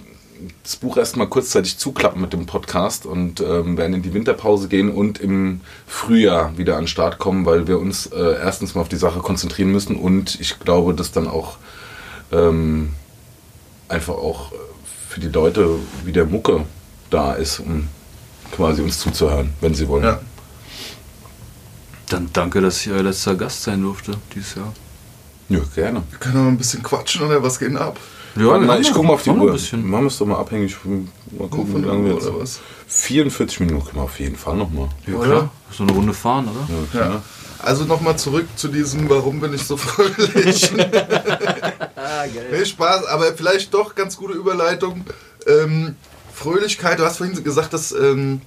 das 0.63 0.75
Buch 0.75 0.97
erstmal 0.97 1.27
kurzzeitig 1.27 1.77
zuklappen 1.77 2.21
mit 2.21 2.33
dem 2.33 2.45
Podcast 2.45 3.05
und 3.05 3.41
ähm, 3.41 3.77
werden 3.77 3.93
in 3.93 4.01
die 4.01 4.13
Winterpause 4.13 4.67
gehen 4.67 4.89
und 4.89 5.19
im 5.19 5.61
Frühjahr 5.87 6.57
wieder 6.57 6.75
an 6.75 6.83
den 6.83 6.87
Start 6.87 7.17
kommen, 7.17 7.45
weil 7.45 7.67
wir 7.67 7.79
uns 7.79 8.07
äh, 8.07 8.35
erstens 8.39 8.75
mal 8.75 8.81
auf 8.81 8.89
die 8.89 8.97
Sache 8.97 9.19
konzentrieren 9.19 9.71
müssen 9.71 9.95
und 9.95 10.39
ich 10.39 10.59
glaube, 10.59 10.93
dass 10.93 11.11
dann 11.11 11.27
auch 11.27 11.57
ähm, 12.31 12.93
einfach 13.89 14.15
auch 14.15 14.51
äh, 14.51 14.55
für 15.09 15.19
die 15.19 15.29
Leute 15.29 15.79
wieder 16.05 16.25
Mucke 16.25 16.65
da 17.09 17.33
ist, 17.33 17.59
um 17.59 17.87
quasi 18.51 18.81
uns 18.81 18.99
zuzuhören, 18.99 19.53
wenn 19.61 19.73
sie 19.73 19.87
wollen. 19.87 20.03
ja. 20.03 20.19
Dann 22.09 22.29
danke, 22.33 22.59
dass 22.59 22.85
ich 22.85 22.91
euer 22.91 23.03
letzter 23.03 23.35
Gast 23.35 23.63
sein 23.63 23.81
durfte 23.81 24.13
dieses 24.35 24.55
Jahr. 24.55 24.73
Ja, 25.47 25.59
gerne. 25.75 26.03
Wir 26.09 26.19
können 26.19 26.43
noch 26.43 26.51
ein 26.51 26.57
bisschen 26.57 26.83
quatschen 26.83 27.25
oder 27.25 27.41
was 27.41 27.59
geht 27.59 27.69
denn 27.69 27.77
ab? 27.77 27.97
Ja, 28.35 28.59
wir 28.61 28.79
ich 28.79 28.91
gucke 28.93 29.07
mal 29.07 29.13
auf 29.13 29.23
die 29.23 29.29
Uhr. 29.29 29.51
Machen 29.53 29.81
wir 29.81 30.05
es 30.05 30.17
doch 30.17 30.25
mal 30.25 30.37
abhängig. 30.37 30.75
Mal 30.85 31.47
gucken, 31.49 31.83
wie 31.83 31.87
lange 31.87 32.05
wir 32.05 32.13
jetzt. 32.13 32.27
oder 32.27 32.41
was? 32.41 32.59
44 32.87 33.59
Minuten 33.61 33.85
können 33.85 33.97
wir 33.97 34.03
auf 34.03 34.19
jeden 34.19 34.35
Fall 34.35 34.55
nochmal. 34.55 34.89
Ja, 35.05 35.15
Oder? 35.15 35.25
klar. 35.27 35.51
So 35.71 35.83
eine 35.83 35.91
Runde 35.93 36.13
fahren, 36.13 36.47
oder? 36.49 36.99
Ja, 36.99 37.05
Ja. 37.09 37.21
Also 37.63 37.85
nochmal 37.85 38.17
zurück 38.17 38.47
zu 38.55 38.69
diesem, 38.69 39.07
warum 39.07 39.39
bin 39.39 39.53
ich 39.53 39.63
so 39.63 39.77
fröhlich? 39.77 40.71
nee, 42.51 42.65
Spaß, 42.65 43.05
aber 43.05 43.33
vielleicht 43.33 43.71
doch 43.73 43.93
ganz 43.93 44.17
gute 44.17 44.33
Überleitung. 44.33 45.05
Ähm, 45.45 45.95
Fröhlichkeit, 46.33 46.97
du 46.97 47.05
hast 47.05 47.17
vorhin 47.17 47.43
gesagt, 47.43 47.73
dass 47.73 47.91
ähm, 47.91 48.41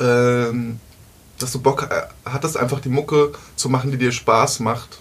ähm, 0.00 0.78
dass 1.38 1.52
du 1.52 1.60
Bock 1.60 1.88
äh, 1.90 2.02
hattest, 2.28 2.56
einfach 2.56 2.80
die 2.80 2.88
Mucke 2.88 3.32
zu 3.56 3.68
machen, 3.68 3.90
die 3.90 3.98
dir 3.98 4.12
Spaß 4.12 4.60
macht. 4.60 4.98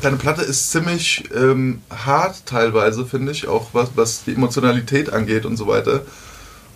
Deine 0.00 0.16
Platte 0.16 0.42
ist 0.42 0.70
ziemlich 0.70 1.24
ähm, 1.34 1.82
hart 1.90 2.46
teilweise, 2.46 3.04
finde 3.04 3.32
ich, 3.32 3.48
auch 3.48 3.70
was, 3.72 3.90
was 3.96 4.24
die 4.24 4.32
Emotionalität 4.34 5.12
angeht 5.12 5.44
und 5.44 5.56
so 5.56 5.66
weiter. 5.66 6.02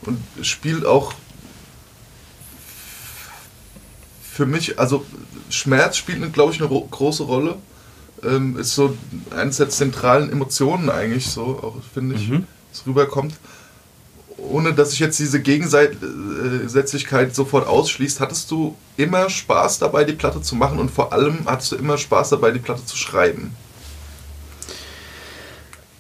Und 0.03 0.19
spielt 0.45 0.85
auch 0.85 1.15
für 4.23 4.47
mich, 4.47 4.79
also 4.81 5.05
Schmerz 5.51 5.97
spielt, 5.97 6.33
glaube 6.33 6.53
ich, 6.53 6.59
eine 6.61 6.69
ro- 6.69 6.89
große 6.91 7.23
Rolle. 7.23 7.57
Ähm, 8.25 8.57
ist 8.59 8.75
so 8.75 8.97
eines 9.37 9.57
der 9.59 9.69
zentralen 9.69 10.31
Emotionen 10.31 10.91
eigentlich, 10.91 11.27
so, 11.27 11.43
auch 11.43 11.77
finde 11.95 12.17
ich, 12.17 12.29
Mhm. 12.29 12.47
es 12.73 12.87
rüberkommt. 12.87 13.35
Ohne 14.51 14.75
dass 14.75 14.93
ich 14.93 14.99
jetzt 14.99 15.19
diese 15.19 15.41
Gegensätzlichkeit 15.41 17.35
sofort 17.35 17.67
ausschließt, 17.67 18.21
hattest 18.21 18.51
du 18.51 18.77
immer 18.97 19.31
Spaß 19.31 19.79
dabei, 19.79 20.05
die 20.05 20.15
Platte 20.15 20.43
zu 20.43 20.57
machen 20.57 20.79
und 20.79 20.91
vor 20.91 21.13
allem 21.13 21.47
hattest 21.47 21.73
du 21.73 21.77
immer 21.77 21.97
Spaß 21.97 22.31
dabei, 22.31 22.51
die 22.51 22.59
Platte 22.59 22.85
zu 22.85 22.97
schreiben. 22.97 23.55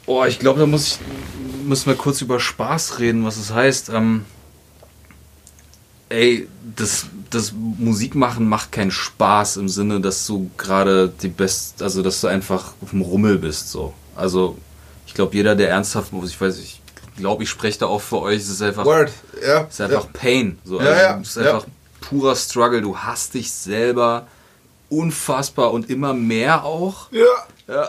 Oh, 0.07 0.25
ich 0.25 0.41
glaube, 0.41 0.61
da 0.61 0.67
muss 0.67 0.87
ich, 0.89 0.99
müssen 1.65 1.87
wir 1.87 1.95
kurz 1.95 2.21
über 2.21 2.41
Spaß 2.41 2.99
reden, 2.99 3.25
was 3.25 3.37
es 3.37 3.53
heißt. 3.53 3.91
Ähm, 3.91 4.25
ey, 6.09 6.49
das, 6.77 7.07
das 7.31 7.53
Musikmachen 7.53 8.49
macht 8.49 8.73
keinen 8.73 8.91
Spaß 8.91 9.57
im 9.59 9.69
Sinne, 9.69 10.01
dass 10.01 10.27
du 10.27 10.51
gerade 10.59 11.13
die 11.23 11.29
best, 11.29 11.83
also 11.83 12.03
dass 12.03 12.21
du 12.21 12.27
einfach 12.27 12.75
auf 12.83 12.91
dem 12.91 13.03
Rummel 13.03 13.39
bist. 13.39 13.71
So. 13.71 13.95
Also 14.17 14.59
ich 15.07 15.15
glaube, 15.15 15.35
jeder, 15.37 15.55
der 15.55 15.71
ernsthaft, 15.71 16.13
ich 16.25 16.41
weiß, 16.41 16.59
ich 16.59 16.82
glaube, 17.17 17.43
ich 17.45 17.51
spreche 17.51 17.79
da 17.81 17.87
auch 17.87 18.01
für 18.01 18.21
euch, 18.21 18.39
es 18.43 18.49
ist 18.49 18.63
einfach, 18.63 18.85
Word, 18.85 19.11
ja. 19.47 19.63
es 19.69 19.75
ist 19.75 19.81
einfach 19.81 20.13
Pain. 20.13 20.59
So. 20.65 20.81
Ja, 20.81 20.87
also, 20.87 21.01
ja, 21.03 21.19
es 21.21 21.29
ist 21.29 21.37
ja. 21.37 21.55
einfach 21.55 21.67
purer 22.01 22.37
Struggle. 22.37 22.81
Du 22.83 22.97
hast 22.99 23.35
dich 23.35 23.51
selber 23.53 24.27
unfassbar 24.89 25.73
und 25.73 25.89
immer 25.89 26.13
mehr 26.15 26.65
auch. 26.65 27.11
Ja. 27.13 27.23
Ja. 27.69 27.89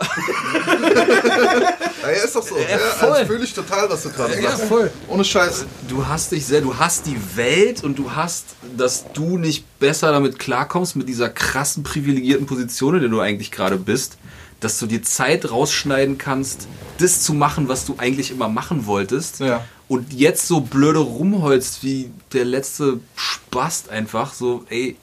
ja, 2.02 2.08
ist 2.24 2.34
doch 2.36 2.42
so. 2.46 2.56
Ja, 2.56 2.62
Ja, 2.70 2.78
voll. 2.78 3.10
also 3.10 3.26
fühle 3.26 3.44
ich 3.44 3.52
total, 3.52 3.90
was 3.90 4.02
du 4.04 4.10
gerade 4.10 4.40
Ja, 4.40 4.50
sagst. 4.52 4.64
voll. 4.66 4.90
Ohne 5.08 5.24
Scheiß. 5.24 5.66
Du 5.88 6.06
hast 6.06 6.32
dich 6.32 6.46
sehr, 6.46 6.60
du 6.60 6.78
hast 6.78 7.06
die 7.06 7.18
Welt 7.36 7.82
und 7.84 7.98
du 7.98 8.12
hast, 8.12 8.46
dass 8.76 9.04
du 9.12 9.36
nicht 9.36 9.64
besser 9.80 10.12
damit 10.12 10.38
klarkommst 10.38 10.96
mit 10.96 11.08
dieser 11.08 11.28
krassen 11.28 11.82
privilegierten 11.82 12.46
Position, 12.46 12.94
in 12.94 13.00
der 13.00 13.10
du 13.10 13.20
eigentlich 13.20 13.50
gerade 13.50 13.76
bist, 13.76 14.16
dass 14.64 14.78
du 14.78 14.86
dir 14.86 15.02
Zeit 15.02 15.50
rausschneiden 15.50 16.16
kannst, 16.18 16.66
das 16.98 17.22
zu 17.22 17.34
machen, 17.34 17.68
was 17.68 17.84
du 17.84 17.94
eigentlich 17.98 18.30
immer 18.30 18.48
machen 18.48 18.86
wolltest. 18.86 19.40
Ja. 19.40 19.64
Und 19.88 20.12
jetzt 20.14 20.48
so 20.48 20.60
blöde 20.60 21.00
rumholst 21.00 21.82
wie 21.84 22.10
der 22.32 22.44
letzte 22.46 23.00
Spast 23.14 23.90
einfach 23.90 24.32
so, 24.32 24.64
ey, 24.70 24.96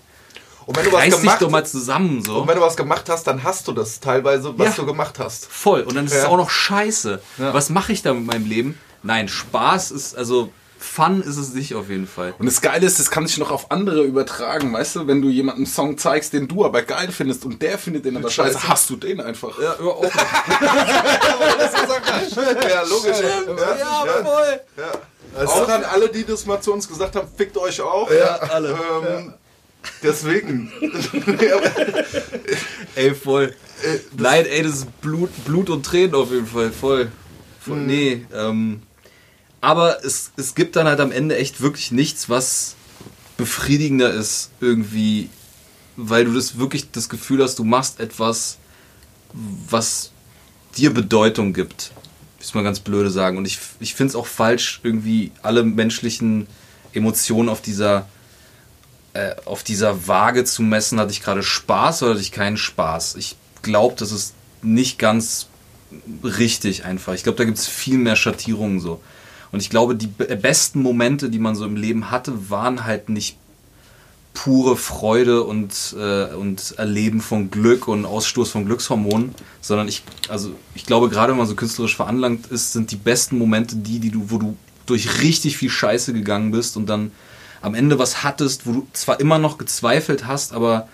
Und 0.65 0.75
wenn 0.77 0.85
du 0.85 0.91
was 0.91 0.99
reiß 1.01 1.09
dich 1.13 1.21
gemacht 1.21 1.41
doch 1.41 1.49
mal 1.51 1.65
zusammen 1.65 2.23
so. 2.25 2.41
und 2.41 2.47
wenn 2.47 2.55
du 2.55 2.61
was 2.61 2.75
gemacht 2.75 3.07
hast, 3.09 3.25
dann 3.27 3.43
hast 3.43 3.67
du 3.67 3.71
das 3.73 3.99
teilweise, 3.99 4.57
was 4.57 4.69
Ja. 4.69 4.73
du 4.83 4.85
gemacht 4.87 5.19
hast. 5.19 5.45
Voll. 5.45 5.81
Und 5.81 5.95
dann 5.95 6.05
ist 6.05 6.13
es 6.13 6.23
Ja. 6.23 6.29
auch 6.29 6.37
noch 6.37 6.49
scheiße. 6.49 7.21
Was 7.37 7.69
mache 7.69 7.93
ich 7.93 8.01
da 8.01 8.13
mit 8.13 8.25
meinem 8.25 8.45
Leben? 8.47 8.77
Nein, 9.03 9.27
Spaß 9.27 9.91
ist, 9.91 10.15
also 10.15 10.51
Fun 10.81 11.21
ist 11.21 11.37
es 11.37 11.53
nicht 11.53 11.75
auf 11.75 11.89
jeden 11.89 12.07
Fall. 12.07 12.33
Und 12.39 12.47
das 12.47 12.59
Geile 12.59 12.87
ist, 12.87 12.97
das 12.99 13.11
kann 13.11 13.27
sich 13.27 13.37
noch 13.37 13.51
auf 13.51 13.69
andere 13.69 14.01
übertragen, 14.01 14.73
weißt 14.73 14.95
du? 14.95 15.07
Wenn 15.07 15.21
du 15.21 15.29
jemanden 15.29 15.61
einen 15.61 15.65
Song 15.67 15.99
zeigst, 15.99 16.33
den 16.33 16.47
du 16.47 16.65
aber 16.65 16.81
geil 16.81 17.09
findest 17.11 17.45
und 17.45 17.61
der 17.61 17.77
findet 17.77 18.05
den 18.05 18.17
aber 18.17 18.31
scheiße, 18.31 18.53
Scheiße. 18.53 18.67
hast 18.67 18.89
du 18.89 18.95
den 18.95 19.21
einfach. 19.21 19.61
Ja, 19.61 19.73
auch. 19.73 20.03
Ja, 22.71 22.83
logisch. 22.83 23.17
Ja, 23.19 23.75
ja. 23.77 24.23
voll. 24.23 24.61
Auch 25.45 25.69
an 25.69 25.83
alle, 25.83 26.09
die 26.09 26.25
das 26.25 26.45
mal 26.45 26.59
zu 26.61 26.73
uns 26.73 26.87
gesagt 26.87 27.15
haben, 27.15 27.27
fickt 27.37 27.57
euch 27.57 27.81
auch. 27.81 28.09
Ja, 28.11 28.37
alle. 28.37 28.77
Ähm, 29.05 29.33
Deswegen. 30.03 30.71
Ey, 32.95 33.13
voll. 33.13 33.53
Nein, 34.17 34.45
ey, 34.45 34.63
das 34.63 34.73
ist 34.73 35.01
Blut, 35.01 35.29
Blut 35.45 35.69
und 35.69 35.85
Tränen 35.85 36.15
auf 36.15 36.31
jeden 36.31 36.47
Fall. 36.47 36.71
Voll. 36.71 37.11
voll 37.59 37.77
Nee, 37.77 38.25
ähm. 38.33 38.81
Aber 39.61 40.03
es, 40.03 40.31
es 40.37 40.55
gibt 40.55 40.75
dann 40.75 40.87
halt 40.87 40.99
am 40.99 41.11
Ende 41.11 41.37
echt 41.37 41.61
wirklich 41.61 41.91
nichts, 41.91 42.29
was 42.29 42.75
befriedigender 43.37 44.11
ist, 44.11 44.49
irgendwie, 44.59 45.29
weil 45.95 46.25
du 46.25 46.33
das 46.33 46.57
wirklich 46.57 46.91
das 46.91 47.09
Gefühl 47.09 47.43
hast, 47.43 47.59
du 47.59 47.63
machst 47.63 47.99
etwas, 47.99 48.57
was 49.33 50.11
dir 50.77 50.93
Bedeutung 50.93 51.53
gibt. 51.53 51.91
Muss 52.39 52.53
man 52.55 52.63
ganz 52.63 52.79
blöde 52.79 53.11
sagen. 53.11 53.37
Und 53.37 53.45
ich, 53.45 53.59
ich 53.79 53.93
finde 53.93 54.09
es 54.09 54.15
auch 54.15 54.25
falsch, 54.25 54.79
irgendwie 54.83 55.31
alle 55.43 55.63
menschlichen 55.63 56.47
Emotionen 56.93 57.49
auf 57.49 57.61
dieser 57.61 58.07
äh, 59.13 59.35
auf 59.45 59.63
dieser 59.63 60.07
Waage 60.07 60.45
zu 60.45 60.61
messen, 60.61 60.99
hatte 60.99 61.11
ich 61.11 61.21
gerade 61.21 61.43
Spaß 61.43 62.03
oder 62.03 62.11
hatte 62.11 62.21
ich 62.21 62.31
keinen 62.31 62.57
Spaß. 62.57 63.15
Ich 63.15 63.35
glaube, 63.61 63.95
das 63.97 64.11
ist 64.11 64.33
nicht 64.61 64.99
ganz 64.99 65.47
richtig 66.23 66.85
einfach. 66.85 67.13
Ich 67.13 67.23
glaube, 67.23 67.37
da 67.37 67.43
gibt 67.43 67.57
es 67.57 67.67
viel 67.67 67.97
mehr 67.97 68.15
Schattierungen 68.15 68.79
so. 68.79 69.01
Und 69.51 69.61
ich 69.61 69.69
glaube, 69.69 69.95
die 69.95 70.07
be- 70.07 70.35
besten 70.37 70.81
Momente, 70.81 71.29
die 71.29 71.39
man 71.39 71.55
so 71.55 71.65
im 71.65 71.75
Leben 71.75 72.09
hatte, 72.11 72.49
waren 72.49 72.85
halt 72.85 73.09
nicht 73.09 73.37
pure 74.33 74.77
Freude 74.77 75.43
und, 75.43 75.93
äh, 75.99 76.33
und 76.33 76.75
Erleben 76.77 77.19
von 77.19 77.51
Glück 77.51 77.89
und 77.89 78.05
Ausstoß 78.05 78.49
von 78.49 78.65
Glückshormonen, 78.65 79.35
sondern 79.59 79.89
ich, 79.89 80.03
also 80.29 80.51
ich 80.73 80.85
glaube, 80.85 81.09
gerade 81.09 81.33
wenn 81.33 81.37
man 81.37 81.47
so 81.47 81.55
künstlerisch 81.55 81.97
veranlangt 81.97 82.47
ist, 82.47 82.71
sind 82.71 82.91
die 82.91 82.95
besten 82.95 83.37
Momente 83.37 83.75
die, 83.75 83.99
die 83.99 84.09
du, 84.09 84.31
wo 84.31 84.37
du 84.37 84.55
durch 84.85 85.21
richtig 85.21 85.57
viel 85.57 85.69
Scheiße 85.69 86.13
gegangen 86.13 86.51
bist 86.51 86.77
und 86.77 86.87
dann 86.87 87.11
am 87.61 87.75
Ende 87.75 87.99
was 87.99 88.23
hattest, 88.23 88.65
wo 88.65 88.71
du 88.71 88.87
zwar 88.93 89.19
immer 89.19 89.37
noch 89.37 89.57
gezweifelt 89.57 90.25
hast, 90.25 90.53
aber 90.53 90.87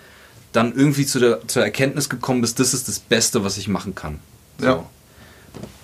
dann 0.52 0.74
irgendwie 0.74 1.06
zu 1.06 1.20
der, 1.20 1.46
zur 1.46 1.62
Erkenntnis 1.62 2.08
gekommen 2.08 2.40
bist, 2.40 2.58
das 2.58 2.74
ist 2.74 2.88
das 2.88 2.98
Beste, 2.98 3.44
was 3.44 3.56
ich 3.56 3.68
machen 3.68 3.94
kann. 3.94 4.18
So. 4.58 4.66
Ja. 4.66 4.86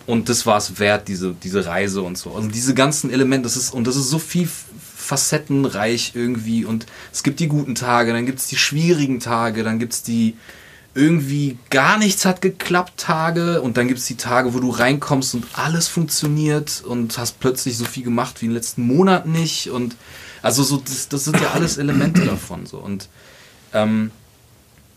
Und 0.07 0.29
das 0.29 0.45
war 0.45 0.59
es 0.59 0.79
wert, 0.79 1.09
diese, 1.09 1.35
diese 1.43 1.65
Reise 1.65 2.03
und 2.03 2.19
so. 2.19 2.35
Also 2.35 2.49
diese 2.49 2.75
ganzen 2.75 3.11
Elemente, 3.11 3.45
das 3.45 3.57
ist, 3.57 3.73
und 3.73 3.87
das 3.87 3.97
ist 3.97 4.11
so 4.11 4.19
viel 4.19 4.49
facettenreich 4.97 6.13
irgendwie. 6.15 6.65
Und 6.65 6.87
es 7.13 7.23
gibt 7.23 7.41
die 7.41 7.49
guten 7.49 7.75
Tage, 7.75 8.13
dann 8.13 8.27
gibt 8.27 8.39
es 8.39 8.47
die 8.47 8.57
schwierigen 8.57 9.21
Tage, 9.21 9.65
dann 9.65 9.79
gibt 9.79 9.93
es 9.95 10.03
die 10.03 10.37
irgendwie 10.95 11.59
gar 11.71 11.99
nichts 11.99 12.25
hat 12.25 12.41
geklappt 12.41 12.99
Tage 12.99 13.61
und 13.61 13.77
dann 13.77 13.89
gibt 13.89 13.99
es 13.99 14.07
die 14.07 14.17
Tage, 14.17 14.55
wo 14.55 14.61
du 14.61 14.71
reinkommst 14.71 15.35
und 15.35 15.45
alles 15.55 15.89
funktioniert 15.89 16.85
und 16.87 17.19
hast 17.19 17.41
plötzlich 17.41 17.77
so 17.77 17.85
viel 17.85 18.05
gemacht 18.05 18.41
wie 18.41 18.47
in 18.47 18.53
den 18.53 18.57
letzten 18.57 18.87
Monaten 18.87 19.33
nicht. 19.33 19.71
Und 19.71 19.97
also 20.41 20.63
so, 20.63 20.77
das, 20.77 21.09
das 21.09 21.25
sind 21.25 21.41
ja 21.41 21.51
alles 21.53 21.79
Elemente 21.79 22.21
davon. 22.27 22.67
So. 22.67 22.79
Und, 22.79 23.09
ähm, 23.73 24.13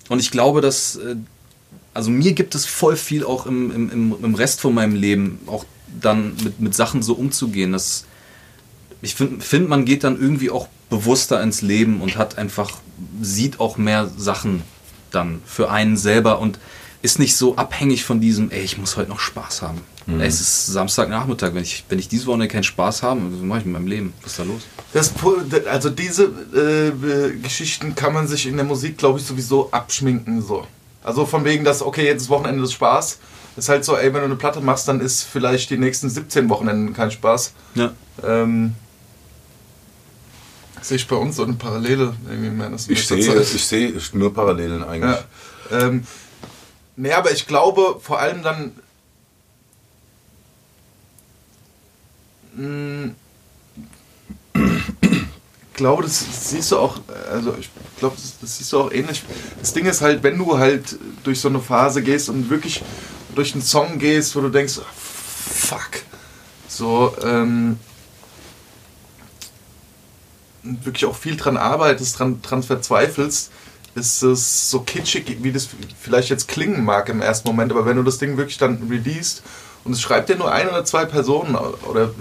und 0.10 0.20
ich 0.20 0.30
glaube, 0.30 0.62
dass 0.62 0.98
äh, 0.98 1.16
also 1.98 2.12
mir 2.12 2.34
gibt 2.34 2.54
es 2.54 2.68
voll 2.68 2.96
viel 2.96 3.26
auch 3.26 3.48
im, 3.48 3.72
im, 3.72 4.16
im, 4.22 4.36
Rest 4.36 4.62
von 4.62 4.72
meinem 4.76 4.94
Leben, 4.94 5.40
auch 5.48 5.66
dann 6.00 6.36
mit, 6.44 6.60
mit 6.60 6.76
Sachen 6.76 7.02
so 7.02 7.16
umzugehen. 7.16 7.72
Dass 7.72 8.06
ich 9.02 9.16
finde, 9.16 9.44
find, 9.44 9.68
man 9.68 9.84
geht 9.84 10.04
dann 10.04 10.22
irgendwie 10.22 10.52
auch 10.52 10.68
bewusster 10.92 11.42
ins 11.42 11.64
Leben 11.64 12.00
und 12.02 12.16
hat 12.16 12.38
einfach, 12.38 12.70
sieht 13.20 13.60
auch 13.60 13.78
mehr 13.78 14.12
Sachen 14.16 14.62
dann 15.10 15.42
für 15.44 15.72
einen 15.72 15.98
selber 15.98 16.38
und 16.38 16.60
ist 17.02 17.18
nicht 17.18 17.36
so 17.36 17.56
abhängig 17.56 18.06
von 18.06 18.22
diesem, 18.22 18.52
ey, 18.52 18.62
ich 18.62 18.78
muss 18.78 18.96
heute 18.96 19.10
noch 19.10 19.20
Spaß 19.20 19.64
haben. 19.64 19.82
Ey, 20.08 20.28
es 20.28 20.40
ist 20.40 20.68
Samstagnachmittag, 20.68 21.54
wenn 21.54 21.64
ich, 21.64 21.84
wenn 21.90 21.98
ich 22.00 22.08
diese 22.08 22.28
Woche 22.28 22.48
keinen 22.48 22.64
Spaß 22.64 23.02
habe, 23.02 23.22
was 23.30 23.42
mache 23.42 23.60
ich 23.60 23.66
mit 23.66 23.74
meinem 23.74 23.88
Leben? 23.88 24.14
Was 24.22 24.34
ist 24.34 24.40
da 24.40 24.44
los? 24.44 24.62
Das, 24.94 25.14
also 25.66 25.90
diese 25.90 26.26
äh, 26.26 27.38
Geschichten 27.40 27.96
kann 27.96 28.14
man 28.14 28.28
sich 28.28 28.46
in 28.46 28.56
der 28.56 28.66
Musik, 28.66 28.98
glaube 29.00 29.20
ich, 29.20 29.26
sowieso 29.26 29.70
abschminken. 29.72 30.42
So. 30.42 30.66
Also 31.04 31.26
von 31.26 31.46
wegen, 31.46 31.64
dass, 31.64 31.82
okay, 31.82 32.06
jetzt 32.06 32.24
ist 32.24 32.30
Wochenende 32.30 32.62
des 32.62 32.74
Spaß. 32.74 33.20
Ist 33.56 33.70
halt 33.70 33.84
so, 33.86 33.96
ey, 33.96 34.14
wenn 34.14 34.20
du 34.22 34.26
eine 34.26 34.36
Platte 34.36 34.62
machst, 34.62 34.88
dann 34.88 35.00
ist 35.02 35.24
vielleicht 35.24 35.70
die 35.70 35.78
nächsten 35.78 36.10
17 36.10 36.48
Wochenenden 36.50 36.94
kein 36.94 37.10
Spaß. 37.10 37.54
Ja. 37.76 37.92
Ähm, 38.24 38.76
sehe 40.82 40.98
ich 40.98 41.08
bei 41.08 41.16
uns 41.16 41.36
so 41.38 41.44
eine 41.44 41.54
Parallele 41.54 42.16
irgendwie 42.30 42.50
mehr. 42.50 42.70
Das 42.70 42.88
Ich 42.88 43.08
sehe 43.08 43.18
ich 43.40 43.66
sehe 43.66 43.94
nur 44.14 44.34
Parallelen 44.34 44.84
eigentlich. 44.84 45.20
Ja. 45.72 45.80
Ähm, 45.80 46.06
nee, 46.96 47.12
aber 47.12 47.32
ich 47.32 47.48
glaube 47.48 48.00
vor 48.02 48.20
allem 48.20 48.44
dann. 48.44 48.74
Mh, 52.56 53.08
ich 53.08 53.27
glaube, 55.78 56.04
das 56.04 56.26
siehst 56.50 56.72
du 56.74 56.80
auch, 56.80 57.00
also 57.32 57.56
ich 57.58 57.70
glaube, 58.00 58.18
das, 58.18 58.34
das 58.42 58.58
siehst 58.58 58.74
du 58.74 58.82
auch 58.82 58.92
ähnlich. 58.92 59.24
Das 59.60 59.74
Ding 59.74 59.86
ist 59.86 60.02
halt, 60.02 60.22
wenn 60.24 60.38
du 60.38 60.58
halt 60.58 60.98
durch 61.24 61.40
so 61.40 61.48
eine 61.48 61.62
Phase 61.62 62.02
gehst 62.02 62.28
und 62.28 62.50
wirklich 62.50 62.84
durch 63.34 63.54
einen 63.54 63.64
Song 63.64 63.98
gehst, 63.98 64.36
wo 64.36 64.42
du 64.42 64.50
denkst, 64.50 64.80
ah, 64.80 64.86
fuck, 64.94 66.02
so, 66.68 67.16
ähm, 67.24 67.80
wirklich 70.64 71.06
auch 71.06 71.16
viel 71.16 71.38
dran 71.38 71.56
arbeitest, 71.56 72.20
dran, 72.20 72.42
dran 72.42 72.64
verzweifelst, 72.64 73.52
ist 73.96 74.22
es 74.22 74.70
so 74.70 74.82
kitschig, 74.82 75.38
wie 75.42 75.52
das 75.52 75.70
vielleicht 76.00 76.30
jetzt 76.30 76.48
klingen 76.48 76.84
mag 76.84 77.10
im 77.10 77.22
ersten 77.22 77.48
Moment, 77.48 77.72
aber 77.72 77.86
wenn 77.86 77.98
du 77.98 78.04
das 78.04 78.18
Ding 78.18 78.38
wirklich 78.38 78.58
dann 78.58 78.88
released 78.90 79.44
und 79.88 79.94
es 79.94 80.02
schreibt 80.02 80.30
dir 80.30 80.36
nur 80.36 80.52
ein 80.52 80.68
oder 80.70 80.86
zwei 80.86 81.06
Personen 81.06 81.56
oder 81.56 82.12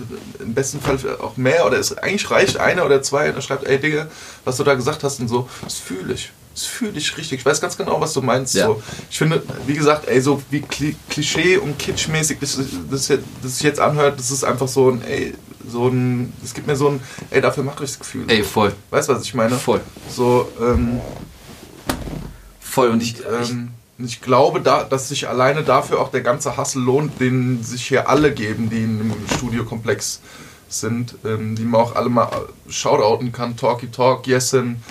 im 0.41 0.55
besten 0.55 0.81
Fall 0.81 0.99
auch 1.21 1.37
mehr 1.37 1.67
oder 1.67 1.79
es 1.79 1.97
eigentlich 1.99 2.31
reicht 2.31 2.57
eine 2.57 2.85
oder 2.85 3.03
zwei 3.03 3.29
und 3.29 3.35
er 3.37 3.43
schreibt, 3.43 3.65
ey 3.67 3.79
Digga, 3.79 4.07
was 4.45 4.57
du 4.57 4.65
da 4.65 4.75
gesagt 4.75 5.03
hast 5.05 5.21
und 5.21 5.29
so, 5.29 5.49
das 5.63 5.75
fühle 5.75 6.15
ich. 6.15 6.31
Das 6.55 6.65
fühle 6.65 6.93
ich 6.97 7.15
richtig. 7.19 7.41
Ich 7.41 7.45
weiß 7.45 7.61
ganz 7.61 7.77
genau, 7.77 8.01
was 8.01 8.15
du 8.15 8.23
meinst. 8.23 8.55
Ja. 8.55 8.67
So. 8.69 8.83
Ich 9.11 9.19
finde, 9.19 9.43
wie 9.67 9.75
gesagt, 9.75 10.09
ey, 10.09 10.23
so 10.23 10.41
wie 10.49 10.61
Kli- 10.63 10.95
Klischee 11.11 11.59
und 11.59 11.79
Kitschmäßig 11.79 12.39
das, 12.41 12.59
das, 12.91 13.09
jetzt- 13.09 13.25
das 13.43 13.57
sich 13.59 13.63
jetzt 13.65 13.79
anhört, 13.81 14.19
das 14.19 14.31
ist 14.31 14.43
einfach 14.43 14.67
so 14.69 14.89
ein, 14.91 15.03
ey, 15.05 15.35
so 15.69 15.89
ein, 15.89 16.33
es 16.43 16.55
gibt 16.55 16.67
mir 16.67 16.75
so 16.77 16.89
ein, 16.89 17.01
ey, 17.29 17.43
dafür 17.43 17.63
mache 17.63 17.85
ich 17.85 17.91
das 17.91 17.99
Gefühl. 17.99 18.25
Ey, 18.29 18.43
voll. 18.43 18.73
Weißt 18.89 19.09
du, 19.09 19.15
was 19.15 19.23
ich 19.25 19.35
meine? 19.35 19.57
Voll. 19.57 19.81
So, 20.15 20.51
ähm, 20.61 21.01
Voll. 22.61 22.89
Und 22.91 23.03
ich, 23.03 23.19
ich 23.21 23.51
ähm, 23.51 23.71
ich 23.99 24.21
glaube, 24.21 24.61
da, 24.61 24.85
dass 24.85 25.09
sich 25.09 25.29
alleine 25.29 25.63
dafür 25.63 26.01
auch 26.01 26.11
der 26.11 26.21
ganze 26.21 26.57
Hassel 26.57 26.83
lohnt, 26.83 27.19
den 27.21 27.63
sich 27.63 27.87
hier 27.87 28.09
alle 28.09 28.33
geben, 28.33 28.69
die 28.69 28.83
im 28.83 29.15
Studiokomplex 29.37 30.21
sind, 30.69 31.15
ähm, 31.25 31.57
die 31.57 31.65
man 31.65 31.81
auch 31.81 31.97
alle 31.97 32.11
mal 32.11 32.29
shoutouten 32.69 33.33
kann. 33.33 33.57
Talky 33.57 33.91
Talk, 33.91 34.27
Yesin, 34.27 34.83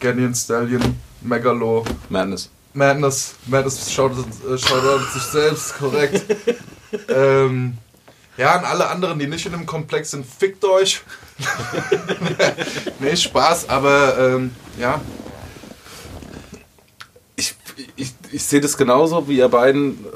Ganyan 0.00 0.34
Stallion, 0.34 0.98
Megalo, 1.20 1.84
Madness. 2.08 2.50
Madness, 2.72 3.34
Madness 3.46 3.92
shoutout, 3.92 4.26
äh, 4.48 4.58
shoutout 4.58 5.04
sich 5.12 5.22
selbst, 5.22 5.76
korrekt. 5.76 6.24
ähm, 7.08 7.76
ja, 8.36 8.58
und 8.58 8.64
alle 8.64 8.88
anderen, 8.88 9.18
die 9.18 9.26
nicht 9.26 9.46
in 9.46 9.52
dem 9.52 9.66
Komplex 9.66 10.10
sind, 10.10 10.26
fickt 10.26 10.64
euch. 10.64 11.02
nee, 13.00 13.14
Spaß, 13.14 13.68
aber 13.68 14.18
ähm, 14.18 14.54
ja, 14.78 15.00
Ich, 17.36 17.54
ich, 17.96 18.12
ich 18.34 18.42
sehe 18.44 18.60
das 18.60 18.76
genauso 18.76 19.28
wie 19.28 19.38
ihr 19.38 19.48
beiden, 19.48 19.92
äh, 19.92 20.08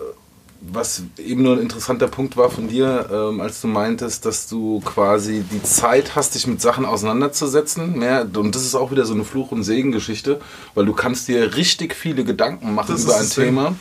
was 0.61 1.05
eben 1.19 1.45
nur 1.45 1.55
ein 1.55 1.63
interessanter 1.63 2.09
Punkt 2.09 2.37
war 2.37 2.51
von 2.51 2.69
dir, 2.69 3.09
ähm, 3.13 3.41
als 3.41 3.61
du 3.61 3.69
meintest, 3.69 4.27
dass 4.27 4.49
du 4.49 4.81
quasi 4.81 5.45
die 5.53 5.63
Zeit 5.63 6.17
hast, 6.17 6.35
dich 6.35 6.49
mit 6.49 6.61
Sachen 6.61 6.85
auseinanderzusetzen. 6.85 7.97
Mehr, 7.97 8.27
und 8.35 8.57
das 8.57 8.65
ist 8.65 8.75
auch 8.75 8.91
wieder 8.91 9.05
so 9.05 9.15
eine 9.15 9.25
Fluch- 9.25 9.53
und 9.53 9.63
Segen-Geschichte, 9.63 10.41
weil 10.75 10.85
du 10.85 10.95
kannst 10.95 11.29
dir 11.29 11.55
richtig 11.55 11.95
viele 11.95 12.25
Gedanken 12.25 12.75
machen 12.75 12.93
Das 12.93 13.05
über 13.05 13.17
ein. 13.17 13.31
Thema. 13.31 13.77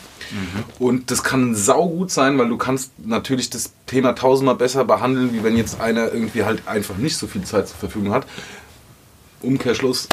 Und 0.77 1.09
das 1.09 1.23
kann 1.23 1.55
saugut 1.55 2.11
sein, 2.11 2.37
weil 2.37 2.49
du 2.49 2.57
kannst 2.57 2.91
natürlich 3.03 3.49
das 3.49 3.71
Thema 3.87 4.13
tausendmal 4.13 4.55
besser 4.55 4.85
behandeln, 4.85 5.33
wie 5.33 5.43
wenn 5.43 5.57
jetzt 5.57 5.81
einer 5.81 6.13
irgendwie 6.13 6.43
halt 6.43 6.67
einfach 6.67 6.97
nicht 6.97 7.17
so 7.17 7.25
viel 7.25 7.43
Zeit 7.43 7.69
zur 7.69 7.77
Verfügung 7.77 8.13
hat. 8.13 8.27
Umkehrschluss, 9.41 10.07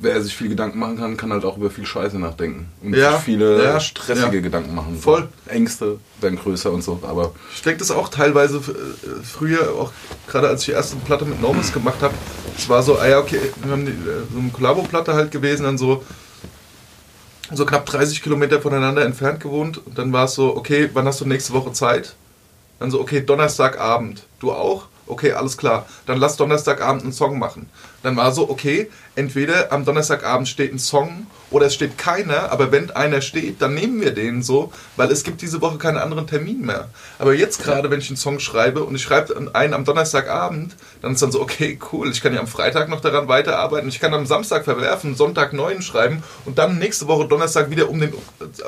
wer 0.00 0.22
sich 0.22 0.34
viel 0.34 0.48
Gedanken 0.48 0.78
machen 0.78 0.96
kann, 0.96 1.16
kann 1.16 1.32
halt 1.32 1.44
auch 1.44 1.56
über 1.56 1.70
viel 1.70 1.86
Scheiße 1.86 2.18
nachdenken. 2.18 2.68
Und 2.82 2.94
Ja, 2.94 3.12
sich 3.12 3.22
viele 3.22 3.62
ja, 3.62 3.80
stressige 3.80 4.36
ja. 4.36 4.42
Gedanken 4.42 4.74
machen. 4.74 4.98
Voll. 4.98 5.28
Ängste 5.46 5.98
werden 6.20 6.38
größer 6.38 6.70
und 6.70 6.82
so. 6.82 6.98
Aber 7.02 7.32
Ich 7.54 7.62
denke 7.62 7.78
das 7.80 7.90
auch 7.90 8.08
teilweise 8.08 8.58
äh, 8.58 9.22
früher, 9.24 9.72
auch 9.74 9.92
gerade 10.28 10.48
als 10.48 10.60
ich 10.60 10.66
die 10.66 10.72
erste 10.72 10.96
Platte 10.96 11.24
mit 11.24 11.40
Normus 11.40 11.72
gemacht 11.72 12.00
habe, 12.00 12.14
es 12.56 12.68
war 12.68 12.82
so, 12.82 12.98
ah 12.98 13.08
ja, 13.08 13.18
okay, 13.18 13.40
wir 13.62 13.72
haben 13.72 13.86
die, 13.86 13.92
äh, 13.92 14.22
so 14.32 14.38
eine 14.38 14.50
Kollabo-Platte 14.50 15.14
halt 15.14 15.30
gewesen, 15.30 15.64
dann 15.64 15.78
so, 15.78 16.04
so 17.52 17.66
knapp 17.66 17.86
30 17.86 18.22
Kilometer 18.22 18.60
voneinander 18.60 19.04
entfernt 19.04 19.40
gewohnt 19.40 19.84
und 19.84 19.98
dann 19.98 20.12
war 20.12 20.24
es 20.24 20.34
so, 20.34 20.56
okay, 20.56 20.88
wann 20.92 21.06
hast 21.06 21.20
du 21.20 21.26
nächste 21.26 21.52
Woche 21.52 21.72
Zeit? 21.72 22.14
Dann 22.78 22.90
so, 22.90 23.00
okay, 23.00 23.20
Donnerstagabend. 23.20 24.24
Du 24.40 24.52
auch? 24.52 24.86
Okay, 25.06 25.32
alles 25.32 25.56
klar. 25.56 25.86
Dann 26.06 26.18
lass 26.18 26.36
Donnerstagabend 26.36 27.02
einen 27.02 27.12
Song 27.12 27.38
machen. 27.38 27.68
Dann 28.02 28.16
war 28.16 28.32
so, 28.32 28.48
okay, 28.48 28.90
entweder 29.14 29.72
am 29.72 29.84
Donnerstagabend 29.84 30.48
steht 30.48 30.72
ein 30.72 30.78
Song 30.78 31.26
oder 31.50 31.66
es 31.66 31.74
steht 31.74 31.98
keiner, 31.98 32.50
aber 32.50 32.72
wenn 32.72 32.90
einer 32.90 33.20
steht, 33.20 33.60
dann 33.60 33.74
nehmen 33.74 34.00
wir 34.00 34.12
den 34.12 34.42
so, 34.42 34.72
weil 34.96 35.10
es 35.10 35.22
gibt 35.22 35.42
diese 35.42 35.60
Woche 35.60 35.78
keinen 35.78 35.98
anderen 35.98 36.26
Termin 36.26 36.62
mehr. 36.62 36.88
Aber 37.18 37.34
jetzt 37.34 37.62
gerade, 37.62 37.90
wenn 37.90 38.00
ich 38.00 38.08
einen 38.08 38.16
Song 38.16 38.40
schreibe 38.40 38.84
und 38.84 38.94
ich 38.94 39.02
schreibe 39.02 39.50
einen 39.52 39.74
am 39.74 39.84
Donnerstagabend, 39.84 40.74
dann 41.02 41.12
ist 41.12 41.22
dann 41.22 41.30
so, 41.30 41.40
okay, 41.40 41.78
cool, 41.92 42.10
ich 42.10 42.22
kann 42.22 42.32
ja 42.32 42.40
am 42.40 42.46
Freitag 42.46 42.88
noch 42.88 43.00
daran 43.00 43.28
weiterarbeiten, 43.28 43.88
ich 43.88 44.00
kann 44.00 44.14
am 44.14 44.26
Samstag 44.26 44.64
verwerfen, 44.64 45.14
Sonntag 45.14 45.52
neuen 45.52 45.82
schreiben 45.82 46.22
und 46.44 46.58
dann 46.58 46.78
nächste 46.78 47.06
Woche 47.06 47.28
Donnerstag 47.28 47.70
wieder, 47.70 47.90
um 47.90 48.00
den, 48.00 48.14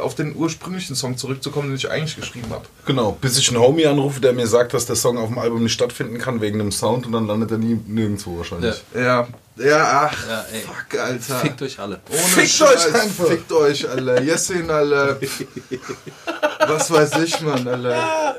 auf 0.01 0.15
den 0.15 0.37
ursprünglichen 0.37 0.95
Song 0.95 1.17
zurückzukommen, 1.17 1.69
den 1.69 1.77
ich 1.77 1.91
eigentlich 1.91 2.17
geschrieben 2.17 2.51
habe. 2.51 2.67
Genau, 2.87 3.17
bis 3.21 3.39
ich 3.39 3.49
einen 3.49 3.61
Homie 3.61 3.87
anrufe, 3.87 4.21
der 4.21 4.35
mir 4.35 4.47
sagt, 4.47 4.75
dass 4.75 4.87
der 4.87 4.97
Song 4.97 5.17
auf 5.17 5.29
dem 5.29 5.39
Album 5.39 5.63
nicht 5.63 5.73
stattfinden 5.73 6.19
kann 6.19 6.41
wegen 6.41 6.59
dem 6.59 6.71
Sound 6.71 7.07
und 7.07 7.13
dann 7.13 7.27
landet 7.27 7.51
er 7.51 7.59
nie 7.59 7.81
nirgendwo 7.87 8.37
wahrscheinlich. 8.39 8.83
Ja, 8.95 9.01
ja, 9.01 9.24
ach, 9.59 10.29
Ja, 10.29 10.45
ey. 10.53 10.61
fuck, 10.63 11.01
Alter. 11.01 11.39
fickt 11.41 11.63
euch 11.63 11.79
alle. 11.79 12.01
Ohne 12.11 12.19
Fickt 12.19 12.49
Scheiß, 12.51 12.87
euch 12.89 12.95
einfach. 12.95 13.27
Fickt 13.27 13.53
euch, 13.53 13.89
Alter. 13.89 14.23
Jessin, 14.23 14.71
Alter. 14.71 15.19
Was 16.69 16.91
weiß 16.91 17.19
ich, 17.25 17.41
Mann, 17.41 17.67
Alter. 17.67 18.35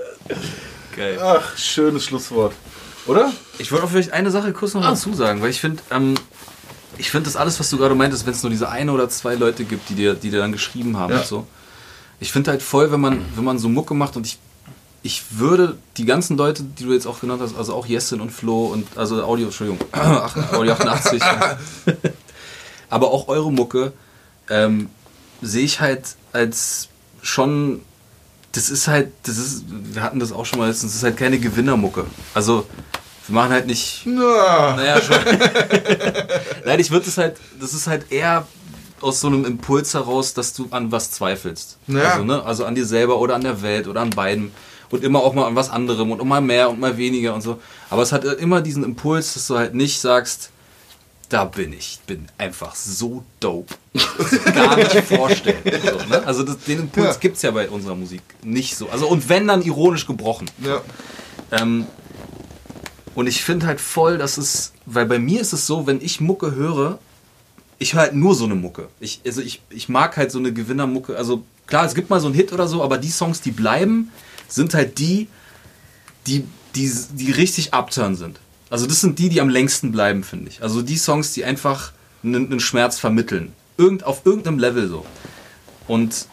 Geil. 0.95 1.20
ach, 1.22 1.57
schönes 1.57 2.05
Schlusswort. 2.05 2.53
Oder? 3.07 3.32
Ich 3.59 3.72
wollte 3.72 3.86
auch 3.86 3.89
vielleicht 3.89 4.13
eine 4.13 4.32
Sache 4.32 4.51
kurz 4.53 4.74
noch 4.74 4.82
dazu 4.82 5.13
sagen, 5.13 5.41
weil 5.41 5.49
ich 5.51 5.59
finde, 5.61 5.84
ähm, 5.91 6.16
ich 6.97 7.11
finde 7.11 7.26
das 7.30 7.36
alles, 7.36 7.59
was 7.59 7.70
du 7.70 7.78
gerade 7.78 7.93
meintest, 7.95 8.26
wenn 8.26 8.34
es 8.34 8.41
nur 8.41 8.49
diese 8.49 8.70
eine 8.70 8.91
oder 8.91 9.09
zwei 9.09 9.36
Leute 9.36 9.63
gibt, 9.66 9.89
die 9.89 9.95
dir, 9.95 10.13
die 10.16 10.32
dir 10.32 10.39
dann 10.39 10.51
geschrieben 10.51 10.97
haben 10.97 11.13
Ja. 11.13 11.20
und 11.20 11.28
so. 11.28 11.47
Ich 12.20 12.32
finde 12.32 12.51
halt 12.51 12.61
voll, 12.63 12.91
wenn 12.91 13.01
man, 13.01 13.24
wenn 13.36 13.43
man 13.43 13.59
so 13.59 13.68
Mucke 13.70 13.93
macht 13.93 14.16
und 14.16 14.26
ich, 14.26 14.39
ich 15.05 15.37
würde 15.37 15.77
die 15.97 16.05
ganzen 16.05 16.35
Leute, 16.35 16.63
die 16.63 16.83
du 16.83 16.91
jetzt 16.91 17.05
auch 17.05 17.19
genannt 17.19 17.39
hast, 17.39 17.55
also 17.55 17.75
auch 17.75 17.85
Jessin 17.85 18.21
und 18.21 18.31
Flo 18.31 18.65
und 18.65 18.87
also 18.97 19.23
Audio, 19.23 19.45
Entschuldigung, 19.45 19.79
Audio 20.51 20.73
88, 20.73 21.21
aber 22.89 23.11
auch 23.11 23.27
eure 23.27 23.51
Mucke 23.51 23.93
ähm, 24.49 24.89
sehe 25.43 25.63
ich 25.63 25.79
halt 25.79 26.15
als 26.33 26.89
schon, 27.21 27.81
das 28.53 28.71
ist 28.71 28.87
halt, 28.87 29.11
das 29.27 29.37
ist, 29.37 29.65
wir 29.69 30.01
hatten 30.01 30.19
das 30.19 30.31
auch 30.31 30.47
schon 30.47 30.57
mal 30.57 30.69
letztens, 30.69 30.93
das 30.93 30.97
ist 30.97 31.03
halt 31.03 31.17
keine 31.17 31.37
Gewinnermucke. 31.37 32.05
Also 32.33 32.65
wir 33.27 33.35
machen 33.35 33.51
halt 33.51 33.67
nicht 33.67 34.01
Na, 34.05 34.75
naja, 34.75 34.99
schon. 35.03 35.17
Nein, 36.65 36.79
ich 36.79 36.89
würde 36.89 37.07
es 37.07 37.19
halt, 37.19 37.37
das 37.59 37.75
ist 37.75 37.85
halt 37.85 38.11
eher 38.11 38.47
aus 39.01 39.21
so 39.21 39.27
einem 39.27 39.45
Impuls 39.45 39.93
heraus, 39.93 40.33
dass 40.33 40.53
du 40.53 40.67
an 40.71 40.91
was 40.91 41.11
zweifelst. 41.11 41.77
Ja. 41.85 42.13
Also, 42.13 42.23
ne? 42.23 42.43
also 42.43 42.65
an 42.65 42.73
dir 42.73 42.87
selber 42.87 43.19
oder 43.19 43.35
an 43.35 43.41
der 43.41 43.61
Welt 43.61 43.87
oder 43.87 44.01
an 44.01 44.09
beiden. 44.09 44.51
Und 44.95 45.03
immer 45.03 45.19
auch 45.19 45.33
mal 45.33 45.45
an 45.45 45.55
was 45.55 45.69
anderem 45.69 46.11
und 46.11 46.25
mal 46.27 46.41
mehr 46.41 46.69
und 46.69 46.79
mal 46.79 46.97
weniger 46.97 47.33
und 47.33 47.41
so. 47.41 47.59
Aber 47.89 48.01
es 48.01 48.11
hat 48.11 48.23
immer 48.23 48.61
diesen 48.61 48.83
Impuls, 48.83 49.33
dass 49.33 49.47
du 49.47 49.57
halt 49.57 49.73
nicht 49.75 49.99
sagst, 49.99 50.49
da 51.29 51.43
bin 51.45 51.73
ich, 51.73 51.99
bin 52.05 52.27
einfach 52.37 52.75
so 52.75 53.23
dope. 53.39 53.73
Gar 54.53 54.77
nicht 54.77 54.95
vorstellen. 55.01 55.57
So, 55.65 56.05
ne? 56.07 56.23
Also 56.25 56.43
das, 56.43 56.59
den 56.59 56.81
Impuls 56.81 57.15
Ja. 57.15 57.19
gibt 57.19 57.35
es 57.37 57.41
ja 57.41 57.51
bei 57.51 57.67
unserer 57.69 57.95
Musik 57.95 58.21
nicht 58.43 58.75
so. 58.77 58.89
Also 58.89 59.07
und 59.07 59.27
wenn 59.27 59.47
dann 59.47 59.61
ironisch 59.63 60.05
gebrochen. 60.07 60.49
ja. 60.63 60.81
Ähm, 61.51 61.85
und 63.15 63.27
ich 63.27 63.43
finde 63.43 63.65
halt 63.65 63.79
voll, 63.79 64.17
dass 64.17 64.37
es, 64.37 64.73
weil 64.85 65.05
bei 65.05 65.19
mir 65.19 65.39
ist 65.39 65.53
es 65.53 65.65
so, 65.65 65.87
wenn 65.87 66.01
ich 66.01 66.19
Mucke 66.19 66.53
höre, 66.53 66.99
ich 67.79 67.93
höre 67.93 68.01
halt 68.01 68.13
nur 68.15 68.35
so 68.35 68.45
eine 68.45 68.55
Mucke. 68.55 68.89
Ich, 68.99 69.21
also 69.25 69.41
ich, 69.41 69.61
ich 69.69 69.89
mag 69.89 70.17
halt 70.17 70.31
so 70.31 70.39
eine 70.39 70.51
Gewinnermucke. 70.53 71.15
Also 71.17 71.43
klar, 71.65 71.85
es 71.85 71.95
gibt 71.95 72.09
mal 72.09 72.19
so 72.19 72.27
einen 72.27 72.35
Hit 72.35 72.51
oder 72.51 72.67
so, 72.67 72.83
aber 72.83 72.97
die 72.97 73.09
Songs, 73.09 73.41
die 73.41 73.51
bleiben, 73.51 74.11
sind 74.55 74.73
halt 74.73 74.99
die, 74.99 75.27
die, 76.27 76.45
die, 76.75 76.91
die 77.13 77.31
richtig 77.31 77.73
upturn 77.73 78.15
sind. 78.15 78.39
Also 78.69 78.87
das 78.87 79.01
sind 79.01 79.19
die, 79.19 79.29
die 79.29 79.41
am 79.41 79.49
längsten 79.49 79.91
bleiben, 79.91 80.23
finde 80.23 80.49
ich. 80.49 80.61
Also 80.63 80.81
die 80.81 80.97
Songs, 80.97 81.33
die 81.33 81.45
einfach 81.45 81.91
einen, 82.23 82.47
einen 82.51 82.59
Schmerz 82.59 82.97
vermitteln. 82.97 83.53
Irgend, 83.77 84.03
auf 84.03 84.25
irgendeinem 84.25 84.59
Level 84.59 84.87
so. 84.87 85.05
Und 85.87 86.27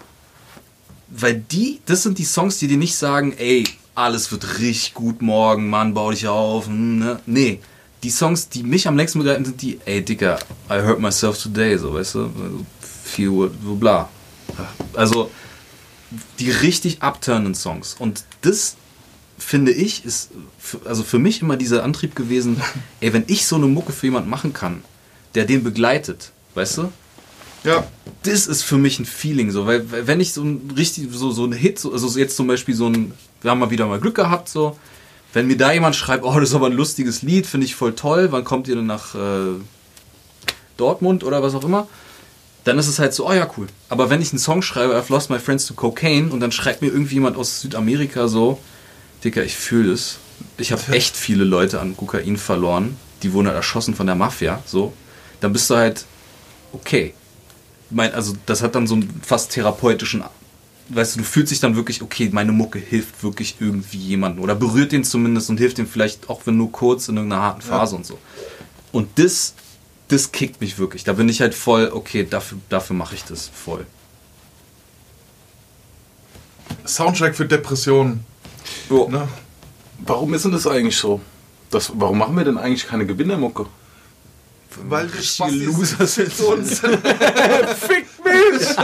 weil 1.08 1.34
die, 1.34 1.80
das 1.86 2.02
sind 2.02 2.18
die 2.18 2.24
Songs, 2.24 2.58
die 2.58 2.68
dir 2.68 2.78
nicht 2.78 2.96
sagen, 2.96 3.34
ey, 3.36 3.64
alles 3.94 4.32
wird 4.32 4.58
richtig 4.58 4.94
gut 4.94 5.20
morgen, 5.20 5.68
Mann, 5.68 5.92
bau 5.92 6.10
dich 6.10 6.26
auf. 6.26 6.66
hm, 6.66 6.98
Ne? 6.98 7.20
Nee, 7.26 7.60
die 8.02 8.10
Songs, 8.10 8.48
die 8.48 8.62
mich 8.62 8.88
am 8.88 8.96
längsten 8.96 9.18
begleiten, 9.18 9.44
sind 9.44 9.60
die, 9.60 9.78
ey, 9.84 10.02
Dicker, 10.02 10.38
I 10.70 10.80
hurt 10.80 10.98
myself 11.00 11.40
today, 11.40 11.76
so, 11.76 11.92
weißt 11.94 12.14
du? 12.14 12.30
Viel, 13.04 13.50
so 13.64 13.74
bla. 13.74 14.08
Also, 14.94 15.30
die 16.38 16.50
richtig 16.50 17.02
abturnen 17.02 17.54
Songs. 17.54 17.96
Und 17.98 18.24
das, 18.42 18.76
finde 19.38 19.72
ich, 19.72 20.04
ist 20.04 20.30
für, 20.58 20.80
also 20.84 21.02
für 21.02 21.18
mich 21.18 21.42
immer 21.42 21.56
dieser 21.56 21.84
Antrieb 21.84 22.14
gewesen, 22.14 22.60
ey, 23.00 23.12
wenn 23.12 23.24
ich 23.26 23.46
so 23.46 23.56
eine 23.56 23.66
Mucke 23.66 23.92
für 23.92 24.06
jemanden 24.06 24.30
machen 24.30 24.52
kann, 24.52 24.82
der 25.34 25.44
den 25.44 25.64
begleitet, 25.64 26.32
weißt 26.54 26.78
du? 26.78 26.92
Ja, 27.64 27.86
das 28.24 28.48
ist 28.48 28.62
für 28.62 28.76
mich 28.76 28.98
ein 28.98 29.04
Feeling 29.04 29.52
so, 29.52 29.66
weil 29.66 29.84
wenn 29.88 30.20
ich 30.20 30.32
so 30.32 30.42
ein 30.42 30.72
richtig 30.76 31.08
so 31.12 31.30
so 31.30 31.44
ein 31.44 31.52
Hit, 31.52 31.78
so, 31.78 31.92
also 31.92 32.18
jetzt 32.18 32.36
zum 32.36 32.48
Beispiel 32.48 32.74
so 32.74 32.88
ein, 32.88 33.14
wir 33.40 33.52
haben 33.52 33.60
mal 33.60 33.70
wieder 33.70 33.86
mal 33.86 34.00
Glück 34.00 34.16
gehabt 34.16 34.48
so, 34.48 34.76
wenn 35.32 35.46
mir 35.46 35.56
da 35.56 35.72
jemand 35.72 35.94
schreibt, 35.94 36.24
oh 36.24 36.34
das 36.34 36.48
ist 36.48 36.54
aber 36.56 36.66
ein 36.66 36.72
lustiges 36.72 37.22
Lied, 37.22 37.46
finde 37.46 37.66
ich 37.66 37.76
voll 37.76 37.94
toll, 37.94 38.32
wann 38.32 38.42
kommt 38.42 38.66
ihr 38.66 38.74
denn 38.74 38.86
nach 38.86 39.14
äh, 39.14 39.60
Dortmund 40.76 41.22
oder 41.22 41.42
was 41.42 41.54
auch 41.54 41.64
immer, 41.64 41.86
dann 42.64 42.78
ist 42.78 42.88
es 42.88 42.98
halt 42.98 43.14
so, 43.14 43.28
oh 43.28 43.32
ja 43.32 43.48
cool. 43.56 43.66
Aber 43.88 44.10
wenn 44.10 44.22
ich 44.22 44.30
einen 44.30 44.38
Song 44.38 44.62
schreibe, 44.62 44.96
I've 44.96 45.10
lost 45.10 45.30
my 45.30 45.38
friends 45.38 45.66
to 45.66 45.74
cocaine 45.74 46.30
und 46.30 46.40
dann 46.40 46.52
schreibt 46.52 46.82
mir 46.82 46.88
irgendwie 46.88 47.14
jemand 47.14 47.36
aus 47.36 47.60
Südamerika 47.60 48.28
so, 48.28 48.58
Dicker, 49.24 49.44
ich 49.44 49.56
fühle 49.56 49.92
es. 49.92 50.18
Ich 50.58 50.72
habe 50.72 50.92
echt 50.92 51.16
viele 51.16 51.44
Leute 51.44 51.80
an 51.80 51.96
Kokain 51.96 52.36
verloren, 52.36 52.96
die 53.22 53.32
wurden 53.32 53.46
halt 53.46 53.56
erschossen 53.56 53.94
von 53.94 54.06
der 54.06 54.16
Mafia, 54.16 54.62
so. 54.66 54.92
Dann 55.40 55.52
bist 55.52 55.70
du 55.70 55.76
halt 55.76 56.04
okay 56.72 57.14
mein, 57.92 58.14
also 58.14 58.34
das 58.46 58.62
hat 58.62 58.74
dann 58.74 58.86
so 58.86 58.94
einen 58.94 59.20
fast 59.22 59.52
therapeutischen 59.52 60.24
weißt 60.88 61.14
du, 61.14 61.20
du 61.20 61.24
fühlst 61.24 61.52
dich 61.52 61.60
dann 61.60 61.76
wirklich, 61.76 62.02
okay, 62.02 62.28
meine 62.32 62.52
Mucke 62.52 62.78
hilft 62.78 63.22
wirklich 63.22 63.56
irgendwie 63.60 63.98
jemandem 63.98 64.42
oder 64.42 64.54
berührt 64.54 64.92
den 64.92 65.04
zumindest 65.04 65.48
und 65.48 65.58
hilft 65.58 65.78
ihm 65.78 65.86
vielleicht 65.86 66.28
auch 66.28 66.42
wenn 66.44 66.56
nur 66.56 66.72
kurz 66.72 67.08
in 67.08 67.16
irgendeiner 67.16 67.42
harten 67.42 67.62
Phase 67.62 67.96
und 67.96 68.04
so. 68.04 68.18
Und 68.90 69.08
das, 69.18 69.54
das 70.12 70.30
kickt 70.30 70.60
mich 70.60 70.78
wirklich. 70.78 71.04
Da 71.04 71.14
bin 71.14 71.28
ich 71.28 71.40
halt 71.40 71.54
voll, 71.54 71.90
okay, 71.92 72.26
dafür, 72.28 72.58
dafür 72.68 72.94
mache 72.94 73.14
ich 73.14 73.24
das 73.24 73.48
voll. 73.48 73.86
Soundtrack 76.86 77.34
für 77.34 77.46
Depressionen. 77.46 78.24
Jo. 78.90 79.08
Ne? 79.08 79.28
Warum 79.98 80.34
ist 80.34 80.44
denn 80.44 80.52
das 80.52 80.66
eigentlich 80.66 80.96
so? 80.96 81.20
Das, 81.70 81.92
warum 81.94 82.18
machen 82.18 82.36
wir 82.36 82.44
denn 82.44 82.58
eigentlich 82.58 82.86
keine 82.86 83.06
Gewinnermucke? 83.06 83.66
Weil 84.88 85.12
wir 85.12 85.22
Spastis 85.22 85.64
Loser 85.64 86.06
sind 86.06 86.40
uns. 86.40 86.80
Fick 86.80 88.06
mich! 88.24 88.76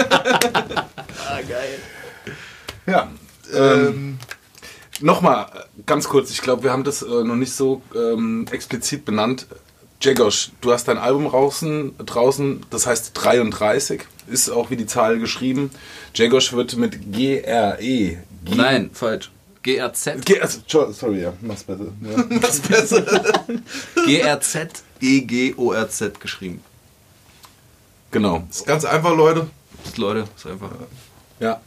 Ja. 2.87 3.11
Ähm, 3.53 3.59
ähm, 3.61 4.19
Nochmal, 5.01 5.47
ganz 5.87 6.09
kurz, 6.09 6.31
ich 6.31 6.41
glaube, 6.41 6.65
wir 6.65 6.73
haben 6.73 6.83
das 6.83 7.03
äh, 7.03 7.07
noch 7.07 7.37
nicht 7.37 7.53
so 7.53 7.83
ähm, 7.95 8.47
explizit 8.51 9.05
benannt. 9.05 9.47
Jagosh, 10.01 10.51
du 10.61 10.73
hast 10.73 10.87
dein 10.87 10.99
Album 10.99 11.29
draußen, 11.29 11.93
draußen, 11.99 12.65
das 12.71 12.87
heißt 12.87 13.11
33, 13.15 14.03
ist 14.29 14.49
auch 14.49 14.71
wie 14.71 14.77
die 14.77 14.87
Zahl 14.87 15.19
geschrieben. 15.19 15.71
Jagosh 16.15 16.53
wird 16.53 16.77
mit 16.77 17.13
G-R-E. 17.13 18.17
G- 18.45 18.55
Nein, 18.55 18.91
falsch. 18.93 19.31
GRZ. 19.65 20.25
G 20.25 20.41
also, 20.41 20.61
sorry, 20.93 21.23
ja, 21.23 21.33
mach's 21.41 21.65
besser. 21.65 21.87
Ja. 22.01 22.23
das 22.41 22.61
besser. 22.61 23.03
GRZ, 24.07 24.85
E-G-O-R-Z 25.01 26.21
geschrieben. 26.21 26.63
genau. 28.13 28.45
ist 28.49 28.67
ganz 28.67 28.85
einfach, 28.85 29.15
Leute. 29.17 29.49
Leute, 29.97 30.29
ist 30.37 30.47
einfach. 30.47 30.71
Ja. 31.41 31.61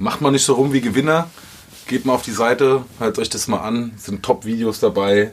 Macht 0.00 0.20
mal 0.20 0.32
nicht 0.32 0.44
so 0.44 0.54
rum 0.54 0.72
wie 0.72 0.80
Gewinner. 0.80 1.30
Geht 1.86 2.04
mal 2.06 2.14
auf 2.14 2.22
die 2.22 2.32
Seite, 2.32 2.84
hört 2.98 3.18
euch 3.20 3.30
das 3.30 3.46
mal 3.46 3.58
an. 3.60 3.92
Es 3.96 4.06
sind 4.06 4.22
Top-Videos 4.24 4.80
dabei. 4.80 5.32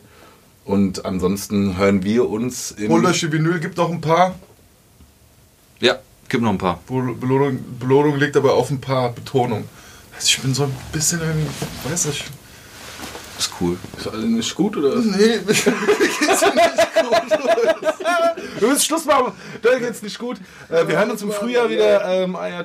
Und 0.70 1.04
ansonsten 1.04 1.78
hören 1.80 2.04
wir 2.04 2.30
uns 2.30 2.70
im 2.70 2.92
Holt 2.92 3.04
euch 3.08 3.22
die 3.22 3.32
Vinyl, 3.32 3.60
gibt 3.60 3.76
noch 3.78 3.90
ein 3.90 4.02
paar. 4.02 4.36
Ja, 5.80 5.98
gib 6.28 6.42
noch 6.42 6.52
ein 6.52 6.60
paar. 6.60 6.80
Be- 6.88 7.16
Belohnung, 7.20 7.58
Belohnung 7.80 8.18
liegt 8.18 8.38
aber 8.38 8.54
auf 8.54 8.70
ein 8.70 8.80
paar 8.80 9.12
Betonung. 9.12 9.68
Also 10.14 10.28
ich 10.28 10.40
bin 10.40 10.54
so 10.54 10.66
ein 10.66 10.76
bisschen 10.92 11.22
irgendwie, 11.22 11.50
weiß 11.90 12.06
nicht. 12.06 12.26
Ist 13.40 13.52
cool. 13.60 13.78
Ist 13.98 14.08
alles 14.10 14.26
nicht 14.26 14.54
gut 14.54 14.78
oder? 14.78 14.96
Nee, 14.98 15.40
mir 15.46 15.46
geht's 15.46 15.66
nicht 15.66 16.94
gut. 17.00 17.40
Wir 18.60 18.68
müssen 18.68 18.82
Schluss 18.82 19.06
machen. 19.06 19.32
Da 19.62 19.80
geht's 19.80 20.02
nicht 20.02 20.20
gut. 20.20 20.38
Äh, 20.70 20.86
wir 20.86 20.98
hören 20.98 21.12
uns 21.12 21.22
im 21.22 21.32
Frühjahr 21.32 21.70
wieder. 21.70 22.04
Ähm, 22.06 22.36
ah 22.36 22.48
ja. 22.48 22.64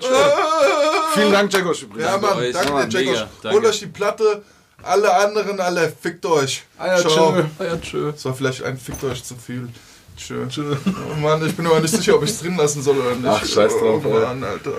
Vielen 1.15 1.33
Dank, 1.33 1.55
übrigens. 1.55 1.87
Ja, 1.99 2.19
Mann, 2.19 2.39
danke 2.53 2.89
danke. 2.91 3.29
Holt 3.45 3.65
euch 3.65 3.79
die 3.79 3.87
Platte. 3.87 4.43
Alle 4.85 5.15
anderen, 5.17 5.61
alle, 5.61 5.93
fickt 6.01 6.25
euch. 6.27 6.63
Ah 6.79 6.89
ja, 6.89 6.97
Ciao. 6.99 7.33
tschö. 7.33 7.45
Ah 7.59 7.65
ja, 7.65 7.77
tschö. 7.79 8.13
Das 8.13 8.25
war 8.25 8.35
vielleicht 8.35 8.63
ein 8.63 8.77
fickt 8.79 9.03
euch 9.05 9.25
zu 9.25 9.35
viel. 9.37 9.69
Tschö. 10.17 10.47
Oh 10.87 11.17
Mann, 11.21 11.45
ich 11.47 11.57
bin 11.57 11.67
aber 11.67 11.81
nicht 11.81 11.95
sicher, 11.95 12.15
ob 12.17 12.23
ich 12.23 12.31
es 12.31 12.41
drin 12.41 12.57
lassen 12.57 12.83
soll 12.83 12.99
oder 12.99 13.15
nicht. 13.17 13.27
Ach, 13.27 13.45
scheiß 13.45 13.73
drauf, 13.79 14.03
Oh. 14.05 14.09
Mann, 14.09 14.45
Alter. 14.45 14.73